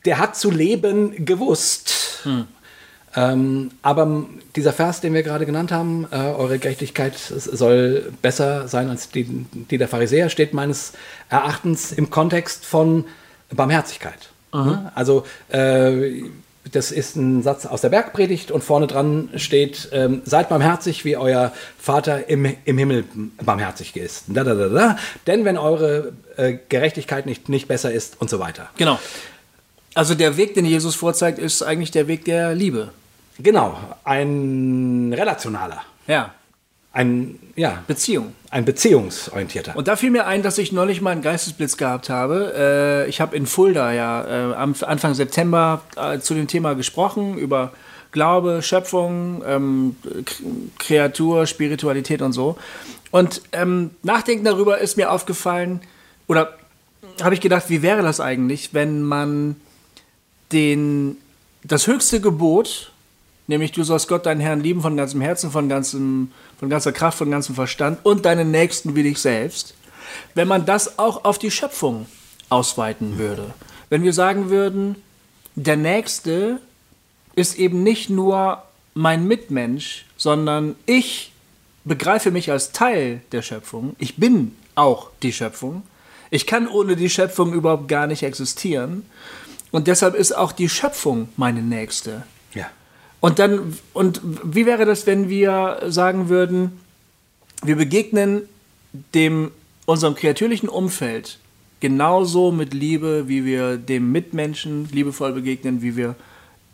[0.05, 2.21] der hat zu leben gewusst.
[2.25, 2.47] Hm.
[3.17, 4.25] Ähm, aber
[4.57, 9.25] dieser Vers, den wir gerade genannt haben, äh, eure Gerechtigkeit soll besser sein als die,
[9.25, 10.93] die der Pharisäer, steht meines
[11.29, 13.05] Erachtens im Kontext von
[13.51, 14.31] Barmherzigkeit.
[14.53, 14.91] Mhm.
[14.95, 16.23] Also äh,
[16.75, 21.17] das ist ein Satz aus der Bergpredigt und vorne dran steht, ähm, seid barmherzig, wie
[21.17, 23.05] euer Vater im, im Himmel
[23.43, 24.25] barmherzig ist.
[24.29, 24.99] Da, da, da, da.
[25.27, 28.69] Denn wenn eure äh, Gerechtigkeit nicht, nicht besser ist und so weiter.
[28.77, 28.99] Genau.
[29.95, 32.91] Also der Weg, den Jesus vorzeigt, ist eigentlich der Weg der Liebe.
[33.39, 35.83] Genau, ein relationaler.
[36.07, 36.35] Ja.
[36.95, 37.83] Ein, ja.
[37.89, 38.35] Beziehung.
[38.51, 39.77] Ein beziehungsorientierter.
[39.77, 42.55] Und da fiel mir ein, dass ich neulich mal einen Geistesblitz gehabt habe.
[42.57, 47.37] Äh, ich habe in Fulda ja äh, am Anfang September äh, zu dem Thema gesprochen,
[47.37, 47.73] über
[48.13, 49.97] Glaube, Schöpfung, ähm,
[50.79, 52.57] Kreatur, Spiritualität und so.
[53.11, 55.81] Und ähm, nachdenken darüber ist mir aufgefallen,
[56.29, 56.57] oder
[57.21, 59.57] habe ich gedacht, wie wäre das eigentlich, wenn man
[60.53, 61.17] den,
[61.65, 62.93] das höchste Gebot
[63.47, 67.19] Nämlich du sollst Gott, deinen Herrn, lieben von ganzem Herzen, von, ganzem, von ganzer Kraft,
[67.19, 69.75] von ganzem Verstand und deinen Nächsten wie dich selbst.
[70.35, 72.07] Wenn man das auch auf die Schöpfung
[72.49, 73.53] ausweiten würde.
[73.91, 74.97] Wenn wir sagen würden,
[75.57, 76.61] der Nächste
[77.35, 78.63] ist eben nicht nur
[78.95, 81.33] mein Mitmensch, sondern ich
[81.85, 83.95] begreife mich als Teil der Schöpfung.
[83.99, 85.83] Ich bin auch die Schöpfung.
[86.31, 89.05] Ich kann ohne die Schöpfung überhaupt gar nicht existieren.
[89.71, 92.23] Und deshalb ist auch die Schöpfung meine Nächste.
[93.25, 96.79] Und dann, und wie wäre das, wenn wir sagen würden,
[97.63, 98.43] wir begegnen
[99.15, 99.51] dem,
[99.87, 101.39] unserem kreatürlichen Umfeld
[101.81, 106.17] genauso mit Liebe, wie wir dem Mitmenschen liebevoll begegnen, wie wir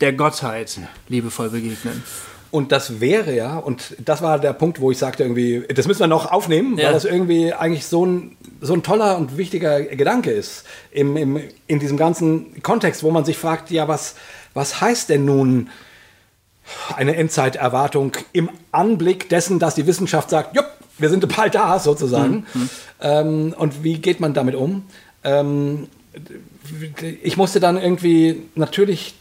[0.01, 2.03] der Gottheit liebevoll begegnen.
[2.51, 6.01] Und das wäre ja, und das war der Punkt, wo ich sagte irgendwie, das müssen
[6.01, 6.87] wir noch aufnehmen, Ja.
[6.87, 11.41] weil das irgendwie eigentlich so ein, so ein toller und wichtiger Gedanke ist im, im,
[11.69, 14.17] in diesem ganzen Kontext, wo man sich fragt, ja, was,
[14.53, 15.69] was heißt denn nun
[16.97, 20.67] eine Endzeiterwartung im Anblick dessen, dass die Wissenschaft sagt, jupp,
[20.99, 22.47] wir sind bald da, sozusagen.
[23.01, 24.85] Ähm, und wie geht man damit um?
[25.25, 25.89] Ähm,
[27.23, 29.15] ich musste dann irgendwie, natürlich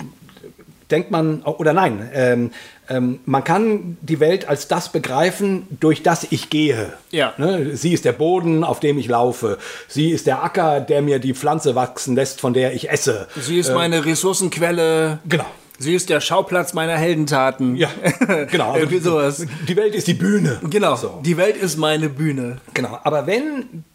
[0.92, 2.52] denkt man, oder nein, ähm,
[2.90, 6.94] ähm, man kann die Welt als das begreifen, durch das ich gehe.
[7.12, 7.34] Ja.
[7.38, 7.76] Ne?
[7.76, 9.60] Sie ist der Boden, auf dem ich laufe.
[9.88, 13.28] Sie ist der Acker, der mir die Pflanze wachsen lässt, von der ich esse.
[13.40, 15.20] Sie ist meine Ressourcenquelle.
[15.28, 15.46] Genau.
[15.82, 17.76] Sie ist der Schauplatz meiner Heldentaten.
[17.78, 17.90] Ja,
[18.52, 18.76] genau.
[18.76, 19.46] Irgendwie sowas.
[19.68, 20.60] Die Welt ist die Bühne.
[20.70, 20.96] Genau.
[20.98, 21.22] So.
[21.26, 22.58] Die Welt ist meine Bühne.
[22.74, 23.86] Genau, aber wenn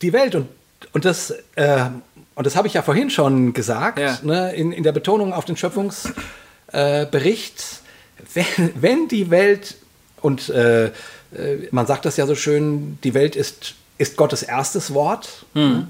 [0.00, 0.46] die Welt und,
[0.92, 1.86] und das, äh,
[2.36, 4.18] und das habe ich ja vorhin schon gesagt, Ja.
[4.22, 6.22] ne, in, in der Betonung auf den Schöpfungsbericht,
[6.72, 9.76] äh, wenn, wenn die Welt,
[10.20, 10.90] und äh, äh,
[11.72, 15.44] man sagt das ja so schön, die Welt ist, ist Gottes erstes Wort.
[15.54, 15.88] ne?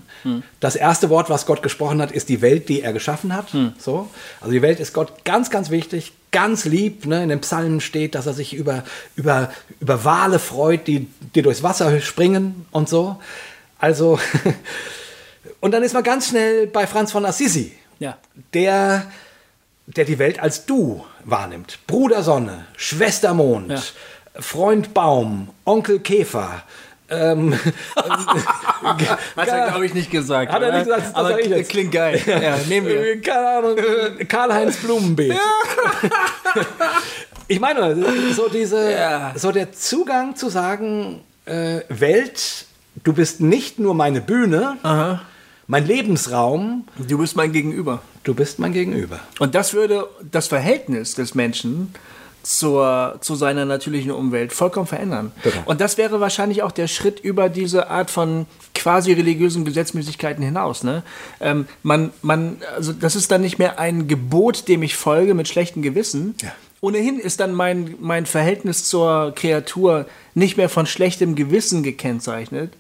[0.61, 3.49] Das erste Wort, was Gott gesprochen hat, ist die Welt, die er geschaffen hat.
[3.78, 4.09] So.
[4.40, 7.07] Also die Welt ist Gott ganz, ganz wichtig, ganz lieb.
[7.07, 7.23] Ne?
[7.23, 8.85] In den Psalmen steht, dass er sich über,
[9.16, 9.51] über,
[9.81, 13.16] über Wale freut, die, die durchs Wasser springen und so.
[13.78, 14.19] Also,
[15.61, 18.16] und dann ist man ganz schnell bei Franz von Assisi, Ja.
[18.55, 19.11] der,
[19.86, 21.78] der die Welt als du wahrnimmt.
[21.86, 23.82] Bruder Sonne, Schwester Mond, Ja.
[24.40, 26.62] Freund Baum, Onkel Käfer.
[27.12, 27.55] Ähm,
[29.36, 30.51] Hat er, glaube ich, nicht gesagt.
[30.51, 32.20] Hat er nicht gesagt, das aber ich klingt geil.
[32.26, 33.20] Ja, nehmen wir.
[33.20, 33.76] keine Ahnung,
[34.28, 35.34] Karl-Heinz Blumenbeet.
[37.48, 37.97] ich meine,
[38.34, 39.32] so diese, Ja.
[39.36, 42.66] so der Zugang zu sagen, äh, Welt,
[43.05, 44.76] du bist nicht nur meine Bühne,
[45.66, 48.02] mein Lebensraum, Du bist mein Gegenüber.
[48.24, 49.20] du bist mein Gegenüber.
[49.39, 51.94] Und das würde das Verhältnis des Menschen
[52.43, 55.32] zur, zu seiner natürlichen Umwelt vollkommen verändern.
[55.43, 55.56] Genau.
[55.66, 60.82] Und das wäre wahrscheinlich auch der Schritt über diese Art von quasi religiösen Gesetzmäßigkeiten hinaus.
[60.82, 61.02] Ne?
[61.40, 65.48] Ähm, man, man, also das ist dann nicht mehr ein Gebot, dem ich folge mit
[65.48, 66.35] schlechtem Gewissen.
[66.43, 66.52] Ja.
[66.81, 72.73] Ohnehin ist dann mein, mein Verhältnis zur Kreatur nicht mehr von schlechtem Gewissen gekennzeichnet.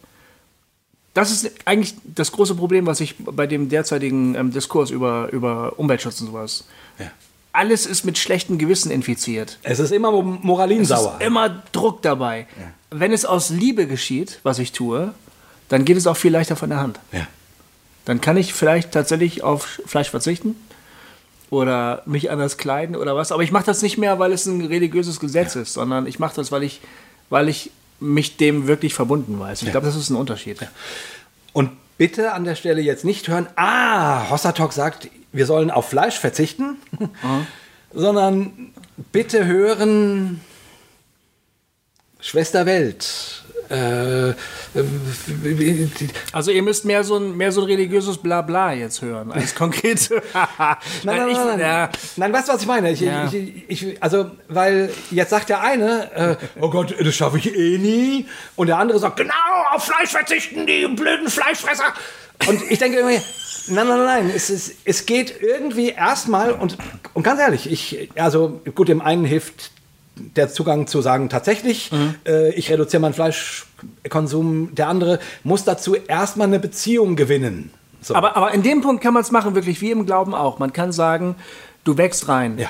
[1.14, 5.78] Das ist eigentlich das große Problem, was ich bei dem derzeitigen ähm, Diskurs über, über
[5.78, 6.64] Umweltschutz und sowas.
[6.98, 7.12] Ja.
[7.52, 9.58] Alles ist mit schlechtem Gewissen infiziert.
[9.62, 11.16] Es ist immer moralinsauer.
[11.16, 12.46] Es ist immer Druck dabei.
[12.90, 15.12] Wenn es aus Liebe geschieht, was ich tue,
[15.68, 16.98] dann geht es auch viel leichter von der Hand.
[17.12, 17.26] Ja.
[18.04, 20.56] Dann kann ich vielleicht tatsächlich auf Fleisch verzichten
[21.50, 23.32] oder mich anders kleiden oder was.
[23.32, 26.34] Aber ich mache das nicht mehr, weil es ein religiöses Gesetz ist, sondern ich mache
[26.34, 26.80] das, weil ich,
[27.30, 27.70] weil ich
[28.00, 29.62] mich dem wirklich verbunden weiß.
[29.62, 30.58] Ich glaube, das ist ein Unterschied.
[31.52, 36.18] Und bitte an der Stelle jetzt nicht hören, ah, Hossatok sagt, wir sollen auf Fleisch
[36.18, 36.76] verzichten,
[37.92, 38.72] sondern
[39.12, 40.40] bitte hören,
[42.20, 43.42] Schwester Welt.
[43.70, 44.34] Äh, äh,
[46.32, 50.22] Also ihr müsst mehr so ein, mehr so ein religiöses Blabla jetzt hören, als konkrete.
[50.34, 51.60] Nein, nein, ich, nein, nein.
[51.60, 52.90] Ja, Nein, weißt du, was ich meine?
[52.90, 53.26] Ich, Ja.
[53.32, 57.78] ich, ich, also, weil jetzt sagt der eine, äh, oh Gott, das schaffe ich eh
[57.78, 58.26] nie.
[58.56, 59.32] Und der andere sagt, genau,
[59.72, 61.94] auf Fleisch verzichten, die blöden Fleischfresser.
[62.46, 63.20] Und ich denke irgendwie,
[63.68, 66.78] nein, nein, nein, es, ist, es geht irgendwie erstmal, und,
[67.14, 69.70] und ganz ehrlich, ich, also gut, dem einen hilft
[70.16, 71.90] der Zugang zu sagen, tatsächlich,
[72.26, 74.74] äh, ich reduziere meinen Fleischkonsum.
[74.74, 77.70] Der andere muss dazu erstmal eine Beziehung gewinnen.
[78.02, 78.14] So.
[78.14, 80.58] aber, aber in dem Punkt kann man es machen, wirklich wie im Glauben auch.
[80.58, 81.36] Man kann sagen,
[81.84, 82.58] du wächst rein.
[82.58, 82.68] ja.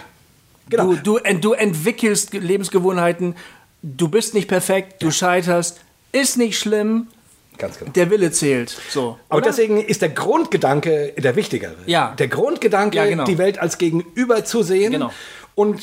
[0.69, 0.95] Genau.
[0.95, 3.35] Du, du, ent, du entwickelst Lebensgewohnheiten.
[3.83, 5.81] Du bist nicht perfekt, du scheiterst.
[6.13, 7.09] Ist nicht schlimm.
[7.63, 7.93] Ganz genau.
[7.93, 8.77] Der Wille zählt.
[8.91, 9.19] So.
[9.31, 9.47] Aber oder?
[9.47, 11.77] deswegen ist der Grundgedanke der wichtigere.
[11.87, 12.15] Ja.
[12.19, 13.25] Der Grundgedanke, Ja, genau.
[13.25, 15.11] die Welt als Gegenüber zu sehen Genau.
[15.55, 15.81] und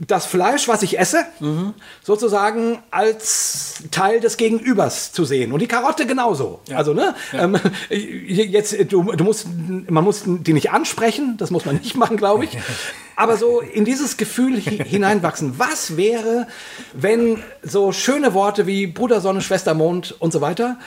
[0.00, 1.74] das Fleisch, was ich esse, Mhm.
[2.04, 5.50] sozusagen als Teil des Gegenübers zu sehen.
[5.50, 6.60] Und die Karotte genauso.
[6.72, 7.16] Also, ne?
[7.32, 7.58] Ähm,
[7.90, 9.48] jetzt, du, du musst,
[9.88, 12.56] man muss die nicht ansprechen, das muss man nicht machen, glaube ich.
[13.16, 15.54] Aber so in dieses Gefühl hi- hineinwachsen.
[15.58, 16.46] Was wäre,
[16.92, 20.78] wenn so schöne Worte wie Bruder Sonne, Schwester Mond und so weiter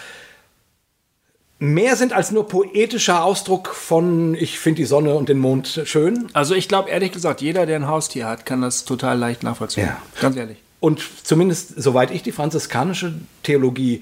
[1.61, 6.27] mehr sind als nur poetischer Ausdruck von ich finde die Sonne und den Mond schön.
[6.33, 9.85] Also ich glaube ehrlich gesagt, jeder, der ein Haustier hat, kann das total leicht nachvollziehen.
[9.85, 10.01] Ja.
[10.19, 10.57] Ganz ehrlich.
[10.79, 13.13] Und zumindest soweit ich die franziskanische
[13.43, 14.01] Theologie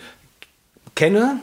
[0.95, 1.41] kenne,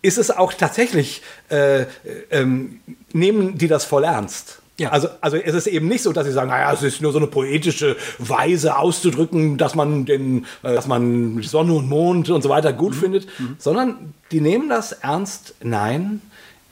[0.00, 1.86] ist es auch tatsächlich, äh,
[2.30, 2.80] ähm,
[3.12, 4.57] nehmen die das voll ernst.
[4.78, 4.90] Ja.
[4.90, 7.18] Also, also es ist eben nicht so, dass sie sagen, naja, es ist nur so
[7.18, 12.48] eine poetische Weise auszudrücken, dass man den, äh, dass man Sonne und Mond und so
[12.48, 13.26] weiter gut findet,
[13.58, 15.56] sondern die nehmen das ernst.
[15.62, 16.22] Nein,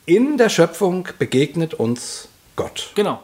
[0.05, 2.93] in der Schöpfung begegnet uns Gott.
[2.95, 3.21] Genau.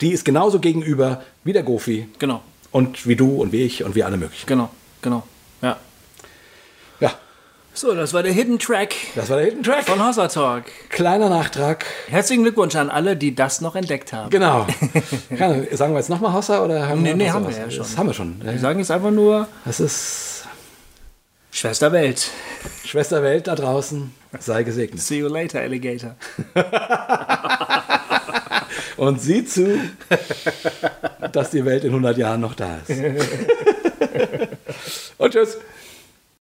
[0.00, 2.42] Die ist genauso gegenüber wie der Gofi Genau.
[2.72, 4.46] Und wie du und wie ich und wie alle möglichen.
[4.46, 4.70] Genau,
[5.02, 5.24] genau.
[7.80, 9.86] So, das war der Hidden Track das war der Hidden Track.
[9.86, 10.64] von Hossa Talk.
[10.90, 11.86] Kleiner Nachtrag.
[12.08, 14.28] Herzlichen Glückwunsch an alle, die das noch entdeckt haben.
[14.28, 14.66] Genau.
[15.38, 17.70] Kann, sagen wir jetzt nochmal Hossa oder haben Nee, wir nee, noch haben wir ja
[17.70, 17.78] schon.
[17.78, 18.38] Das haben wir schon.
[18.44, 20.44] Wir sagen jetzt einfach nur Das ist
[21.52, 22.28] Schwester Welt.
[22.84, 24.14] Schwester Welt da draußen.
[24.38, 25.00] Sei gesegnet.
[25.00, 26.16] See you later, Alligator.
[28.98, 29.78] Und sieh zu,
[31.32, 33.00] dass die Welt in 100 Jahren noch da ist.
[35.16, 35.56] Und tschüss.